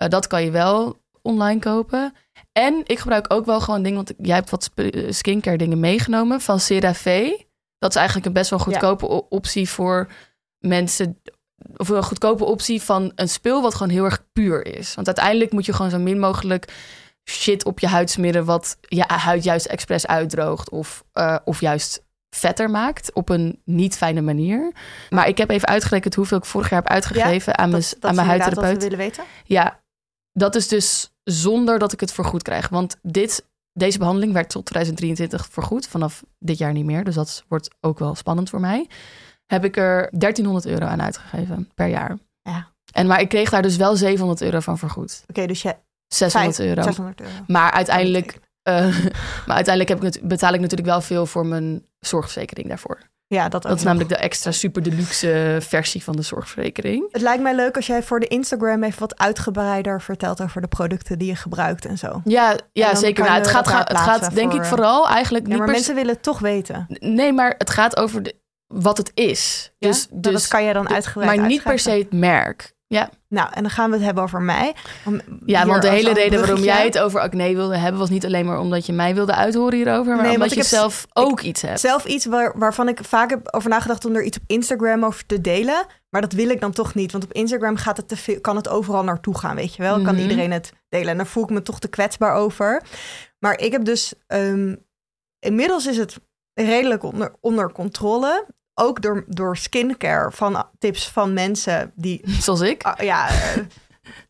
Eh, 0.00 0.08
dat 0.08 0.26
kan 0.26 0.44
je 0.44 0.50
wel 0.50 1.00
online 1.22 1.60
kopen. 1.60 2.14
En 2.52 2.82
ik 2.84 2.98
gebruik 2.98 3.32
ook 3.32 3.46
wel 3.46 3.60
gewoon 3.60 3.82
dingen, 3.82 3.96
want 3.96 4.12
jij 4.18 4.34
hebt 4.34 4.50
wat 4.50 4.70
eh, 4.74 5.12
skincare 5.12 5.56
dingen 5.56 5.80
meegenomen 5.80 6.40
van 6.40 6.60
CeraVe. 6.60 7.46
Dat 7.78 7.90
is 7.90 7.96
eigenlijk 7.96 8.26
een 8.26 8.32
best 8.32 8.50
wel 8.50 8.58
goedkope 8.58 9.28
optie 9.28 9.68
voor 9.68 10.08
mensen. 10.58 11.20
Of 11.76 11.88
een 11.88 12.02
goedkope 12.02 12.44
optie 12.44 12.82
van 12.82 13.12
een 13.14 13.28
spul 13.28 13.62
wat 13.62 13.74
gewoon 13.74 13.92
heel 13.92 14.04
erg 14.04 14.26
puur 14.32 14.66
is. 14.66 14.94
Want 14.94 15.06
uiteindelijk 15.06 15.52
moet 15.52 15.66
je 15.66 15.72
gewoon 15.72 15.90
zo 15.90 15.98
min 15.98 16.18
mogelijk 16.18 16.72
shit 17.30 17.64
op 17.64 17.78
je 17.78 17.86
huid 17.86 18.10
smeren 18.10 18.44
wat 18.44 18.76
je 18.80 19.04
huid 19.06 19.44
juist 19.44 19.66
expres 19.66 20.06
uitdroogt 20.06 20.70
of, 20.70 21.04
eh, 21.12 21.36
of 21.44 21.60
juist 21.60 22.02
vetter 22.30 22.70
maakt 22.70 23.12
op 23.12 23.28
een 23.28 23.60
niet 23.64 23.96
fijne 23.96 24.20
manier. 24.20 24.72
Maar 25.10 25.28
ik 25.28 25.38
heb 25.38 25.50
even 25.50 25.68
uitgerekend 25.68 26.14
hoeveel 26.14 26.38
ik 26.38 26.44
vorig 26.44 26.70
jaar 26.70 26.82
heb 26.82 26.90
uitgegeven 26.90 27.58
aan 27.58 27.70
mijn, 27.70 27.82
Dat, 27.82 27.96
dat 28.00 28.10
aan 28.10 28.16
mijn 28.16 28.28
we 28.28 28.32
huidtherapeut. 28.42 28.82
willen 28.82 28.98
weten. 28.98 29.24
Ja, 29.44 29.79
dat 30.32 30.54
is 30.54 30.68
dus 30.68 31.10
zonder 31.24 31.78
dat 31.78 31.92
ik 31.92 32.00
het 32.00 32.12
vergoed 32.12 32.42
krijg. 32.42 32.68
Want 32.68 32.96
dit, 33.02 33.48
deze 33.72 33.98
behandeling 33.98 34.32
werd 34.32 34.50
tot 34.50 34.64
2023 34.66 35.48
vergoed. 35.50 35.86
Vanaf 35.86 36.24
dit 36.38 36.58
jaar 36.58 36.72
niet 36.72 36.84
meer. 36.84 37.04
Dus 37.04 37.14
dat 37.14 37.44
wordt 37.48 37.68
ook 37.80 37.98
wel 37.98 38.14
spannend 38.14 38.50
voor 38.50 38.60
mij. 38.60 38.88
Heb 39.46 39.64
ik 39.64 39.76
er 39.76 40.08
1300 40.10 40.66
euro 40.66 40.86
aan 40.86 41.02
uitgegeven 41.02 41.70
per 41.74 41.86
jaar. 41.86 42.18
Ja. 42.42 42.68
En, 42.92 43.06
maar 43.06 43.20
ik 43.20 43.28
kreeg 43.28 43.50
daar 43.50 43.62
dus 43.62 43.76
wel 43.76 43.96
700 43.96 44.40
euro 44.40 44.60
van 44.60 44.78
vergoed. 44.78 45.24
Oké, 45.26 45.46
dus 45.46 45.62
je 45.62 45.76
600 46.06 46.56
vijf- 46.56 46.68
euro. 46.68 46.82
600 46.82 47.20
euro. 47.20 47.32
Maar 47.46 47.70
uiteindelijk, 47.70 48.38
eh, 48.62 48.74
maar 49.46 49.56
uiteindelijk 49.56 49.88
heb 49.88 50.14
ik 50.14 50.28
betaal 50.28 50.54
ik 50.54 50.60
natuurlijk 50.60 50.88
wel 50.88 51.00
veel 51.00 51.26
voor 51.26 51.46
mijn 51.46 51.86
zorgverzekering 51.98 52.68
daarvoor. 52.68 52.98
Ja, 53.34 53.48
dat 53.48 53.64
ook 53.64 53.70
Dat 53.70 53.78
is 53.78 53.84
namelijk 53.84 54.08
de 54.08 54.16
extra 54.16 54.50
super 54.50 54.82
deluxe 54.82 55.58
versie 55.60 56.02
van 56.02 56.16
de 56.16 56.22
zorgverzekering. 56.22 57.08
Het 57.12 57.22
lijkt 57.22 57.42
mij 57.42 57.54
leuk 57.54 57.76
als 57.76 57.86
jij 57.86 58.02
voor 58.02 58.20
de 58.20 58.26
Instagram 58.26 58.82
even 58.82 59.00
wat 59.00 59.18
uitgebreider 59.18 60.02
vertelt 60.02 60.42
over 60.42 60.60
de 60.60 60.68
producten 60.68 61.18
die 61.18 61.28
je 61.28 61.36
gebruikt 61.36 61.84
en 61.84 61.98
zo. 61.98 62.20
Ja, 62.24 62.56
ja 62.72 62.94
zeker. 62.94 63.24
Nou, 63.24 63.38
het 63.38 63.46
gaat, 63.46 63.88
het 63.88 63.96
gaat 63.96 64.34
denk 64.34 64.50
voor, 64.50 64.60
ik 64.60 64.66
vooral 64.66 65.08
eigenlijk 65.08 65.44
Ja, 65.44 65.50
niet 65.50 65.58
maar 65.58 65.70
mensen 65.70 65.94
willen 65.94 66.12
het 66.14 66.22
toch 66.22 66.38
weten. 66.38 66.86
Nee, 66.88 67.32
maar 67.32 67.54
het 67.58 67.70
gaat 67.70 67.96
over 67.96 68.22
de, 68.22 68.34
wat 68.66 68.96
het 68.96 69.10
is. 69.14 69.72
Ja? 69.78 69.88
Dus, 69.88 70.08
Nou, 70.08 70.20
dus, 70.20 70.32
dat 70.32 70.46
kan 70.48 70.64
je 70.64 70.72
dan 70.72 70.88
uitgebreid 70.88 71.36
maar 71.38 71.46
niet 71.46 71.62
per 71.62 71.78
se 71.78 71.90
het 71.90 72.12
merk. 72.12 72.74
Ja, 72.94 73.10
Nou, 73.28 73.48
en 73.52 73.62
dan 73.62 73.70
gaan 73.70 73.90
we 73.90 73.96
het 73.96 74.04
hebben 74.04 74.22
over 74.22 74.42
mij. 74.42 74.74
Om- 75.06 75.20
ja 75.46 75.66
want 75.66 75.82
de 75.82 75.88
hele 75.88 76.12
reden 76.12 76.38
waarom 76.40 76.62
jij 76.62 76.84
het 76.84 76.98
over 76.98 77.20
acne 77.20 77.54
wilde 77.54 77.76
hebben... 77.76 78.00
was 78.00 78.10
niet 78.10 78.24
alleen 78.24 78.46
maar 78.46 78.58
omdat 78.58 78.86
je 78.86 78.92
mij 78.92 79.14
wilde 79.14 79.34
uithoren 79.34 79.74
hierover... 79.74 80.14
maar 80.14 80.24
Nee, 80.24 80.34
omdat 80.34 80.50
je 80.50 80.56
heb- 80.56 80.64
zelf 80.66 81.06
ook 81.12 81.40
iets 81.40 81.62
hebt. 81.62 81.80
Zelf 81.80 82.04
iets 82.04 82.24
waar, 82.26 82.58
waarvan 82.58 82.88
ik 82.88 82.98
vaak 83.04 83.30
heb 83.30 83.48
over 83.54 83.70
nagedacht 83.70 84.04
om 84.04 84.14
er 84.14 84.22
iets 84.24 84.36
op 84.36 84.42
Instagram 84.46 85.04
over 85.04 85.26
te 85.26 85.40
delen. 85.40 85.86
Maar 86.08 86.20
dat 86.20 86.32
wil 86.32 86.48
ik 86.48 86.60
dan 86.60 86.72
toch 86.72 86.94
niet. 86.94 87.12
Want 87.12 87.24
op 87.24 87.32
Instagram 87.32 87.76
gaat 87.76 87.96
het 87.96 88.08
te 88.08 88.16
veel, 88.16 88.40
kan 88.40 88.56
het 88.56 88.68
overal 88.68 89.04
naartoe 89.04 89.38
gaan, 89.38 89.56
weet 89.56 89.74
je 89.74 89.82
wel. 89.82 90.02
Kan 90.02 90.14
Mhm. 90.14 90.22
iedereen 90.22 90.52
het 90.52 90.72
delen. 90.88 91.08
En 91.08 91.16
daar 91.16 91.26
voel 91.26 91.42
ik 91.42 91.50
me 91.50 91.62
toch 91.62 91.78
te 91.80 91.88
kwetsbaar 91.88 92.34
over. 92.34 92.82
Maar 93.38 93.58
ik 93.58 93.72
heb 93.72 93.84
dus... 93.84 94.12
ehm, 94.26 94.74
inmiddels 95.38 95.86
is 95.86 95.96
het 95.96 96.16
redelijk 96.54 97.02
onder, 97.02 97.32
onder 97.40 97.72
controle. 97.72 98.46
Ook 98.74 99.02
door, 99.02 99.24
door 99.28 99.56
skincare 99.56 100.32
van 100.32 100.64
tips 100.78 101.08
van 101.08 101.32
mensen 101.32 101.92
die 101.94 102.22
Zoals 102.42 102.60
ik. 102.60 102.82
ah, 102.82 103.04
ja, 103.04 103.28
eh, 103.28 103.62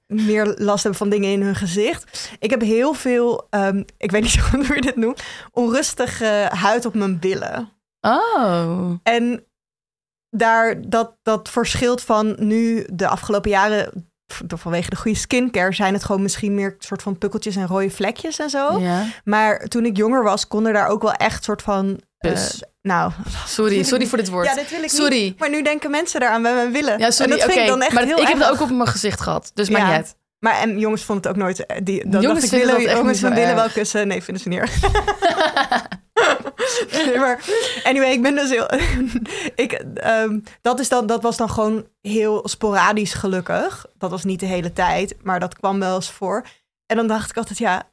meer 0.07 0.55
last 0.59 0.83
hebben 0.83 1.01
van 1.01 1.11
dingen 1.11 1.31
in 1.31 1.43
hun 1.43 1.55
gezicht. 1.55 2.31
Ik 2.39 2.51
heb 2.51 2.61
heel 2.61 2.93
veel, 2.93 3.47
ehm, 3.51 3.83
ik 3.97 4.11
weet 4.11 4.23
niet 4.23 4.31
zo 4.39 4.43
goed 4.43 4.67
hoe 4.67 4.75
je 4.77 4.83
dit 4.83 4.97
noemt, 4.97 5.23
onrustige 5.53 6.49
huid 6.53 6.87
op 6.87 6.95
mijn 6.95 7.19
billen. 7.19 7.73
Oh. 8.01 8.93
En 9.03 9.45
daar, 10.31 10.89
dat, 10.89 11.17
dat 11.23 11.49
verschilt 11.49 12.03
van 12.03 12.37
nu 12.39 12.87
de 12.93 13.09
afgelopen 13.09 13.51
jaren, 13.51 14.10
vanwege 14.47 14.91
de 14.91 14.97
goede 14.97 15.19
skincare, 15.19 15.75
zijn 15.75 15.95
het 15.95 16.05
gewoon 16.05 16.23
misschien 16.23 16.55
meer 16.55 16.75
soort 16.79 17.03
van 17.03 17.19
pukkeltjes 17.19 17.57
en 17.57 17.67
rode 17.67 17.91
vlekjes 17.91 18.39
en 18.39 18.51
zo. 18.51 18.79
Ja. 18.81 19.05
Maar 19.25 19.59
toen 19.67 19.85
ik 19.85 19.97
jonger 19.97 20.23
was, 20.23 20.47
kon 20.47 20.67
er 20.67 20.73
daar 20.73 20.89
ook 20.89 21.03
wel 21.03 21.13
echt 21.13 21.45
soort 21.45 21.63
van... 21.63 22.01
eh, 22.19 22.31
Pus. 22.33 22.63
nou, 22.83 23.13
Sorry, 23.47 23.83
sorry 23.93 24.07
voor 24.07 24.19
dit 24.19 24.29
woord. 24.29 24.47
ja, 24.47 24.55
dit 24.55 24.71
wil 24.71 24.83
ik 24.83 24.91
Sorry. 24.91 25.23
niet. 25.23 25.39
Maar 25.39 25.51
nu 25.51 25.63
denken 25.63 25.91
mensen 25.91 26.23
eraan 26.23 26.43
bij 26.43 26.55
mijn 26.55 26.73
willen. 26.73 26.99
Ja, 26.99 27.11
sorry. 27.11 27.33
En 27.33 27.39
dat 27.39 27.47
vind 27.47 27.61
ik 27.61 27.67
dan 27.67 27.83
echt 27.83 27.93
maar 27.93 28.05
heel 28.05 28.19
ik 28.21 28.27
heb 28.29 28.39
het 28.39 28.51
ook 28.51 28.61
op 28.61 28.71
mijn 28.71 28.89
gezicht 28.89 29.21
gehad. 29.21 29.51
Dus 29.55 29.69
maakt 29.71 29.83
Ja. 29.85 29.89
niet 29.89 29.97
uit. 29.97 30.15
Maar 30.39 30.55
en 30.61 30.79
jongens 30.79 31.05
vonden 31.05 31.25
het 31.31 31.37
ook 31.37 31.43
nooit. 31.43 31.67
eh, 31.67 31.77
Die, 31.83 32.09
dan 32.09 32.23
Jongens 32.23 32.41
dacht 32.51 32.53
ik, 32.53 32.67
willen 32.67 32.97
jongens 32.97 33.19
van 33.21 33.35
willen 33.35 33.55
wel 33.55 33.69
kussen. 33.71 34.09
Nee, 34.09 34.23
vinden 34.23 34.43
ze 34.43 34.49
niet 34.49 34.59
erg. 34.59 34.79
nee, 37.07 37.19
maar 37.19 37.45
anyway, 37.83 38.13
ik 38.13 38.23
ben 38.23 38.35
dus 38.35 38.51
heel. 38.51 38.67
ik, 39.65 39.73
ehm, 39.95 40.39
dat, 40.61 40.81
is 40.81 40.89
dan, 40.89 41.07
dat 41.07 41.23
was 41.23 41.37
dan 41.37 41.51
gewoon 41.51 41.87
heel 42.01 42.49
sporadisch 42.49 43.15
gelukkig. 43.15 43.87
Dat 43.99 44.11
was 44.11 44.25
niet 44.25 44.41
de 44.41 44.47
hele 44.47 44.73
tijd, 44.73 45.17
maar 45.23 45.41
dat 45.41 45.55
kwam 45.55 45.79
wel 45.79 45.95
eens 45.95 46.11
voor. 46.11 46.47
En 46.87 46.97
dan 46.97 47.07
dacht 47.07 47.31
ik 47.31 47.37
altijd, 47.37 47.59
ja, 47.59 47.91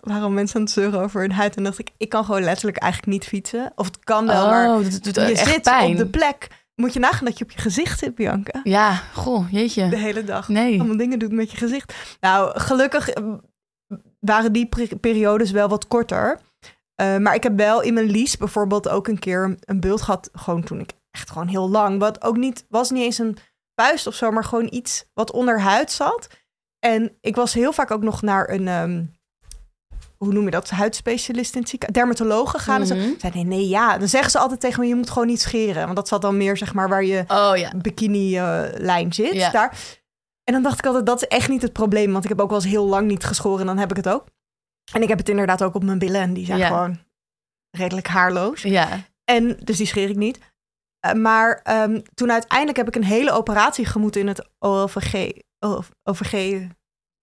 waarom 0.00 0.34
mensen 0.34 0.56
aan 0.56 0.62
het 0.62 0.70
zeuren 0.70 1.00
over 1.00 1.20
hun 1.20 1.32
huid? 1.32 1.56
En 1.56 1.64
dacht 1.64 1.78
ik, 1.78 1.90
ik 1.96 2.08
kan 2.08 2.24
gewoon 2.24 2.42
letterlijk 2.42 2.76
eigenlijk 2.76 3.12
niet 3.12 3.24
fietsen. 3.24 3.72
Of 3.74 3.86
het 3.86 3.98
kan 4.04 4.26
wel, 4.26 4.46
maar 4.46 4.68
oh, 4.68 4.82
dat 4.82 5.02
doet 5.02 5.14
je 5.14 5.20
echt 5.20 5.48
zit 5.48 5.62
pijn. 5.62 5.90
op 5.90 5.96
de 5.96 6.06
plek 6.06 6.48
moet 6.74 6.92
je 6.92 6.98
nagaan 6.98 7.24
dat 7.24 7.38
je 7.38 7.44
op 7.44 7.50
je 7.50 7.58
gezicht 7.58 7.98
zit, 7.98 8.14
Bianca. 8.14 8.60
Ja, 8.64 8.94
goh, 9.14 9.50
De 9.50 9.56
jeetje. 9.56 9.96
hele 9.96 10.24
dag. 10.24 10.48
Nee. 10.48 10.78
Allemaal 10.78 10.96
dingen 10.96 11.18
doet 11.18 11.32
met 11.32 11.50
je 11.50 11.56
gezicht. 11.56 11.94
Nou, 12.20 12.60
gelukkig 12.60 13.08
eh, 13.08 13.24
waren 14.20 14.52
die 14.52 14.68
periodes 15.00 15.50
wel 15.50 15.68
wat 15.68 15.88
korter. 15.88 16.40
Eh, 16.94 17.16
maar 17.16 17.34
ik 17.34 17.42
heb 17.42 17.56
wel 17.56 17.80
in 17.82 17.94
mijn 17.94 18.10
lease 18.10 18.36
bijvoorbeeld 18.38 18.88
ook 18.88 19.08
een 19.08 19.18
keer 19.18 19.44
een- 19.44 19.58
een 19.64 19.80
bult 19.80 20.02
gehad. 20.02 20.28
Gewoon 20.32 20.62
toen 20.64 20.80
ik 20.80 20.90
echt 21.10 21.30
gewoon 21.30 21.48
heel 21.48 21.70
lang. 21.70 21.98
Wat 21.98 22.22
ook 22.24 22.36
niet, 22.36 22.64
was 22.68 22.90
niet 22.90 23.02
eens 23.02 23.18
een 23.18 23.36
puist 23.74 24.06
of 24.06 24.14
zo, 24.14 24.30
maar 24.30 24.44
gewoon 24.44 24.68
iets 24.70 25.04
wat 25.14 25.32
onderhuid 25.32 25.92
zat. 25.92 26.28
En 26.78 27.16
ik 27.20 27.36
was 27.36 27.54
heel 27.54 27.72
vaak 27.72 27.90
ook 27.90 28.02
nog 28.02 28.22
naar 28.22 28.48
een, 28.50 28.68
ehm, 28.68 29.04
hoe 30.16 30.32
noem 30.32 30.44
je 30.44 30.50
dat, 30.50 30.70
huidspecialist 30.70 31.54
in 31.54 31.60
het 31.60 31.68
ziekenhuis, 31.70 31.98
dermatoloog 32.04 32.50
gegaan. 32.50 32.82
En 32.82 32.96
Mhm. 32.96 33.06
ze 33.08 33.14
zei, 33.18 33.32
nee, 33.34 33.44
nee, 33.44 33.68
ja. 33.68 33.98
Dan 33.98 34.08
zeggen 34.08 34.30
ze 34.30 34.38
altijd 34.38 34.60
tegen 34.60 34.80
me, 34.80 34.86
je 34.86 34.94
moet 34.94 35.10
gewoon 35.10 35.26
niet 35.28 35.40
scheren. 35.40 35.82
Want 35.84 35.96
dat 35.96 36.08
zat 36.08 36.22
dan 36.22 36.36
meer, 36.36 36.56
zeg 36.56 36.74
maar, 36.74 36.88
waar 36.88 37.04
je 37.04 37.24
Oh 37.28 37.52
ja. 37.56 37.72
bikini-lijn 37.76 39.12
zit. 39.12 39.32
Ja. 39.34 39.50
Daar. 39.50 39.76
En 40.44 40.52
dan 40.54 40.62
dacht 40.62 40.78
ik 40.78 40.86
altijd, 40.86 41.06
dat 41.06 41.22
is 41.22 41.28
echt 41.28 41.48
niet 41.48 41.62
het 41.62 41.72
probleem. 41.72 42.12
Want 42.12 42.22
ik 42.24 42.30
heb 42.30 42.40
ook 42.40 42.50
wel 42.50 42.58
eens 42.58 42.68
heel 42.68 42.86
lang 42.86 43.06
niet 43.06 43.24
geschoren 43.24 43.60
en 43.60 43.66
dan 43.66 43.78
heb 43.78 43.90
ik 43.90 43.96
het 43.96 44.08
ook. 44.08 44.24
En 44.92 45.02
ik 45.02 45.08
heb 45.08 45.18
het 45.18 45.28
inderdaad 45.28 45.62
ook 45.62 45.74
op 45.74 45.84
mijn 45.84 45.98
billen 45.98 46.20
en 46.20 46.34
die 46.34 46.46
zijn 46.46 46.58
Ja. 46.58 46.66
gewoon 46.66 46.98
redelijk 47.70 48.06
haarloos. 48.06 48.62
Ja. 48.62 48.88
En 49.24 49.56
dus 49.64 49.76
die 49.76 49.86
scheer 49.86 50.08
ik 50.10 50.16
niet. 50.16 50.38
Eh, 51.00 51.12
maar 51.12 51.60
ehm, 51.62 52.00
toen 52.14 52.32
uiteindelijk 52.32 52.76
heb 52.78 52.88
ik 52.88 52.94
een 52.96 53.04
hele 53.04 53.30
operatie 53.32 53.86
gemoeten 53.86 54.20
in 54.20 54.26
het 54.28 54.48
OLVG. 54.58 55.32
OLV 55.58 55.88
OVG 56.02 56.66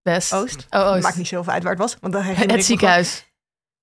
Best. 0.02 0.34
Oost. 0.34 0.66
Oh, 0.70 0.88
Oost. 0.88 1.04
Maakt 1.04 1.18
niet 1.18 1.28
zoveel 1.28 1.54
uit 1.54 1.64
waar 1.64 1.72
het 1.72 1.82
was. 1.82 1.98
Want 2.02 2.14
dan 2.14 2.22
ik 2.26 2.28
Het 2.36 2.46
gewoon. 2.46 2.62
ziekenhuis. 2.62 3.32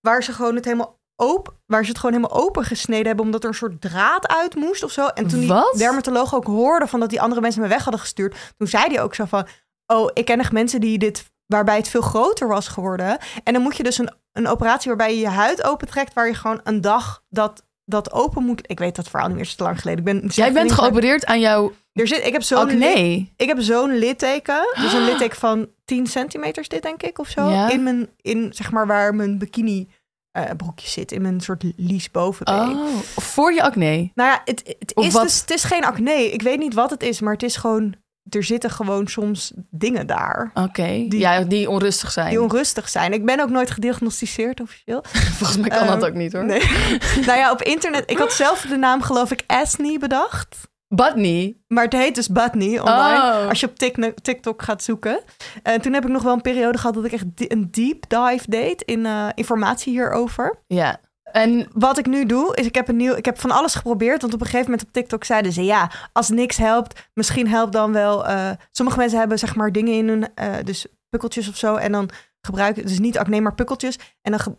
Waar 0.00 0.22
ze 0.22 0.32
gewoon 0.32 0.54
het 0.54 0.64
helemaal 0.64 0.98
open, 1.16 1.54
waar 1.66 1.82
ze 1.84 1.88
het 1.88 1.98
gewoon 1.98 2.14
helemaal 2.14 2.42
open 2.44 2.64
gesneden 2.64 3.06
hebben, 3.06 3.24
omdat 3.24 3.42
er 3.42 3.48
een 3.48 3.54
soort 3.54 3.80
draad 3.80 4.28
uit 4.28 4.54
moest 4.54 4.82
of 4.82 4.90
zo. 4.92 5.06
En 5.06 5.26
toen 5.28 5.38
die 5.40 5.48
Wat? 5.48 5.74
dermatoloog 5.78 6.34
ook 6.34 6.44
hoorde 6.46 6.86
van 6.86 7.00
dat 7.00 7.10
die 7.10 7.20
andere 7.20 7.40
mensen 7.40 7.62
me 7.62 7.68
weg 7.68 7.82
hadden 7.82 8.00
gestuurd, 8.00 8.54
toen 8.56 8.66
zei 8.66 8.84
hij 8.94 9.02
ook 9.02 9.14
zo 9.14 9.24
van, 9.24 9.46
oh, 9.86 10.10
ik 10.14 10.24
ken 10.24 10.38
echt 10.40 10.52
mensen 10.52 10.80
die 10.80 10.98
dit, 10.98 11.30
waarbij 11.48 11.76
het 11.76 11.88
veel 11.88 12.00
groter 12.00 12.48
was 12.48 12.68
geworden. 12.68 13.18
En 13.44 13.52
dan 13.52 13.62
moet 13.62 13.76
je 13.76 13.82
dus 13.82 13.98
een, 13.98 14.10
een 14.32 14.46
operatie 14.48 14.88
waarbij 14.88 15.14
je 15.14 15.20
je 15.20 15.28
huid 15.28 15.64
opentrekt, 15.64 16.14
waar 16.14 16.26
je 16.26 16.34
gewoon 16.34 16.60
een 16.64 16.80
dag 16.80 17.22
dat 17.28 17.66
dat 17.84 18.12
open 18.12 18.44
moet. 18.44 18.60
Ik 18.70 18.78
weet 18.78 18.96
dat 18.96 19.08
verhaal 19.08 19.26
niet 19.28 19.36
meer, 19.36 19.44
het 19.44 19.52
is 19.52 19.58
te 19.58 19.64
lang 19.64 19.80
geleden. 19.80 20.06
Ik 20.06 20.20
ben, 20.20 20.28
Jij 20.34 20.52
bent 20.52 20.72
geopereerd 20.72 21.26
aan 21.26 21.40
jouw 21.40 21.72
Er 21.92 22.06
zit, 22.08 22.26
ik 22.26 22.32
heb 22.32 22.42
zo'n 22.42 22.58
acne. 22.58 22.78
li- 22.94 23.32
ik 23.36 23.48
heb 23.48 23.60
zo'n 23.60 23.98
litteken. 23.98 24.74
Dus 24.80 24.92
een 24.92 25.04
litteken 25.04 25.36
van 25.36 25.68
10 25.84 26.06
centimeter 26.06 26.62
is 26.62 26.68
dit, 26.68 26.82
denk 26.82 27.02
ik, 27.02 27.18
of 27.18 27.28
zo. 27.28 27.48
Ja. 27.48 27.68
In 27.70 27.82
mijn, 27.82 28.08
in 28.20 28.48
zeg 28.54 28.70
maar 28.70 28.86
waar 28.86 29.14
mijn 29.14 29.38
bikini 29.38 29.88
eh, 30.30 30.44
broekje 30.56 30.88
zit. 30.88 31.12
In 31.12 31.22
mijn 31.22 31.40
soort 31.40 31.64
lies 31.76 32.10
bovenbeen. 32.10 32.76
Oh, 32.76 32.94
voor 33.16 33.52
je 33.52 33.62
acne. 33.62 34.10
Nou 34.14 34.30
ja, 34.30 34.40
het, 34.44 34.76
het, 34.78 34.94
Of 34.94 35.06
is 35.06 35.12
wat? 35.12 35.22
dus, 35.22 35.40
het 35.40 35.50
is 35.50 35.64
geen 35.64 35.84
acne. 35.84 36.32
Ik 36.32 36.42
weet 36.42 36.58
niet 36.58 36.74
wat 36.74 36.90
het 36.90 37.02
is, 37.02 37.20
maar 37.20 37.32
het 37.32 37.42
is 37.42 37.56
gewoon... 37.56 37.94
Er 38.30 38.44
zitten 38.44 38.70
gewoon 38.70 39.06
soms 39.06 39.52
dingen 39.70 40.06
daar 40.06 40.50
Oké. 40.54 40.82
Die- 40.82 41.18
Ja, 41.18 41.40
die 41.40 41.70
onrustig 41.70 42.12
zijn. 42.12 42.28
die 42.28 42.42
onrustig 42.42 42.88
zijn. 42.88 43.12
Ik 43.12 43.24
ben 43.24 43.40
ook 43.40 43.50
nooit 43.50 43.70
gediagnosticeerd 43.70 44.60
officieel. 44.60 45.04
Volgens 45.38 45.58
mij 45.58 45.68
kan 45.68 45.86
dat 45.86 45.96
Ehm, 45.96 46.04
ook 46.04 46.14
niet 46.14 46.32
hoor. 46.32 46.44
Nee. 46.44 46.60
nou 47.26 47.38
ja, 47.38 47.50
op 47.52 47.62
internet... 47.62 48.10
Ik 48.10 48.18
had 48.18 48.32
zelf 48.32 48.60
de 48.60 48.76
naam 48.76 49.02
geloof 49.02 49.30
ik 49.30 49.42
Asney 49.46 49.98
bedacht. 49.98 50.56
Budney. 50.88 51.56
Maar 51.66 51.84
het 51.84 51.92
heet 51.92 52.14
dus 52.14 52.28
Butney 52.28 52.80
online. 52.80 53.40
Oh. 53.42 53.48
Als 53.48 53.60
je 53.60 53.66
op 53.66 53.78
Tik- 53.78 54.14
TikTok 54.22 54.62
gaat 54.62 54.82
zoeken. 54.82 55.20
En 55.62 55.80
toen 55.80 55.92
heb 55.92 56.04
ik 56.04 56.10
nog 56.10 56.22
wel 56.22 56.32
een 56.32 56.40
periode 56.40 56.78
gehad 56.78 56.94
dat 56.94 57.04
ik 57.04 57.12
echt 57.12 57.24
een 57.36 57.68
deep 57.70 58.04
dive 58.08 58.44
deed 58.48 58.82
in 58.82 59.06
eh, 59.06 59.26
informatie 59.34 59.92
hierover. 59.92 60.58
Ja. 60.66 61.00
En 61.32 61.68
Wat 61.72 61.98
ik 61.98 62.06
nu 62.06 62.26
doe, 62.26 62.56
is 62.56 62.66
ik 62.66 62.74
heb, 62.74 62.88
een 62.88 62.96
nieuw, 62.96 63.14
ik 63.14 63.24
heb 63.24 63.40
van 63.40 63.50
alles 63.50 63.74
geprobeerd. 63.74 64.20
Want 64.20 64.34
op 64.34 64.40
een 64.40 64.46
gegeven 64.46 64.70
moment 64.70 64.88
op 64.88 64.92
TikTok 64.92 65.24
zeiden 65.24 65.52
ze... 65.52 65.64
ja, 65.64 65.90
als 66.12 66.28
niks 66.28 66.56
helpt, 66.56 67.08
misschien 67.14 67.48
helpt 67.48 67.72
dan 67.72 67.92
wel... 67.92 68.26
eh, 68.26 68.50
sommige 68.70 68.98
mensen 68.98 69.18
hebben 69.18 69.38
zeg 69.38 69.54
maar 69.54 69.72
dingen 69.72 69.94
in 69.94 70.08
hun... 70.08 70.34
eh, 70.34 70.54
dus 70.64 70.86
pukkeltjes 71.08 71.48
of 71.48 71.56
zo. 71.56 71.74
En 71.74 71.92
dan 71.92 72.10
gebruiken... 72.40 72.86
Dus 72.86 72.98
niet 72.98 73.18
acne, 73.18 73.40
maar 73.40 73.54
pukkeltjes. 73.54 73.98
En 74.22 74.32
dan, 74.32 74.56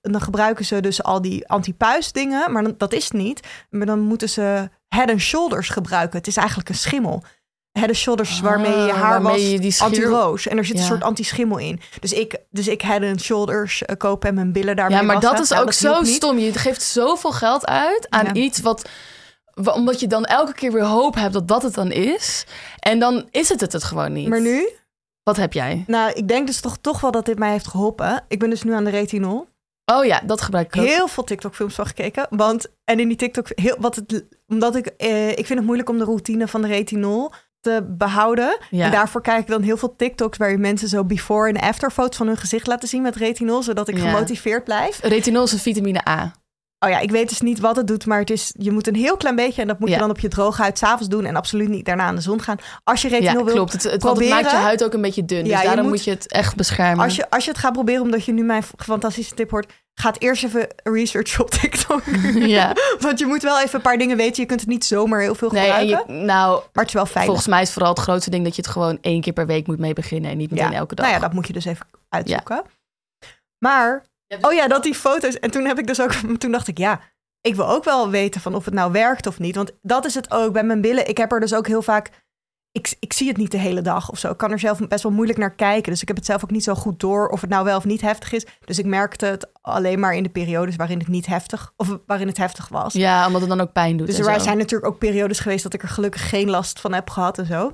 dan 0.00 0.20
gebruiken 0.20 0.64
ze 0.64 0.80
dus 0.80 1.02
al 1.02 1.22
die 1.22 1.48
anti-puis 1.48 2.12
dingen. 2.12 2.52
Maar 2.52 2.62
dan, 2.62 2.74
dat 2.76 2.92
is 2.92 3.04
het 3.04 3.12
niet. 3.12 3.40
Maar 3.70 3.86
dan 3.86 4.00
moeten 4.00 4.28
ze 4.28 4.70
head 4.88 5.10
and 5.10 5.20
shoulders 5.20 5.68
gebruiken. 5.68 6.18
Het 6.18 6.26
is 6.26 6.36
eigenlijk 6.36 6.68
een 6.68 6.74
schimmel. 6.74 7.22
Head 7.78 7.88
and 7.88 7.96
shoulders 7.96 8.40
waarmee 8.40 8.70
je 8.78 8.92
Ah, 8.92 9.00
haar 9.00 9.10
waarmee 9.10 9.32
was 9.42 9.50
je 9.50 9.58
die 9.58 9.70
schier- 9.70 9.86
anti-roos. 9.86 10.46
En 10.48 10.58
er 10.58 10.64
zit 10.64 10.76
een 10.78 10.82
soort 10.84 11.02
anti-schimmel 11.02 11.58
in. 11.58 11.80
Dus 12.00 12.12
ik, 12.12 12.36
dus 12.50 12.68
ik 12.68 12.80
head 12.82 13.02
and 13.02 13.20
shoulders 13.22 13.82
eh, 13.84 13.96
kopen 13.96 14.28
en 14.28 14.34
mijn 14.34 14.52
billen 14.52 14.76
daarmee 14.76 14.98
ja, 14.98 15.04
maar 15.04 15.20
dat 15.20 15.40
is 15.40 15.48
Nou, 15.48 15.62
ook 15.62 15.72
zo 15.72 16.00
stom. 16.02 16.38
Je 16.38 16.52
geeft 16.52 16.82
zoveel 16.82 17.32
geld 17.32 17.66
uit 17.66 18.06
aan 18.10 18.24
Ja. 18.24 18.32
iets 18.34 18.60
wat 18.60 18.88
wa- 19.54 19.72
omdat 19.72 20.00
je 20.00 20.06
dan 20.06 20.24
elke 20.24 20.52
keer 20.54 20.72
weer 20.72 20.84
hoop 20.84 21.14
hebt 21.14 21.32
dat 21.32 21.48
dat 21.48 21.62
het 21.62 21.74
dan 21.74 21.90
is. 21.92 22.46
En 22.78 22.98
dan 22.98 23.28
is 23.30 23.48
het 23.48 23.60
het, 23.60 23.72
het 23.72 23.84
gewoon 23.84 24.12
niet. 24.12 24.28
Maar 24.28 24.40
nu, 24.40 24.68
Wat 25.22 25.36
heb 25.36 25.52
jij? 25.52 25.84
nou, 25.86 26.12
ik 26.12 26.28
denk 26.28 26.46
dus 26.46 26.60
toch, 26.60 26.76
toch 26.80 27.00
wel 27.00 27.10
dat 27.10 27.24
dit 27.26 27.38
mij 27.38 27.50
heeft 27.50 27.66
geholpen. 27.68 28.24
Ik 28.28 28.38
ben 28.38 28.50
dus 28.50 28.62
nu 28.62 28.72
aan 28.72 28.84
de 28.84 28.90
retinol. 28.90 29.48
Oh 29.92 30.04
ja, 30.04 30.20
dat 30.24 30.40
gebruik 30.40 30.74
ik 30.74 30.80
ook. 30.80 30.86
Heel 30.86 31.08
veel 31.08 31.24
TikTok-films 31.24 31.74
van 31.74 31.86
gekeken. 31.86 32.26
Want, 32.30 32.66
en 32.84 33.00
in 33.00 33.08
die 33.08 33.16
TikTok, 33.16 33.46
heel, 33.54 33.76
wat 33.80 33.94
het, 33.96 34.24
omdat 34.48 34.76
ik, 34.76 34.86
eh, 34.86 35.28
ik 35.30 35.46
vind 35.46 35.48
het 35.58 35.64
moeilijk 35.64 35.88
om 35.88 35.98
de 35.98 36.04
routine 36.04 36.48
van 36.48 36.62
de 36.62 36.68
retinol 36.68 37.32
te 37.66 37.84
behouden. 37.88 38.58
Ja. 38.70 38.84
En 38.84 38.90
daarvoor 38.90 39.20
kijk 39.20 39.40
ik 39.40 39.46
dan 39.46 39.62
heel 39.62 39.76
veel 39.76 39.96
TikToks 39.96 40.38
waarin 40.38 40.60
mensen 40.60 40.88
zo 40.88 41.04
before 41.04 41.48
en 41.48 41.60
after 41.60 41.90
foto's 41.90 42.16
van 42.16 42.26
hun 42.26 42.36
gezicht 42.36 42.66
laten 42.66 42.88
zien 42.88 43.02
met 43.02 43.16
retinol, 43.16 43.62
zodat 43.62 43.88
ik 43.88 43.96
Ja. 43.98 44.02
gemotiveerd 44.10 44.64
blijf. 44.64 45.00
Retinol 45.02 45.42
is 45.44 45.52
een 45.52 45.58
vitamine 45.58 46.08
A. 46.08 46.32
Oh 46.78 46.90
ja, 46.90 46.98
ik 46.98 47.10
weet 47.10 47.28
dus 47.28 47.40
niet 47.40 47.60
wat 47.60 47.76
het 47.76 47.86
doet, 47.86 48.06
maar 48.06 48.18
het 48.18 48.30
is, 48.30 48.52
je 48.58 48.70
moet 48.70 48.86
een 48.86 48.94
heel 48.94 49.16
klein 49.16 49.36
beetje 49.36 49.62
en 49.62 49.68
dat 49.68 49.78
moet 49.78 49.88
Ja. 49.88 49.94
je 49.94 50.00
dan 50.00 50.10
op 50.10 50.18
je 50.18 50.28
droge 50.28 50.62
huid 50.62 50.78
s'avonds 50.78 51.08
doen 51.08 51.24
en 51.24 51.36
absoluut 51.36 51.68
niet 51.68 51.84
daarna 51.84 52.04
aan 52.04 52.14
de 52.14 52.20
zon 52.20 52.42
gaan. 52.42 52.56
Als 52.84 53.02
je 53.02 53.08
retinol 53.08 53.38
Ja, 53.38 53.44
wil 53.44 53.54
klopt. 53.54 53.72
Het, 53.72 53.82
het, 53.82 53.90
want 53.90 54.02
het 54.02 54.12
proberen, 54.12 54.34
maakt 54.42 54.50
je 54.50 54.56
huid 54.56 54.84
ook 54.84 54.92
een 54.92 55.00
beetje 55.00 55.24
dun. 55.24 55.44
Dus 55.44 55.52
daarom 55.52 55.80
moet- 55.80 55.88
moet 55.88 56.04
je 56.04 56.10
het 56.10 56.28
echt 56.32 56.56
beschermen. 56.56 57.04
Als 57.04 57.16
je, 57.16 57.30
als 57.30 57.44
je 57.44 57.50
het 57.50 57.60
gaat 57.60 57.72
proberen, 57.72 58.02
omdat 58.02 58.24
je 58.24 58.32
nu 58.32 58.42
mijn 58.44 58.62
fantastische 58.76 59.34
tip 59.34 59.50
hoort, 59.50 59.72
gaat 59.94 60.20
eerst 60.20 60.44
even 60.44 60.66
research 60.82 61.40
op 61.40 61.50
TikTok. 61.50 62.02
Ja. 62.56 62.72
Want 63.00 63.18
je 63.18 63.26
moet 63.26 63.42
wel 63.42 63.60
even 63.60 63.74
een 63.74 63.80
paar 63.80 63.98
dingen 63.98 64.16
weten. 64.16 64.42
Je 64.42 64.48
kunt 64.48 64.60
het 64.60 64.68
niet 64.68 64.84
zomaar 64.84 65.20
heel 65.20 65.34
veel 65.34 65.50
Nee, 65.50 65.70
en 65.70 65.78
gebruiken. 65.80 66.14
je, 66.14 66.20
nou, 66.24 66.52
Maar 66.72 66.84
het 66.84 66.86
is 66.86 66.92
wel 66.92 67.06
fijn. 67.06 67.24
volgens 67.26 67.46
mij 67.46 67.62
is 67.62 67.72
vooral 67.72 67.90
het 67.90 68.00
grootste 68.00 68.30
ding 68.30 68.44
dat 68.44 68.56
je 68.56 68.62
het 68.62 68.70
gewoon 68.70 68.98
één 69.00 69.20
keer 69.20 69.32
per 69.32 69.46
week 69.46 69.66
moet 69.66 69.78
mee 69.78 69.92
beginnen 69.92 70.30
en 70.30 70.36
niet 70.36 70.50
meteen 70.50 70.72
elke 70.72 70.94
dag. 70.94 71.04
Nou 71.06 71.18
ja, 71.18 71.24
dat 71.26 71.34
moet 71.34 71.46
je 71.46 71.52
dus 71.52 71.64
even 71.64 71.86
uitzoeken. 72.08 72.62
Maar, 73.58 74.04
oh 74.40 74.52
ja, 74.52 74.68
dat 74.68 74.82
die 74.82 74.94
foto's. 74.94 75.38
En 75.38 75.50
toen 75.50 75.64
heb 75.64 75.78
ik 75.78 75.86
dus 75.86 76.00
ook, 76.00 76.12
toen 76.38 76.52
dacht 76.52 76.68
ik, 76.68 76.78
ja, 76.78 77.00
ik 77.40 77.54
wil 77.54 77.68
ook 77.68 77.84
wel 77.84 78.10
weten 78.10 78.40
van 78.40 78.54
of 78.54 78.64
het 78.64 78.74
nou 78.74 78.92
werkt 78.92 79.26
of 79.26 79.38
niet. 79.38 79.56
Want 79.56 79.72
dat 79.82 80.04
is 80.04 80.14
het 80.14 80.30
ook 80.30 80.52
bij 80.52 80.64
mijn 80.64 80.80
billen. 80.80 81.08
Ik 81.08 81.16
heb 81.16 81.32
er 81.32 81.40
dus 81.40 81.54
ook 81.54 81.66
heel 81.66 81.82
vaak, 81.82 82.10
ik, 82.72 82.96
ik 83.00 83.12
zie 83.12 83.28
het 83.28 83.36
niet 83.36 83.50
de 83.50 83.58
hele 83.58 83.82
dag 83.82 84.10
of 84.10 84.18
zo. 84.18 84.30
Ik 84.30 84.36
kan 84.36 84.50
er 84.50 84.58
zelf 84.58 84.88
best 84.88 85.02
wel 85.02 85.12
moeilijk 85.12 85.38
naar 85.38 85.54
kijken. 85.54 85.92
Dus 85.92 86.02
ik 86.02 86.08
heb 86.08 86.16
het 86.16 86.26
zelf 86.26 86.44
ook 86.44 86.50
niet 86.50 86.64
zo 86.64 86.74
goed 86.74 87.00
door 87.00 87.28
of 87.28 87.40
het 87.40 87.50
nou 87.50 87.64
wel 87.64 87.76
of 87.76 87.84
niet 87.84 88.00
heftig 88.00 88.32
is. 88.32 88.46
Dus 88.64 88.78
ik 88.78 88.84
merkte 88.84 89.26
het 89.26 89.50
alleen 89.60 90.00
maar 90.00 90.14
in 90.14 90.22
de 90.22 90.28
periodes 90.28 90.76
waarin 90.76 90.98
het 90.98 91.08
niet 91.08 91.26
heftig, 91.26 91.72
of 91.76 91.98
waarin 92.06 92.26
het 92.26 92.36
heftig 92.36 92.68
was. 92.68 92.92
Ja, 92.92 93.26
omdat 93.26 93.40
het 93.40 93.50
dan 93.50 93.60
ook 93.60 93.72
pijn 93.72 93.96
doet. 93.96 94.06
Dus 94.06 94.18
er 94.18 94.24
zo. 94.24 94.38
zijn 94.38 94.58
natuurlijk 94.58 94.92
ook 94.92 94.98
periodes 94.98 95.40
geweest 95.40 95.62
dat 95.62 95.74
ik 95.74 95.82
er 95.82 95.88
gelukkig 95.88 96.28
geen 96.28 96.50
last 96.50 96.80
van 96.80 96.92
heb 96.92 97.10
gehad 97.10 97.38
en 97.38 97.46
zo. 97.46 97.72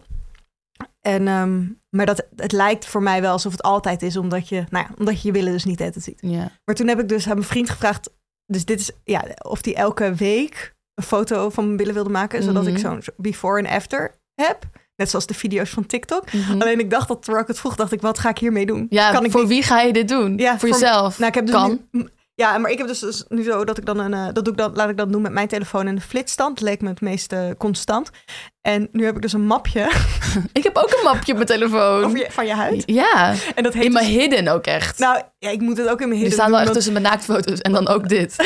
En, 1.00 1.28
ehm, 1.28 1.62
maar 1.90 2.06
dat, 2.06 2.26
het 2.36 2.52
lijkt 2.52 2.86
voor 2.86 3.02
mij 3.02 3.20
wel 3.20 3.32
alsof 3.32 3.52
het 3.52 3.62
altijd 3.62 4.02
is, 4.02 4.16
omdat 4.16 4.48
je, 4.48 4.64
nou 4.70 4.86
ja, 4.88 4.94
omdat 4.98 5.20
je 5.22 5.26
je 5.26 5.32
billen 5.32 5.52
dus 5.52 5.64
niet 5.64 5.80
altijd 5.80 6.04
ziet. 6.04 6.22
Maar 6.64 6.74
toen 6.74 6.88
heb 6.88 7.00
ik 7.00 7.08
dus 7.08 7.26
aan 7.28 7.34
mijn 7.36 7.46
vriend 7.48 7.70
gevraagd, 7.70 8.10
dus 8.46 8.64
dit 8.64 8.80
is, 8.80 8.90
ja, 9.04 9.24
of 9.42 9.62
die 9.62 9.74
elke 9.74 10.14
week 10.14 10.74
een 10.94 11.04
foto 11.04 11.50
van 11.50 11.64
mijn 11.64 11.76
billen 11.76 11.94
wilde 11.94 12.10
maken, 12.10 12.42
zodat 12.42 12.66
ik 12.66 12.72
Mhm. 12.72 12.80
zo'n 12.82 13.02
before 13.16 13.58
en 13.58 13.66
after 13.76 14.14
heb. 14.34 14.58
Net 14.96 15.10
zoals 15.10 15.26
de 15.26 15.34
video's 15.34 15.70
van 15.70 15.86
TikTok. 15.86 16.32
Mhm. 16.32 16.60
Alleen 16.60 16.78
ik 16.78 16.90
dacht 16.90 17.08
dat, 17.08 17.22
terwijl 17.22 17.42
ik 17.42 17.48
het 17.48 17.58
vroeg, 17.60 17.76
dacht 17.76 17.92
ik, 17.92 18.00
wat 18.00 18.18
ga 18.18 18.28
ik 18.28 18.38
hiermee 18.38 18.66
doen? 18.66 18.86
Ja, 18.90 19.10
kan 19.12 19.24
ik 19.24 19.30
voor 19.30 19.40
niet- 19.40 19.48
wie 19.48 19.62
ga 19.62 19.80
je 19.80 19.92
dit 19.92 20.08
doen? 20.08 20.36
Ja, 20.36 20.50
voor 20.50 20.58
voor- 20.58 20.68
jezelf? 20.68 21.18
Nou, 21.18 21.28
ik 21.28 21.34
heb 21.34 21.46
dus 21.46 21.54
kan. 21.54 21.86
nu- 21.90 22.08
ja, 22.34 22.58
maar 22.58 22.70
ik 22.70 22.78
heb 22.78 22.86
dus, 22.86 22.98
dus 22.98 23.24
nu 23.28 23.42
zo 23.42 23.64
dat 23.64 23.78
ik 23.78 23.86
dan 23.86 23.98
een, 23.98 24.14
eh, 24.14 24.26
dat 24.32 24.44
doe 24.44 24.52
ik 24.52 24.58
dan, 24.58 24.72
laat 24.74 24.88
ik 24.88 24.96
dat 24.96 25.12
doen 25.12 25.22
met 25.22 25.32
mijn 25.32 25.48
telefoon 25.48 25.86
en 25.86 25.94
de 25.94 26.00
flitsstand. 26.00 26.60
Leek 26.60 26.80
me 26.80 26.88
het 26.88 27.00
meest 27.00 27.32
eh, 27.32 27.50
constant. 27.58 28.10
En 28.60 28.88
nu 28.92 29.04
heb 29.04 29.16
ik 29.16 29.22
dus 29.22 29.32
een 29.32 29.46
mapje 29.46 29.90
Ik 30.52 30.62
heb 30.62 30.76
ook 30.76 30.90
een 30.90 31.04
mapje 31.04 31.32
op 31.32 31.36
mijn 31.38 31.46
telefoon. 31.46 32.04
over 32.04 32.18
je, 32.18 32.26
van 32.30 32.46
je 32.46 32.54
huid. 32.54 32.82
Ja, 32.86 33.34
En 33.54 33.62
dat 33.62 33.72
heet 33.72 33.84
in 33.84 33.92
mijn 33.92 34.06
dus- 34.06 34.14
hidden 34.14 34.48
ook 34.48 34.64
echt. 34.64 34.98
Nou, 34.98 35.22
ja, 35.38 35.50
ik 35.50 35.60
moet 35.60 35.76
het 35.76 35.88
ook 35.88 36.00
in 36.00 36.08
mijn 36.08 36.20
Die 36.20 36.28
hidden 36.28 36.32
staan 36.38 36.50
wel 36.50 36.60
echt 36.60 36.72
tussen 36.72 36.92
mijn 36.92 37.04
naaktfoto's 37.04 37.60
en 37.60 37.72
dan 37.72 37.88
ook 37.88 38.08
dit. 38.08 38.34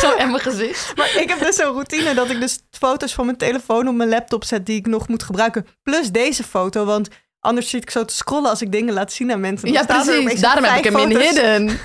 Zo 0.00 0.12
en 0.12 0.30
mijn 0.30 0.42
gezicht. 0.42 0.96
Maar 0.96 1.16
ik 1.16 1.28
heb 1.28 1.38
dus 1.40 1.56
zo'n 1.56 1.72
routine 1.72 2.14
dat 2.14 2.30
ik 2.30 2.40
dus 2.40 2.58
foto's 2.70 3.14
van 3.14 3.24
mijn 3.24 3.36
telefoon 3.36 3.88
op 3.88 3.94
mijn 3.94 4.08
laptop 4.08 4.44
zet 4.44 4.66
die 4.66 4.76
ik 4.78 4.86
nog 4.86 5.08
moet 5.08 5.22
gebruiken. 5.22 5.66
Plus 5.82 6.10
deze 6.10 6.42
foto, 6.44 6.84
want 6.84 7.08
anders 7.40 7.70
zit 7.70 7.82
ik 7.82 7.90
zo 7.90 8.04
te 8.04 8.14
scrollen 8.14 8.50
als 8.50 8.62
ik 8.62 8.72
dingen 8.72 8.94
laat 8.94 9.12
zien 9.12 9.32
aan 9.32 9.40
mensen. 9.40 9.72
Dan 9.72 9.86
Ja, 9.86 10.02
precies. 10.02 10.40
Daarom 10.40 10.64
heb 10.64 10.78
ik 10.84 10.92
hem 10.92 11.10
in 11.10 11.16
hidden. 11.18 11.64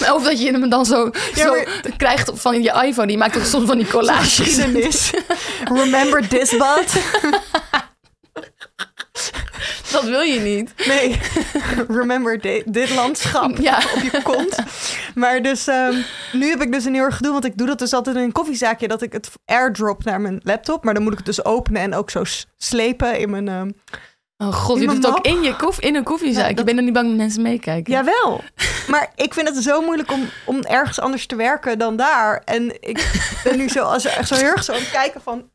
Maar 0.00 0.14
Of 0.14 0.22
dat 0.24 0.40
je 0.42 0.50
hem 0.52 0.68
dan 0.70 0.86
zo, 0.86 1.10
Ja, 1.34 1.42
zo 1.42 1.50
maar- 1.54 1.66
krijgt 1.96 2.30
van 2.34 2.62
je 2.62 2.82
iPhone. 2.86 3.06
Die 3.06 3.18
maakt 3.18 3.36
ook 3.36 3.44
soms 3.44 3.66
van 3.66 3.78
die 3.78 3.86
collages. 3.86 4.36
Geschiedenis. 4.38 5.10
Remember 5.74 6.28
this 6.28 6.50
bud? 6.50 6.92
Dat 9.92 10.04
wil 10.04 10.20
je 10.20 10.40
niet. 10.40 10.72
Nee. 10.86 11.20
Remember 11.88 12.40
di- 12.40 12.62
dit 12.66 12.90
landschap 12.94 13.56
Ja. 13.58 13.76
op 13.94 14.02
je 14.12 14.22
kont. 14.22 14.56
Maar 15.14 15.42
dus 15.42 15.66
ehm, 15.66 15.94
nu 16.32 16.48
heb 16.50 16.62
ik 16.62 16.72
dus 16.72 16.84
een 16.84 16.94
heel 16.94 17.04
erg 17.04 17.16
gedoe, 17.16 17.32
want 17.32 17.44
ik 17.44 17.56
doe 17.58 17.66
dat 17.66 17.78
dus 17.78 17.92
altijd 17.92 18.16
in 18.16 18.22
een 18.22 18.32
koffiezaakje, 18.32 18.88
dat 18.88 19.02
ik 19.02 19.12
het 19.12 19.30
airdrop 19.44 20.04
naar 20.04 20.20
mijn 20.20 20.40
laptop. 20.44 20.84
Maar 20.84 20.94
dan 20.94 21.02
moet 21.02 21.12
ik 21.12 21.18
het 21.18 21.26
dus 21.26 21.44
openen 21.44 21.82
en 21.82 21.94
ook 21.94 22.10
zo 22.10 22.22
slepen 22.56 23.18
in 23.18 23.30
mijn... 23.30 23.48
ehm, 23.48 23.70
Oh 24.44 24.54
god, 24.54 24.80
je 24.80 24.86
doet 24.86 24.96
het 24.96 25.06
ook 25.06 25.26
in, 25.26 25.42
je 25.42 25.56
koff, 25.56 25.80
in 25.80 25.94
een. 25.94 26.32
Ja, 26.32 26.46
Je 26.46 26.54
dat- 26.54 26.64
bent 26.64 26.78
er 26.78 26.84
niet 26.84 26.92
bang 26.92 27.08
dat 27.08 27.16
mensen 27.16 27.42
meekijken. 27.42 27.92
Jawel. 27.92 28.40
Maar 28.90 29.12
ik 29.14 29.34
vind 29.34 29.48
het 29.48 29.62
zo 29.62 29.80
moeilijk 29.80 30.12
om, 30.12 30.28
om 30.46 30.62
ergens 30.62 31.00
anders 31.00 31.26
te 31.26 31.36
werken 31.36 31.78
dan 31.78 31.96
daar. 31.96 32.42
En 32.44 32.82
ik 32.82 33.28
ben 33.44 33.56
nu 33.56 33.68
zo, 33.68 33.82
als, 33.82 34.02
zo 34.02 34.34
heel 34.34 34.44
erg 34.44 34.64
zo 34.64 34.72
aan 34.72 34.78
het 34.80 34.90
kijken 34.90 35.20
van... 35.20 35.50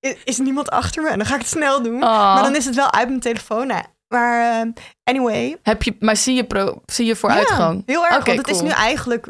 Is, 0.00 0.14
is 0.24 0.38
niemand 0.38 0.70
achter 0.70 1.02
me? 1.02 1.08
En 1.08 1.18
dan 1.18 1.26
ga 1.26 1.34
ik 1.34 1.40
het 1.40 1.48
snel 1.48 1.82
doen. 1.82 1.94
Oh. 1.94 2.34
Maar 2.34 2.42
dan 2.42 2.56
is 2.56 2.64
het 2.64 2.74
wel 2.74 2.92
uit 2.92 3.08
mijn 3.08 3.20
telefoon. 3.20 3.66
Nou, 3.66 3.84
maar 4.08 4.60
eh, 4.60 4.72
anyway. 5.04 5.56
Heb 5.62 5.82
je, 5.82 5.96
maar 6.00 6.16
zie 6.16 6.34
je, 6.34 6.44
pro, 6.44 6.82
zie 6.86 7.06
je 7.06 7.16
vooruitgang? 7.16 7.76
Ja, 7.86 7.92
heel 7.92 8.06
erg. 8.06 8.24
Want 8.24 8.38
het 8.38 8.48
is 8.48 8.60
nu 8.60 8.68
eigenlijk 8.68 9.28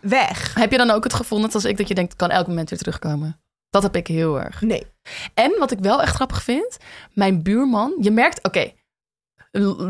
weg. 0.00 0.54
Heb 0.54 0.70
je 0.70 0.78
dan 0.78 0.90
ook 0.90 1.04
het 1.04 1.14
gevoel, 1.14 1.40
net 1.40 1.54
als 1.54 1.64
ik, 1.64 1.76
dat 1.76 1.88
je 1.88 1.94
denkt, 1.94 2.12
het 2.12 2.20
kan 2.20 2.30
elk 2.30 2.46
moment 2.46 2.70
weer 2.70 2.78
terugkomen? 2.78 3.40
Dat 3.70 3.82
heb 3.82 3.96
ik 3.96 4.06
heel 4.06 4.40
erg. 4.40 4.60
Nee. 4.60 4.86
En 5.34 5.56
wat 5.58 5.70
ik 5.70 5.78
wel 5.78 6.02
echt 6.02 6.14
grappig 6.14 6.42
vind, 6.42 6.76
mijn 7.12 7.42
buurman, 7.42 7.94
je 8.00 8.10
merkt, 8.10 8.44
oké, 8.46 8.72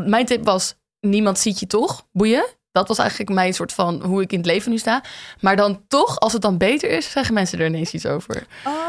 mijn 0.05 0.25
tip 0.25 0.45
was, 0.45 0.75
niemand 0.99 1.39
ziet 1.39 1.59
je 1.59 1.67
toch, 1.67 2.07
boeien. 2.11 2.45
Dat 2.71 2.87
was 2.87 2.97
eigenlijk 2.97 3.29
mijn 3.29 3.53
soort 3.53 3.73
van 3.73 4.01
hoe 4.03 4.21
ik 4.21 4.31
in 4.31 4.37
het 4.37 4.47
leven 4.47 4.71
nu 4.71 4.77
sta. 4.77 5.03
Maar 5.39 5.55
dan 5.55 5.83
toch, 5.87 6.19
als 6.19 6.33
het 6.33 6.41
dan 6.41 6.57
beter 6.57 6.89
is, 6.89 7.11
zeggen 7.11 7.33
mensen 7.33 7.59
er 7.59 7.65
ineens 7.65 7.91
iets 7.93 8.05
over. 8.05 8.45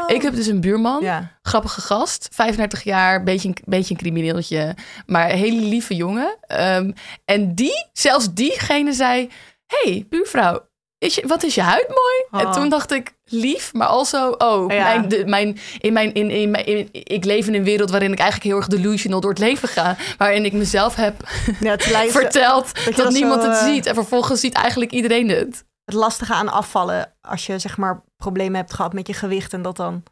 Ik 0.07 0.21
heb 0.21 0.35
dus 0.35 0.47
een 0.47 0.61
buurman, 0.61 1.03
Ja. 1.03 1.37
grappige 1.41 1.81
gast, 1.81 2.27
35 2.31 2.83
jaar, 2.83 3.23
beetje 3.23 3.47
een, 3.47 3.57
beetje 3.65 3.93
een 3.93 3.99
crimineeltje, 3.99 4.75
maar 5.05 5.29
een 5.31 5.37
hele 5.37 5.61
lieve 5.61 5.95
jongen. 5.95 6.37
Ehm, 6.41 6.91
en 7.25 7.55
die, 7.55 7.89
zelfs 7.93 8.33
diegene 8.33 8.93
zei, 8.93 9.29
hey, 9.65 10.05
buurvrouw, 10.09 10.69
is 11.01 11.15
je, 11.15 11.27
wat 11.27 11.43
is 11.43 11.55
je 11.55 11.61
huid 11.61 11.87
mooi? 11.87 12.43
En 12.43 12.47
Oh. 12.49 12.53
toen 12.53 12.69
dacht 12.69 12.91
ik, 12.91 13.13
lief, 13.25 13.73
maar 13.73 13.87
also, 13.87 14.35
oh, 14.37 14.71
Ja. 14.73 14.83
mijn, 14.83 15.07
de, 15.09 15.25
mijn, 15.25 15.57
in 15.79 15.93
mijn, 15.93 16.13
in, 16.13 16.29
in, 16.29 16.51
mijn- 16.51 16.65
in- 16.65 16.89
ik 16.91 17.25
leef 17.25 17.47
in 17.47 17.53
een 17.53 17.63
wereld 17.63 17.89
waarin 17.89 18.11
ik 18.11 18.19
eigenlijk 18.19 18.49
heel 18.49 18.57
erg 18.59 18.67
delusional 18.67 19.19
door 19.19 19.29
het 19.29 19.39
leven 19.39 19.67
ga. 19.69 19.95
Waarin 20.17 20.45
ik 20.45 20.53
mezelf 20.53 20.95
heb 20.95 21.15
Ja, 21.59 21.75
lijkt 21.91 22.11
verteld 22.11 22.85
dat, 22.85 22.95
dat 22.95 23.11
niemand 23.11 23.41
zo, 23.41 23.49
het 23.49 23.57
eh, 23.59 23.65
ziet. 23.65 23.85
En 23.85 23.93
vervolgens 23.93 24.39
ziet 24.39 24.53
eigenlijk 24.53 24.91
iedereen 24.91 25.29
het. 25.29 25.63
het 25.85 25.95
lastige 25.95 26.33
aan 26.33 26.49
afvallen. 26.49 27.13
Als 27.21 27.45
je 27.45 27.59
zeg 27.59 27.77
maar 27.77 28.01
problemen 28.17 28.55
hebt 28.55 28.73
gehad 28.73 28.93
met 28.93 29.07
je 29.07 29.13
gewicht. 29.13 29.53
En 29.53 29.61
dat 29.61 29.77
dan, 29.77 30.03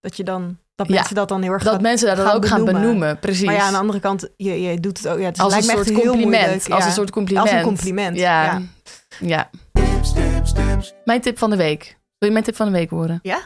dat 0.00 0.16
je 0.16 0.24
dan, 0.24 0.58
dat 0.74 0.88
Ja, 0.88 0.94
mensen 0.94 1.14
dat 1.14 1.28
dan 1.28 1.42
heel 1.42 1.52
erg 1.52 1.62
Dat 1.62 1.72
gaan- 1.72 1.82
mensen 1.82 2.16
dat 2.16 2.26
gaan 2.26 2.34
ook 2.36 2.46
gaan 2.46 2.64
benoemen, 2.64 3.18
precies. 3.18 3.44
Maar 3.44 3.54
ja, 3.54 3.62
aan 3.62 3.72
de 3.72 3.78
andere 3.78 4.00
kant, 4.00 4.28
je, 4.36 4.62
je 4.62 4.80
doet 4.80 4.98
het 4.98 5.08
ook. 5.08 5.18
Ja, 5.18 5.24
het 5.24 5.38
als 5.38 5.52
een 5.52 5.58
me 5.58 5.64
soort 5.64 5.78
echt 5.78 5.88
heel 5.88 6.10
compliment. 6.12 6.70
Als 6.70 6.84
een 6.84 6.92
soort 6.92 7.10
compliment. 7.10 7.46
Als 7.48 7.56
een 7.56 7.62
compliment, 7.64 8.16
Ja. 8.18 8.44
ja. 8.44 8.60
ja. 9.20 9.50
Mijn 11.04 11.20
tip 11.20 11.38
van 11.38 11.50
de 11.50 11.56
week. 11.56 11.98
Wil 12.18 12.28
je 12.28 12.30
mijn 12.34 12.44
tip 12.44 12.56
van 12.56 12.66
de 12.66 12.72
week 12.72 12.90
horen? 12.90 13.18
Ja? 13.22 13.40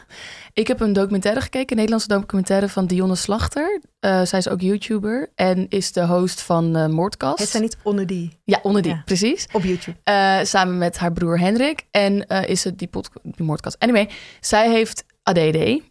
Ik 0.53 0.67
heb 0.67 0.79
een 0.79 0.93
documentaire 0.93 1.41
gekeken, 1.41 1.69
een 1.69 1.75
Nederlandse 1.75 2.07
documentaire 2.07 2.69
van 2.69 2.85
Dionne 2.85 3.15
Slachter. 3.15 3.81
Eh, 3.99 4.21
zij 4.21 4.39
is 4.39 4.49
ook 4.49 4.61
YouTuber 4.61 5.31
en 5.35 5.65
is 5.69 5.91
de 5.91 6.05
host 6.05 6.41
van 6.41 6.75
eh 6.75 6.87
Moordkast. 6.87 7.39
Het 7.39 7.49
zijn 7.49 7.63
niet 7.63 7.77
onder 7.83 8.07
die 8.07 8.39
Ja, 8.43 8.59
onder 8.63 8.81
die, 8.81 8.91
Ja. 8.91 9.01
precies. 9.05 9.47
op 9.51 9.63
YouTube. 9.63 9.97
Eh, 10.03 10.39
samen 10.43 10.77
met 10.77 10.97
haar 10.97 11.11
broer 11.11 11.39
Hendrik. 11.39 11.85
En 11.91 12.27
eh, 12.27 12.49
is 12.49 12.63
het 12.63 12.79
die, 12.79 12.89
die 13.23 13.45
moordkast. 13.45 13.79
Anyway, 13.79 14.09
zij 14.39 14.69
heeft 14.71 15.05
ADD. 15.23 15.81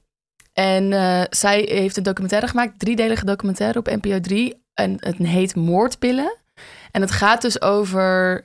En 0.52 0.92
eh, 0.92 1.22
zij 1.30 1.60
heeft 1.68 1.96
een 1.96 2.02
documentaire 2.02 2.48
gemaakt, 2.48 2.78
driedelige 2.78 3.24
documentaire 3.24 3.78
op 3.78 3.86
NPO 3.86 4.20
3. 4.20 4.62
En 4.74 4.96
het 5.00 5.16
heet 5.16 5.54
Moordpillen. 5.56 6.36
En 6.90 7.00
het 7.00 7.10
gaat 7.10 7.42
dus 7.42 7.62
over 7.62 8.44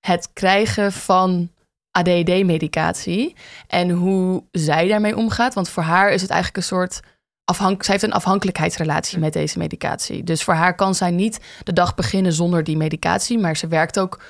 het 0.00 0.28
krijgen 0.32 0.92
van 0.92 1.50
ADD-medicatie. 1.92 3.36
En 3.66 3.90
hoe 3.90 4.44
zij 4.50 4.88
daarmee 4.88 5.16
omgaat. 5.16 5.54
Want 5.54 5.68
voor 5.68 5.82
haar 5.82 6.10
is 6.12 6.20
het 6.22 6.30
eigenlijk 6.30 6.58
een 6.58 6.76
soort... 6.76 7.00
Afhank 7.44 7.82
zij 7.82 7.94
heeft 7.94 8.06
een 8.06 8.12
afhankelijkheidsrelatie 8.12 9.18
met 9.18 9.32
deze 9.32 9.58
medicatie. 9.58 10.24
Dus 10.24 10.42
voor 10.42 10.54
haar 10.54 10.74
kan 10.74 10.94
zij 10.94 11.10
niet 11.10 11.40
de 11.62 11.72
dag 11.72 11.94
beginnen 11.94 12.32
zonder 12.32 12.64
die 12.64 12.76
medicatie. 12.76 13.38
Maar 13.38 13.56
ze 13.56 13.66
werkt 13.66 13.98
ook 13.98 14.20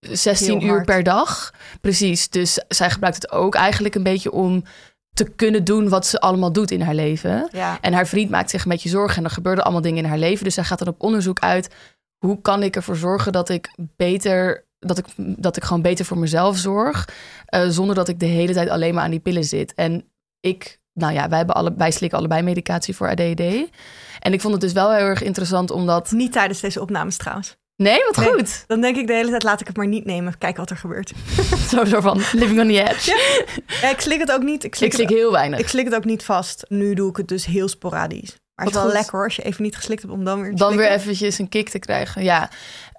16 0.00 0.60
Heel 0.60 0.68
uur 0.68 0.84
per 0.84 1.02
dag. 1.02 1.54
Precies. 1.80 2.28
Dus 2.28 2.64
zij 2.68 2.90
gebruikt 2.90 3.22
het 3.22 3.32
ook 3.32 3.54
eigenlijk 3.54 3.94
een 3.94 4.02
beetje 4.02 4.32
om 4.32 4.64
te 5.12 5.24
kunnen 5.24 5.64
doen 5.64 5.88
wat 5.88 6.06
ze 6.06 6.20
allemaal 6.20 6.52
doet 6.52 6.70
in 6.70 6.80
haar 6.80 6.94
leven. 6.94 7.48
Ja. 7.52 7.78
En 7.80 7.92
haar 7.92 8.06
vriend 8.06 8.30
maakt 8.30 8.50
zich 8.50 8.64
een 8.64 8.70
beetje 8.70 8.88
zorgen 8.88 9.16
en 9.16 9.24
er 9.24 9.30
gebeuren 9.30 9.64
allemaal 9.64 9.82
dingen 9.82 10.04
in 10.04 10.08
haar 10.08 10.18
leven. 10.18 10.44
Dus 10.44 10.54
zij 10.54 10.64
gaat 10.64 10.78
dan 10.78 10.88
op 10.88 11.02
onderzoek 11.02 11.38
uit. 11.38 11.74
Hoe 12.18 12.40
kan 12.40 12.62
ik 12.62 12.76
ervoor 12.76 12.96
zorgen 12.96 13.32
dat 13.32 13.48
ik 13.48 13.74
beter, 13.96 14.64
dat 14.80 14.98
ik, 14.98 15.04
dat 15.16 15.56
ik 15.56 15.64
gewoon 15.64 15.82
beter 15.82 16.04
voor 16.04 16.18
mezelf 16.18 16.56
zorg. 16.56 17.08
eh, 17.46 17.62
zonder 17.68 17.94
dat 17.94 18.08
ik 18.08 18.20
de 18.20 18.26
hele 18.26 18.52
tijd 18.52 18.68
alleen 18.68 18.94
maar 18.94 19.04
aan 19.04 19.10
die 19.10 19.20
pillen 19.20 19.44
zit. 19.44 19.74
En 19.74 20.04
ik, 20.40 20.78
nou 20.92 21.12
ja, 21.12 21.28
wij, 21.28 21.38
hebben 21.38 21.56
alle, 21.56 21.74
wij 21.76 21.90
slikken 21.90 22.18
allebei 22.18 22.42
medicatie 22.42 22.96
voor 22.96 23.08
ADD. 23.08 23.40
En 24.20 24.32
ik 24.32 24.40
vond 24.40 24.52
het 24.52 24.62
dus 24.62 24.72
wel 24.72 24.90
heel 24.92 25.04
erg 25.04 25.22
interessant 25.22 25.70
omdat. 25.70 26.10
Niet 26.10 26.32
tijdens 26.32 26.60
deze 26.60 26.80
opnames 26.80 27.16
trouwens. 27.16 27.58
Nee, 27.76 28.04
wat 28.04 28.16
Nee. 28.16 28.28
goed. 28.28 28.64
Dan 28.66 28.80
denk 28.80 28.96
ik 28.96 29.06
de 29.06 29.12
hele 29.12 29.30
tijd, 29.30 29.42
laat 29.42 29.60
ik 29.60 29.66
het 29.66 29.76
maar 29.76 29.86
niet 29.86 30.04
nemen. 30.04 30.38
Kijken 30.38 30.60
wat 30.60 30.70
er 30.70 30.76
gebeurt. 30.76 31.12
Zo, 31.70 31.84
zo 31.84 32.00
van 32.00 32.16
living 32.32 32.60
on 32.60 32.66
the 32.68 32.82
edge. 32.88 33.16
Ja, 33.82 33.90
ik 33.90 34.00
slik 34.00 34.18
het 34.20 34.32
ook 34.32 34.42
niet. 34.42 34.64
Ik 34.64 34.74
slik, 34.74 34.88
Ik 34.88 34.94
slik 34.94 35.08
het, 35.08 35.18
heel 35.18 35.32
weinig. 35.32 35.58
ik 35.58 35.68
slik 35.68 35.84
het 35.84 35.94
ook 35.94 36.04
niet 36.04 36.24
vast. 36.24 36.64
Nu 36.68 36.94
doe 36.94 37.10
ik 37.10 37.16
het 37.16 37.28
dus 37.28 37.44
heel 37.44 37.68
sporadisch. 37.68 38.36
Maar 38.54 38.66
het 38.66 38.74
is 38.74 38.74
wel 38.74 38.84
goed. 38.84 38.92
lekker 38.92 39.12
hoor, 39.14 39.24
als 39.24 39.36
je 39.36 39.42
even 39.42 39.62
niet 39.62 39.76
geslikt 39.76 40.02
hebt 40.02 40.14
om 40.14 40.24
dan 40.24 40.40
weer 40.40 40.50
te 40.50 40.56
dan 40.56 40.76
weer 40.76 40.90
eventjes 40.90 41.38
een 41.38 41.48
kick 41.48 41.68
te 41.68 41.78
krijgen. 41.78 42.22
Ja, 42.24 42.50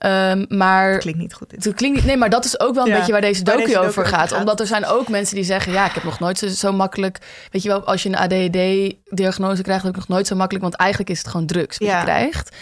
Ehm, 0.01 0.45
maar 0.47 0.97
Klinkt 0.97 1.19
niet 1.19 1.33
goed. 1.33 1.51
Het 1.51 1.73
klinkt 1.73 1.97
niet, 1.97 2.05
nee, 2.05 2.17
maar 2.17 2.29
dat 2.29 2.45
is 2.45 2.59
ook 2.59 2.73
wel 2.73 2.83
een 2.83 2.89
Ja, 2.89 2.97
beetje 2.97 3.11
waar 3.11 3.21
deze 3.21 3.43
docu 3.43 3.63
over 3.77 3.85
over 3.87 4.05
gaat. 4.05 4.29
gaat. 4.31 4.39
Omdat 4.39 4.59
er 4.59 4.67
zijn 4.67 4.85
ook 4.85 5.07
mensen 5.09 5.35
die 5.35 5.43
zeggen... 5.43 5.71
ja, 5.71 5.85
ik 5.85 5.91
heb 5.93 6.03
nog 6.03 6.19
nooit 6.19 6.37
zo, 6.37 6.47
zo 6.47 6.71
makkelijk... 6.73 7.19
weet 7.51 7.61
je 7.63 7.69
wel, 7.69 7.83
als 7.85 8.03
je 8.03 8.09
een 8.09 8.15
ADHD-diagnose 8.15 9.61
krijgt... 9.61 9.85
ook 9.87 9.95
nog 9.95 10.07
nooit 10.07 10.27
zo 10.27 10.35
makkelijk... 10.35 10.63
want 10.63 10.75
eigenlijk 10.75 11.09
is 11.11 11.17
het 11.17 11.27
gewoon 11.27 11.45
drugs 11.45 11.77
wat 11.77 11.87
Ja. 11.87 11.97
je 11.97 12.03
krijgt. 12.03 12.55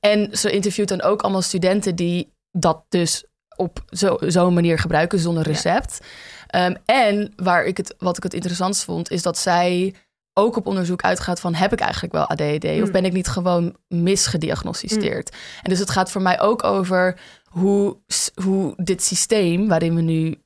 En 0.00 0.28
ze 0.32 0.50
interviewt 0.50 0.88
dan 0.88 1.02
ook 1.02 1.22
allemaal 1.22 1.42
studenten... 1.42 1.96
die 1.96 2.32
dat 2.50 2.84
dus 2.88 3.24
op 3.56 3.84
zo- 3.88 4.18
zo'n 4.20 4.54
manier 4.54 4.78
gebruiken 4.78 5.18
zonder 5.18 5.42
recept. 5.42 6.00
Ehm, 6.46 6.74
en 6.84 7.32
waar 7.36 7.64
ik 7.64 7.76
het, 7.76 7.94
wat 7.98 8.16
ik 8.16 8.22
het 8.22 8.34
interessantst 8.34 8.84
vond... 8.84 9.10
is 9.10 9.22
dat 9.22 9.38
zij 9.38 9.94
ook 10.34 10.56
op 10.56 10.66
onderzoek 10.66 11.02
uitgaat 11.02 11.40
van... 11.40 11.54
heb 11.54 11.72
ik 11.72 11.80
eigenlijk 11.80 12.12
wel 12.12 12.26
ADHD? 12.26 12.64
Of 12.64 12.86
Mm. 12.86 12.92
ben 12.92 13.04
ik 13.04 13.12
niet 13.12 13.28
gewoon 13.28 13.76
misgediagnosticeerd? 13.88 15.30
En 15.62 15.70
dus 15.70 15.78
het 15.78 15.90
gaat 15.90 16.10
voor 16.10 16.22
mij 16.22 16.40
ook 16.40 16.64
over 16.64 17.18
hoe, 17.44 17.96
hoe 18.44 18.74
dit 18.76 19.02
systeem 19.02 19.68
waarin 19.68 19.94
we 19.94 20.00
nu, 20.00 20.38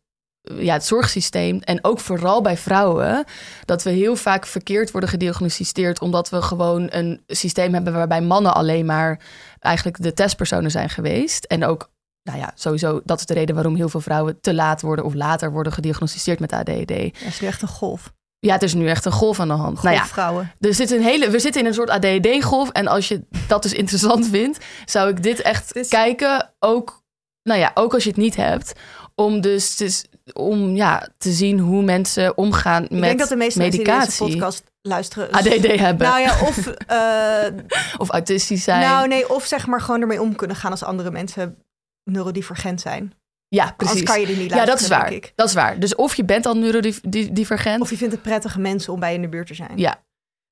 ja, 0.43 0.73
het 0.73 0.85
zorgsysteem 0.85 1.61
en 1.61 1.85
ook 1.85 2.01
vooral 2.01 2.43
bij 2.43 2.57
vrouwen, 2.57 3.25
dat 3.65 3.83
we 3.83 3.91
heel 3.91 4.17
vaak 4.17 4.47
verkeerd 4.47 4.91
worden 4.91 5.11
gediagnosticeerd 5.11 6.01
omdat 6.01 6.29
we 6.29 6.43
gewoon 6.43 6.87
een 6.91 7.23
systeem 7.27 7.75
hebben 7.75 7.93
waarbij 7.93 8.21
mannen 8.21 8.55
alleen 8.55 8.87
maar 8.87 9.21
eigenlijk 9.61 10.03
de 10.03 10.13
testpersonen 10.15 10.71
zijn 10.71 10.91
geweest. 10.91 11.45
En 11.45 11.65
ook, 11.65 11.91
nou 12.23 12.39
ja, 12.39 12.53
sowieso, 12.55 13.01
dat 13.05 13.19
is 13.19 13.27
de 13.27 13.35
reden 13.35 13.55
waarom 13.55 13.75
heel 13.75 13.89
veel 13.89 14.01
vrouwen 14.01 14.41
te 14.41 14.55
laat 14.55 14.81
worden 14.81 15.05
of 15.05 15.15
later 15.15 15.53
worden 15.53 15.73
gediagnosticeerd 15.73 16.41
met 16.41 16.53
ADHD. 16.53 16.91
Ja, 16.91 16.95
het 16.97 17.23
is 17.23 17.41
nu 17.41 17.47
echt 17.47 17.63
een 17.63 17.69
golf. 17.69 18.13
Ja, 18.41 18.53
het 18.53 18.63
is 18.63 18.75
nu 18.75 18.89
echt 18.89 19.05
een 19.05 19.13
golf 19.13 19.41
aan 19.41 19.49
de 19.49 19.55
hand. 19.55 19.83
nou 19.83 19.95
ja, 19.95 20.01
Golf 20.01 20.13
vrouwen. 20.13 20.53
er 20.61 20.75
zit 20.75 20.91
een 20.91 21.03
hele, 21.03 21.31
we 21.31 21.39
zitten 21.39 21.61
in 21.61 21.67
een 21.67 21.75
soort 21.75 21.91
ADD-golf. 21.91 22.71
En 22.71 22.87
als 22.87 23.09
je 23.09 23.23
dat 23.47 23.63
dus 23.63 23.73
interessant 23.83 24.29
vindt, 24.29 24.65
zou 24.85 25.09
ik 25.09 25.23
dit 25.23 25.41
echt 25.41 25.89
kijken. 25.89 26.55
Ook, 26.59 27.03
nou 27.43 27.61
ja, 27.61 27.71
ook 27.75 27.95
als 27.95 28.03
je 28.03 28.09
het 28.09 28.19
niet 28.19 28.37
hebt. 28.37 28.73
Om 29.15 29.41
dus 29.41 29.75
te, 29.75 30.05
om, 30.33 30.77
ja, 30.77 31.09
te 31.19 31.31
zien 31.31 31.59
hoe 31.59 31.83
mensen 31.83 32.37
omgaan 32.37 32.85
Ik 32.85 32.91
met 32.91 33.03
denk 33.03 33.19
dat 33.19 33.29
de 33.29 33.37
meeste 33.37 33.59
mensen 33.59 33.79
die 33.79 33.89
medicatie. 33.89 34.27
deze 34.27 34.37
podcast 34.37 34.63
luisteren... 34.83 35.31
ADD 35.31 35.79
hebben. 35.79 36.09
Nou 36.09 36.21
ja, 36.21 36.41
of, 36.43 36.67
eh, 36.67 37.63
of 37.97 38.09
autistisch 38.09 38.65
zijn. 38.65 38.81
nou, 38.81 39.09
nee, 39.09 39.31
of 39.31 39.45
zeg 39.45 39.67
maar 39.67 39.81
gewoon 39.81 40.01
ermee 40.01 40.21
om 40.23 40.37
kunnen 40.37 40.57
gaan 40.57 40.71
als 40.71 40.83
andere 40.83 41.11
mensen 41.11 41.63
neurodivergent 42.05 42.81
zijn. 42.81 43.13
Ja, 43.49 43.73
precies. 43.77 43.95
Anders 43.95 44.11
kan 44.13 44.21
je 44.21 44.27
die 44.27 44.37
niet 44.37 44.51
ja, 44.55 44.65
dat 44.65 44.81
is 44.81 44.89
waar. 44.89 45.13
ik. 45.13 45.33
Dat 45.35 45.49
is 45.49 45.55
waar. 45.55 45.81
Dus 45.81 45.95
of 45.95 46.15
je 46.15 46.25
bent 46.25 46.47
al 46.47 46.55
neurodivergent. 46.57 47.81
Of 47.81 47.91
je 47.91 47.97
vindt 47.97 48.13
het 48.13 48.23
prettige 48.23 48.61
mensen 48.61 48.93
om 48.93 49.01
bij 49.01 49.09
je 49.11 49.17
in 49.17 49.23
de 49.23 49.29
buurt 49.29 49.47
te 49.47 49.55
zijn. 49.55 49.73
Ja. 49.79 50.03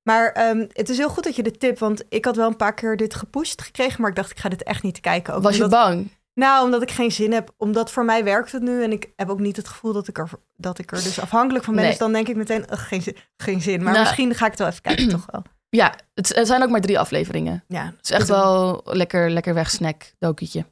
Maar 0.02 0.32
ehm, 0.32 0.66
het 0.72 0.88
is 0.88 0.96
heel 0.96 1.08
goed 1.08 1.24
dat 1.24 1.36
je 1.36 1.42
dit 1.42 1.60
tip, 1.60 1.78
want 1.78 2.04
ik 2.08 2.24
had 2.24 2.36
wel 2.36 2.48
een 2.48 2.56
paar 2.56 2.74
keer 2.74 2.96
dit 2.96 3.14
gepusht 3.14 3.62
gekregen, 3.62 4.00
maar 4.00 4.10
ik 4.10 4.16
dacht 4.16 4.30
ik 4.30 4.38
ga 4.38 4.48
dit 4.48 4.62
echt 4.62 4.82
niet 4.82 5.00
kijken. 5.00 5.34
Ook 5.34 5.42
Was 5.42 5.56
je 5.56 5.68
bang? 5.68 6.08
Nou, 6.34 6.64
omdat 6.64 6.82
ik 6.82 6.90
geen 6.90 7.12
zin 7.12 7.32
heb. 7.32 7.50
Omdat 7.56 7.90
voor 7.92 8.04
mij 8.04 8.24
werkt 8.24 8.52
het 8.52 8.62
nu 8.62 8.82
en 8.82 8.92
ik 8.92 9.12
heb 9.16 9.28
ook 9.28 9.40
niet 9.40 9.56
het 9.56 9.68
gevoel 9.68 9.92
dat 9.92 10.08
ik 10.08 10.18
er, 10.18 10.28
dat 10.56 10.78
ik 10.78 10.90
er 10.92 11.02
dus 11.02 11.20
afhankelijk 11.20 11.64
van 11.64 11.72
ben. 11.74 11.82
Nee. 11.82 11.90
Dus 11.92 12.00
dan 12.00 12.12
denk 12.12 12.28
ik 12.28 12.36
meteen, 12.36 12.64
geen, 12.68 13.02
zin, 13.02 13.16
geen 13.36 13.60
zin. 13.60 13.82
Maar 13.82 13.92
Nou. 13.92 14.04
misschien 14.04 14.34
ga 14.34 14.44
ik 14.44 14.50
het 14.50 14.60
wel 14.60 14.68
even 14.68 14.82
kijken, 14.82 15.08
toch 15.18 15.26
wel. 15.30 15.42
Ja, 15.68 15.94
het, 16.14 16.34
het 16.34 16.46
zijn 16.46 16.62
ook 16.62 16.70
maar 16.70 16.80
drie 16.80 16.98
afleveringen. 16.98 17.64
Ja, 17.68 17.84
Het 17.84 18.04
is 18.04 18.10
echt 18.10 18.28
wel 18.28 18.80
lekker, 18.84 19.30
lekker 19.30 19.54
wegsnack 19.54 20.12
dokietje. 20.18 20.66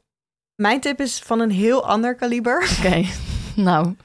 Mijn 0.55 0.79
tip 0.79 0.99
is 1.01 1.19
van 1.19 1.39
een 1.39 1.51
heel 1.51 1.85
ander 1.87 2.15
kaliber. 2.15 2.69
Oké, 2.79 3.05
nou. 3.55 3.95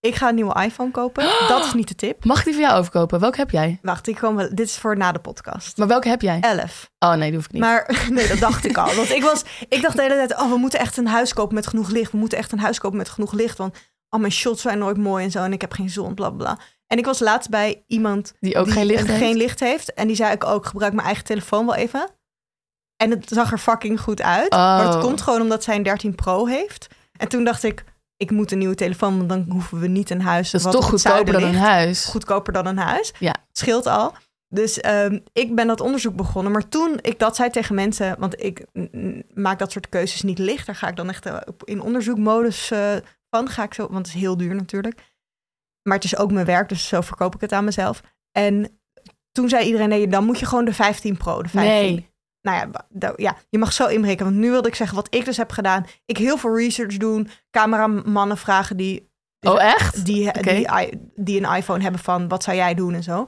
Ik 0.00 0.14
ga 0.14 0.28
een 0.28 0.34
nieuwe 0.34 0.62
iPhone 0.62 0.90
kopen. 0.90 1.24
Dat 1.48 1.64
is 1.64 1.74
niet 1.74 1.88
de 1.88 1.94
tip. 1.94 2.24
Mag 2.24 2.38
ik 2.38 2.44
die 2.44 2.54
van 2.54 2.62
jou 2.62 2.78
overkopen? 2.78 3.20
Welke 3.20 3.36
heb 3.36 3.50
jij? 3.50 3.78
Wacht, 3.82 4.08
ik 4.08 4.16
kom 4.16 4.36
dit 4.36 4.60
is 4.60 4.76
voor 4.76 4.96
na 4.96 5.12
de 5.12 5.18
podcast. 5.18 5.76
Maar 5.76 5.86
welke 5.88 6.08
heb 6.08 6.22
jij? 6.22 6.40
11. 6.40 6.90
Oh 6.98 7.14
nee, 7.14 7.26
die 7.28 7.34
hoef 7.34 7.44
ik 7.44 7.52
niet. 7.52 7.60
Maar 7.62 7.98
nee, 8.10 8.28
dat 8.28 8.38
dacht 8.38 8.64
ik 8.64 8.76
al. 8.76 8.94
Want 8.96 9.10
ik, 9.10 9.22
was, 9.22 9.44
ik 9.68 9.82
dacht 9.82 9.96
de 9.96 10.02
hele 10.02 10.14
tijd, 10.14 10.40
oh, 10.40 10.50
we 10.50 10.56
moeten 10.56 10.78
echt 10.78 10.96
een 10.96 11.06
huis 11.06 11.32
kopen 11.32 11.54
met 11.54 11.66
genoeg 11.66 11.90
licht. 11.90 12.12
We 12.12 12.18
moeten 12.18 12.38
echt 12.38 12.52
een 12.52 12.58
huis 12.58 12.78
kopen 12.78 12.98
met 12.98 13.08
genoeg 13.08 13.32
licht. 13.32 13.58
Want 13.58 13.76
al 14.08 14.18
mijn 14.18 14.32
shots 14.32 14.62
zijn 14.62 14.78
nooit 14.78 14.96
mooi 14.96 15.24
en 15.24 15.30
zo. 15.30 15.42
En 15.42 15.52
ik 15.52 15.60
heb 15.60 15.72
geen 15.72 15.90
zon, 15.90 16.14
bla 16.14 16.30
bla. 16.30 16.58
En 16.86 16.98
ik 16.98 17.04
was 17.04 17.18
laatst 17.18 17.50
bij 17.50 17.84
iemand 17.86 18.32
Die 18.40 18.56
ook 18.56 18.70
geen 18.70 18.86
licht 18.86 19.06
heeft? 19.06 19.18
geen 19.18 19.36
licht 19.36 19.60
heeft. 19.60 19.94
En 19.94 20.06
die 20.06 20.16
zei 20.16 20.32
ik 20.32 20.44
ook, 20.44 20.66
gebruik 20.66 20.92
mijn 20.92 21.06
eigen 21.06 21.24
telefoon 21.24 21.66
wel 21.66 21.74
even. 21.74 22.08
En 23.00 23.10
het 23.10 23.28
zag 23.28 23.52
er 23.52 23.58
fucking 23.58 24.00
goed 24.00 24.22
uit. 24.22 24.50
Maar 24.50 24.86
Oh. 24.86 24.92
het 24.92 25.02
komt 25.02 25.20
gewoon 25.20 25.40
omdat 25.40 25.64
zij 25.64 25.76
een 25.76 25.82
13 25.82 26.14
Pro 26.14 26.46
heeft. 26.46 26.86
En 27.18 27.28
toen 27.28 27.44
dacht 27.44 27.62
ik, 27.62 27.84
ik 28.16 28.30
moet 28.30 28.52
een 28.52 28.58
nieuwe 28.58 28.74
telefoon. 28.74 29.16
Want 29.16 29.28
dan 29.28 29.46
hoeven 29.48 29.80
we 29.80 29.86
niet 29.86 30.10
een 30.10 30.20
huis. 30.20 30.50
dat 30.50 30.64
is 30.64 30.70
toch 30.70 30.84
goedkoper 30.88 31.32
dan 31.32 31.42
een 31.42 31.54
huis. 31.54 32.04
goedkoper 32.04 32.52
dan 32.52 32.66
een 32.66 32.78
huis. 32.78 33.12
Ja. 33.18 33.34
Scheelt 33.52 33.86
al. 33.86 34.14
Dus 34.48 34.80
ehm, 34.80 35.18
ik 35.32 35.54
ben 35.54 35.66
dat 35.66 35.80
onderzoek 35.80 36.16
begonnen. 36.16 36.52
Maar 36.52 36.68
toen 36.68 36.98
ik 37.00 37.18
dat 37.18 37.36
zei 37.36 37.50
tegen 37.50 37.74
mensen, 37.74 38.16
want 38.18 38.42
ik 38.42 38.64
maak 39.34 39.58
dat 39.58 39.72
soort 39.72 39.88
keuzes 39.88 40.22
niet 40.22 40.38
licht. 40.38 40.66
Daar 40.66 40.74
ga 40.74 40.88
ik 40.88 40.96
dan 40.96 41.08
echt 41.08 41.26
eh, 41.26 41.36
in 41.64 41.80
onderzoekmodus 41.80 42.70
eh, 42.70 42.96
van. 43.30 43.48
Ga 43.48 43.62
ik 43.62 43.74
zo, 43.74 43.82
want 43.90 44.06
het 44.06 44.14
is 44.16 44.20
heel 44.20 44.36
duur 44.36 44.54
natuurlijk. 44.54 45.00
Maar 45.82 45.94
het 45.96 46.04
is 46.04 46.16
ook 46.16 46.32
mijn 46.32 46.46
werk, 46.46 46.68
dus 46.68 46.88
zo 46.88 47.00
verkoop 47.00 47.34
ik 47.34 47.40
het 47.40 47.52
aan 47.52 47.64
mezelf. 47.64 48.00
En 48.32 48.80
toen 49.32 49.48
zei 49.48 49.64
iedereen, 49.66 49.88
nee, 49.88 50.08
dan 50.08 50.24
moet 50.24 50.38
je 50.38 50.46
gewoon 50.46 50.64
de 50.64 50.74
15 50.74 51.16
Pro, 51.16 51.42
de 51.42 51.48
15. 51.48 51.72
Nee. 51.72 52.09
Nou 52.42 52.70
ja, 52.98 53.12
ja, 53.16 53.36
je 53.48 53.58
mag 53.58 53.72
zo 53.72 53.86
inbreken. 53.86 54.24
Want 54.24 54.36
nu 54.36 54.50
wilde 54.50 54.68
ik 54.68 54.74
zeggen 54.74 54.96
wat 54.96 55.14
ik 55.14 55.24
dus 55.24 55.36
heb 55.36 55.50
gedaan. 55.50 55.86
Ik 56.04 56.16
heel 56.16 56.36
veel 56.36 56.56
research 56.56 56.96
doen, 56.96 57.28
cameramannen 57.50 58.38
vragen 58.38 58.76
die 58.76 59.10
Oh 59.40 59.62
echt? 59.62 60.04
die, 60.04 60.32
die, 60.32 60.68
die 61.14 61.42
een 61.42 61.56
iPhone 61.56 61.82
hebben 61.82 62.00
van 62.00 62.28
wat 62.28 62.42
zou 62.42 62.56
jij 62.56 62.74
doen 62.74 62.94
en 62.94 63.02
zo. 63.02 63.26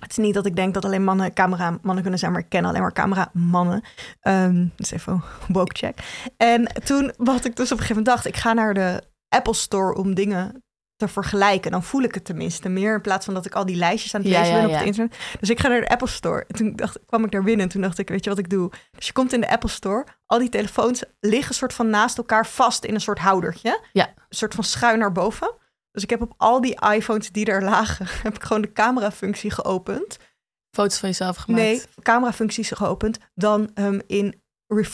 Het 0.00 0.10
is 0.10 0.16
niet 0.16 0.34
dat 0.34 0.46
ik 0.46 0.56
denk 0.56 0.74
dat 0.74 0.84
alleen 0.84 1.04
mannen 1.04 1.32
cameramannen 1.32 2.02
kunnen 2.02 2.18
zijn, 2.18 2.32
maar 2.32 2.40
ik 2.40 2.48
ken 2.48 2.64
alleen 2.64 2.80
maar 2.80 2.92
cameramannen. 2.92 3.82
Ehm 4.20 4.66
dus 4.76 4.90
even 4.90 5.12
een 5.12 5.54
woke 5.54 5.76
check. 5.76 5.98
En 6.36 6.66
toen, 6.84 7.12
wat 7.16 7.44
ik 7.44 7.56
dus 7.56 7.72
op 7.72 7.78
een 7.78 7.84
gegeven 7.84 7.96
moment 7.96 8.06
dacht, 8.06 8.26
ik 8.26 8.36
ga 8.36 8.52
naar 8.52 8.74
de 8.74 9.02
Apple 9.28 9.54
Store 9.54 9.94
om 9.94 10.14
dingen 10.14 10.62
te 10.98 11.08
vergelijken. 11.08 11.70
Dan 11.70 11.82
voel 11.82 12.02
ik 12.02 12.14
het 12.14 12.24
tenminste 12.24 12.68
meer, 12.68 12.94
in 12.94 13.00
plaats 13.00 13.24
van 13.24 13.34
dat 13.34 13.46
ik 13.46 13.54
al 13.54 13.66
die 13.66 13.76
lijstjes 13.76 14.14
aan 14.14 14.20
het 14.20 14.30
lezen 14.30 14.46
ja, 14.46 14.54
ben 14.54 14.64
op 14.64 14.70
ja. 14.70 14.76
het 14.76 14.86
internet. 14.86 15.16
Dus 15.40 15.50
ik 15.50 15.60
ga 15.60 15.68
naar 15.68 15.80
de 15.80 15.88
Apple 15.88 16.08
Store. 16.08 16.44
En 16.48 16.54
toen 16.54 16.76
dacht, 16.76 16.98
kwam 17.06 17.24
ik 17.24 17.30
daar 17.30 17.42
binnen 17.42 17.64
en 17.64 17.72
toen 17.72 17.82
dacht 17.82 17.98
ik, 17.98 18.08
weet 18.08 18.24
je 18.24 18.30
wat 18.30 18.38
ik 18.38 18.50
doe? 18.50 18.70
Dus 18.90 19.06
je 19.06 19.12
komt 19.12 19.32
in 19.32 19.40
de 19.40 19.50
Apple 19.50 19.68
Store, 19.68 20.06
al 20.26 20.38
die 20.38 20.48
telefoons 20.48 21.02
liggen 21.20 21.54
soort 21.54 21.72
van 21.72 21.90
naast 21.90 22.18
elkaar 22.18 22.46
vast 22.46 22.84
in 22.84 22.94
een 22.94 23.00
soort 23.00 23.18
houdertje. 23.18 23.80
Ja. 23.92 24.06
Een 24.06 24.36
soort 24.36 24.54
van 24.54 24.64
schuin 24.64 24.98
naar 24.98 25.12
boven. 25.12 25.54
Dus 25.90 26.02
ik 26.02 26.10
heb 26.10 26.22
op 26.22 26.34
al 26.36 26.60
die 26.60 26.80
iPhones 26.94 27.32
die 27.32 27.44
daar 27.44 27.62
lagen, 27.62 28.06
heb 28.22 28.34
ik 28.34 28.42
gewoon 28.42 28.62
de 28.62 28.72
camerafunctie 28.72 29.50
geopend. 29.50 30.18
Foto's 30.70 30.98
van 30.98 31.08
jezelf 31.08 31.36
gemaakt? 31.36 31.62
Nee, 31.62 31.82
camerafuncties 32.02 32.70
geopend. 32.70 33.18
Dan 33.34 33.70
ehm, 33.74 34.00
in 34.06 34.42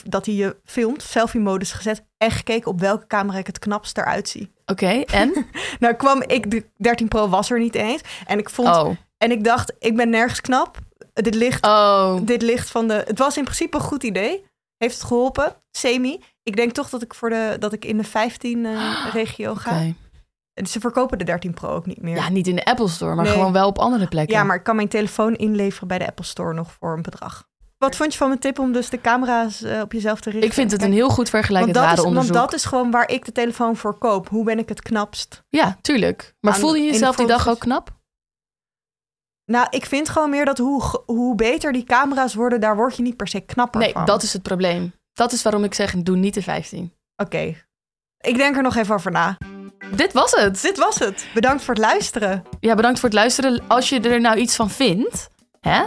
dat 0.08 0.26
hij 0.26 0.34
je 0.34 0.56
filmt, 0.64 1.02
selfie-modus 1.02 1.72
gezet. 1.72 2.04
En 2.16 2.30
gekeken 2.30 2.70
op 2.70 2.80
welke 2.80 3.06
camera 3.06 3.38
ik 3.38 3.46
het 3.46 3.58
knapst 3.58 3.98
eruit 3.98 4.28
zie. 4.28 4.53
Oké, 4.66 4.86
en? 5.00 5.46
Nou 5.80 5.94
kwam 5.94 6.22
ik, 6.26 6.50
de 6.50 6.64
13 6.76 7.08
Pro 7.08 7.28
was 7.28 7.50
er 7.50 7.58
niet 7.58 7.74
eens. 7.74 8.00
En 8.26 8.38
ik 8.38 8.50
vond, 8.50 8.68
Oh. 8.68 8.96
en 9.18 9.30
ik 9.30 9.44
dacht, 9.44 9.72
ik 9.78 9.96
ben 9.96 10.10
nergens 10.10 10.40
knap. 10.40 10.78
Dit 11.12 11.34
ligt, 11.34 11.64
Oh. 11.66 12.16
dit 12.22 12.42
ligt 12.42 12.70
van 12.70 12.88
de, 12.88 12.94
het 13.06 13.18
was 13.18 13.36
in 13.36 13.44
principe 13.44 13.76
een 13.76 13.82
goed 13.82 14.02
idee. 14.02 14.44
Heeft 14.76 14.94
het 14.94 15.04
geholpen, 15.04 15.56
semi. 15.70 16.20
Ik 16.42 16.56
denk 16.56 16.72
toch 16.72 16.88
dat 16.88 17.02
ik, 17.02 17.14
voor 17.14 17.30
de, 17.30 17.56
dat 17.58 17.72
ik 17.72 17.84
in 17.84 17.96
de 17.96 18.04
15 18.04 18.66
eh, 18.66 19.06
regio 19.12 19.54
ga. 19.54 19.82
Ze 20.68 20.80
verkopen 20.80 21.18
de 21.18 21.24
13 21.24 21.54
Pro 21.54 21.68
ook 21.68 21.86
niet 21.86 22.02
meer. 22.02 22.16
Ja, 22.16 22.28
niet 22.28 22.46
in 22.46 22.56
de 22.56 22.64
Apple 22.64 22.88
Store, 22.88 23.14
maar 23.14 23.24
Nee. 23.24 23.32
gewoon 23.32 23.52
wel 23.52 23.68
op 23.68 23.78
andere 23.78 24.06
plekken. 24.08 24.36
Ja, 24.36 24.44
maar 24.44 24.56
ik 24.56 24.62
kan 24.62 24.76
mijn 24.76 24.88
telefoon 24.88 25.34
inleveren 25.34 25.88
bij 25.88 25.98
de 25.98 26.06
Apple 26.06 26.24
Store 26.24 26.54
nog 26.54 26.72
voor 26.78 26.92
een 26.96 27.02
bedrag. 27.02 27.46
Wat 27.78 27.96
vond 27.96 28.12
je 28.12 28.18
van 28.18 28.28
mijn 28.28 28.40
tip 28.40 28.58
om 28.58 28.72
dus 28.72 28.88
de 28.88 29.00
camera's 29.00 29.62
eh, 29.62 29.80
op 29.80 29.92
jezelf 29.92 30.20
te 30.20 30.30
richten? 30.30 30.48
Ik 30.48 30.54
vind 30.54 30.70
het 30.70 30.82
een 30.82 30.92
heel 30.92 31.08
goed 31.08 31.28
vergelijkend 31.30 31.76
want 31.76 31.96
dat, 31.96 32.06
is, 32.06 32.12
want 32.12 32.32
dat 32.32 32.52
is 32.54 32.64
gewoon 32.64 32.90
waar 32.90 33.10
ik 33.10 33.24
de 33.24 33.32
telefoon 33.32 33.76
voor 33.76 33.98
koop. 33.98 34.28
Hoe 34.28 34.44
ben 34.44 34.58
ik 34.58 34.68
het 34.68 34.82
knapst? 34.82 35.42
Ja, 35.48 35.76
tuurlijk. 35.80 36.34
Maar 36.40 36.52
Aan- 36.52 36.60
voelde 36.60 36.78
je 36.78 36.84
jezelf 36.92 37.16
die 37.16 37.26
dag 37.26 37.48
ook 37.48 37.58
knap? 37.58 37.90
Nou, 39.44 39.66
ik 39.70 39.86
vind 39.86 40.08
gewoon 40.08 40.30
meer 40.30 40.44
dat 40.44 40.58
hoe, 40.58 41.02
hoe 41.06 41.34
beter 41.34 41.72
die 41.72 41.84
camera's 41.84 42.34
worden, 42.34 42.60
daar 42.60 42.76
word 42.76 42.96
je 42.96 43.02
niet 43.02 43.16
per 43.16 43.28
se 43.28 43.40
knapper 43.40 43.80
Nee, 43.80 43.92
van. 43.92 44.04
dat 44.04 44.22
is 44.22 44.32
het 44.32 44.42
probleem. 44.42 44.92
Dat 45.12 45.32
is 45.32 45.42
waarom 45.42 45.64
ik 45.64 45.74
zeg, 45.74 45.94
doe 45.96 46.16
niet 46.16 46.34
de 46.34 46.42
15. 46.42 46.92
Oké. 47.16 47.54
Ik 48.20 48.36
denk 48.36 48.56
er 48.56 48.62
nog 48.62 48.76
even 48.76 48.94
over 48.94 49.10
na. 49.10 49.36
Dit 49.96 50.12
was 50.12 50.30
het. 50.30 50.62
Dit 50.62 50.78
was 50.78 50.98
het. 50.98 51.26
Bedankt 51.34 51.62
voor 51.62 51.74
het 51.74 51.82
luisteren. 51.82 52.44
Ja, 52.60 52.74
bedankt 52.74 53.00
voor 53.00 53.08
het 53.08 53.18
luisteren. 53.18 53.62
Als 53.68 53.88
je 53.88 54.00
er 54.00 54.20
nou 54.20 54.36
iets 54.36 54.56
van 54.56 54.70
vindt, 54.70 55.28
hè, 55.68 55.82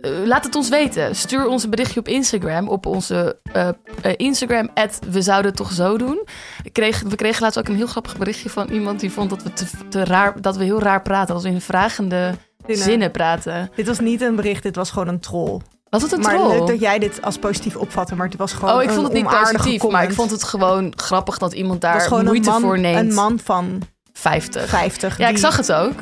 eh, 0.00 0.26
laat 0.26 0.44
het 0.44 0.54
ons 0.54 0.68
weten. 0.68 1.16
Stuur 1.16 1.46
ons 1.46 1.64
een 1.64 1.70
berichtje 1.70 2.00
op 2.00 2.08
Instagram. 2.08 2.68
Op 2.68 2.86
onze 2.86 3.38
eh, 3.52 3.68
eh, 3.68 4.12
Instagram, 4.16 4.70
we 5.10 5.22
zouden 5.22 5.46
het 5.46 5.56
toch 5.56 5.72
zo 5.72 5.98
doen. 5.98 6.26
Ik 6.62 6.72
kreeg, 6.72 7.02
we 7.02 7.14
kregen 7.14 7.42
laatst 7.42 7.58
ook 7.58 7.68
een 7.68 7.76
heel 7.76 7.86
grappig 7.86 8.16
berichtje 8.16 8.50
van 8.50 8.68
iemand 8.68 9.00
die 9.00 9.12
vond 9.12 9.30
dat 9.30 9.42
we, 9.42 9.52
te, 9.52 9.64
te 9.88 10.04
raar, 10.04 10.40
dat 10.40 10.56
we 10.56 10.64
heel 10.64 10.80
raar 10.80 11.02
praten. 11.02 11.34
Als 11.34 11.42
we 11.42 11.48
in 11.48 11.60
vragende 11.60 12.34
Zinnen. 12.66 12.84
zinnen 12.84 13.10
praten. 13.10 13.70
Dit 13.74 13.86
was 13.86 14.00
niet 14.00 14.20
een 14.20 14.36
bericht, 14.36 14.62
dit 14.62 14.76
was 14.76 14.90
gewoon 14.90 15.08
een 15.08 15.20
troll. 15.20 15.60
Was 15.88 16.02
het 16.02 16.12
een 16.12 16.20
maar 16.20 16.34
troll? 16.34 16.58
leuk 16.58 16.66
dat 16.66 16.80
jij 16.80 16.98
dit 16.98 17.22
als 17.22 17.38
positief 17.38 17.76
opvatte, 17.76 18.16
maar 18.16 18.26
het 18.26 18.36
was 18.36 18.52
gewoon 18.52 18.74
Oh, 18.74 18.82
ik 18.82 18.90
vond 18.90 19.02
het 19.02 19.12
niet 19.12 19.26
positief, 19.26 19.64
maar 19.64 19.78
comment. 19.78 20.08
ik 20.08 20.14
vond 20.14 20.30
het 20.30 20.44
gewoon 20.44 20.92
grappig 20.96 21.38
dat 21.38 21.52
iemand 21.52 21.80
daar 21.80 22.08
moeite 22.10 22.46
een 22.46 22.52
man, 22.52 22.60
voor 22.60 22.78
neemt. 22.78 23.08
Een 23.08 23.14
man 23.14 23.38
van 23.44 23.82
50. 24.12 24.68
50. 24.68 25.18
Ja, 25.18 25.28
ik 25.28 25.38
zag 25.38 25.56
het 25.56 25.72
ook. 25.72 25.94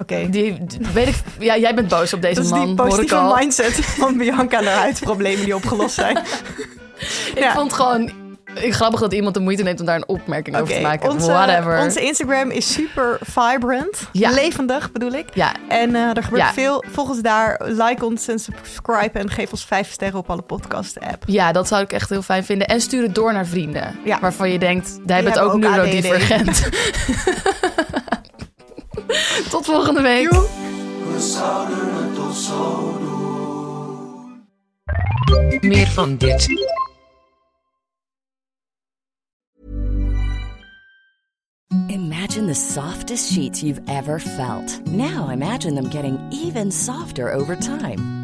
Oké. 0.00 0.30
Die, 0.30 0.60
weet 0.92 1.08
ik, 1.08 1.14
ja, 1.38 1.56
jij 1.56 1.74
bent 1.74 1.88
boos 1.88 2.12
op 2.12 2.22
deze 2.22 2.34
Dat 2.34 2.44
is 2.44 2.50
man, 2.50 2.66
die 2.66 2.74
positieve 2.74 3.34
mindset 3.38 3.72
van 3.74 4.16
Bianca 4.18 4.60
naar 4.60 4.76
huidproblemen 4.76 5.44
die 5.44 5.54
opgelost 5.54 5.94
zijn. 5.94 6.16
Ik 7.34 7.38
Ja. 7.38 7.52
vond 7.52 7.72
het 7.72 7.80
gewoon 7.80 8.10
grappig 8.54 9.00
dat 9.00 9.12
iemand 9.12 9.34
de 9.34 9.40
moeite 9.40 9.62
neemt 9.62 9.80
om 9.80 9.86
daar 9.86 9.96
een 9.96 10.08
opmerking 10.08 10.56
over 10.56 10.74
te 10.74 10.80
maken. 10.80 11.10
onze, 11.10 11.26
Whatever. 11.32 11.78
onze 11.80 12.00
Instagram 12.00 12.50
is 12.50 12.72
super 12.72 13.18
vibrant. 13.20 14.08
Ja. 14.12 14.30
Levendig 14.30 14.92
bedoel 14.92 15.12
ik. 15.12 15.24
Ja, 15.34 15.52
En 15.68 15.94
eh, 15.94 16.16
er 16.16 16.22
gebeurt 16.22 16.42
Ja. 16.42 16.52
veel. 16.52 16.84
Volg 16.92 17.08
ons 17.08 17.20
daar, 17.22 17.60
like 17.64 18.04
ons 18.04 18.28
en 18.28 18.38
subscribe 18.38 19.18
en 19.18 19.30
geef 19.30 19.50
ons 19.50 19.64
vijf 19.64 19.90
sterren 19.92 20.18
op 20.18 20.30
alle 20.30 20.42
podcast 20.42 21.00
app. 21.00 21.22
ja, 21.26 21.52
dat 21.52 21.68
zou 21.68 21.82
ik 21.82 21.92
echt 21.92 22.08
heel 22.10 22.22
fijn 22.22 22.44
vinden. 22.44 22.66
En 22.66 22.80
stuur 22.80 23.02
het 23.02 23.14
door 23.14 23.32
naar 23.32 23.46
vrienden. 23.46 23.94
Waarvan 24.20 24.50
je 24.50 24.58
denkt, 24.58 24.98
bent 25.06 25.10
hebben 25.10 25.42
ook 25.42 25.52
ook 25.52 25.60
neurodivergent. 25.60 26.68
Tot 29.50 29.64
volgende 29.64 30.02
week. 30.02 30.30
Meer 35.60 35.86
van 35.86 36.16
dit. 36.16 36.48
Imagine 41.88 42.46
the 42.46 42.54
softest 42.54 43.32
sheets 43.32 43.62
you've 43.62 43.80
ever 43.88 44.18
felt. 44.18 44.80
Now 44.86 45.28
imagine 45.28 45.74
them 45.74 45.88
getting 45.88 46.18
even 46.32 46.70
softer 46.70 47.32
over 47.32 47.56
time. 47.56 48.23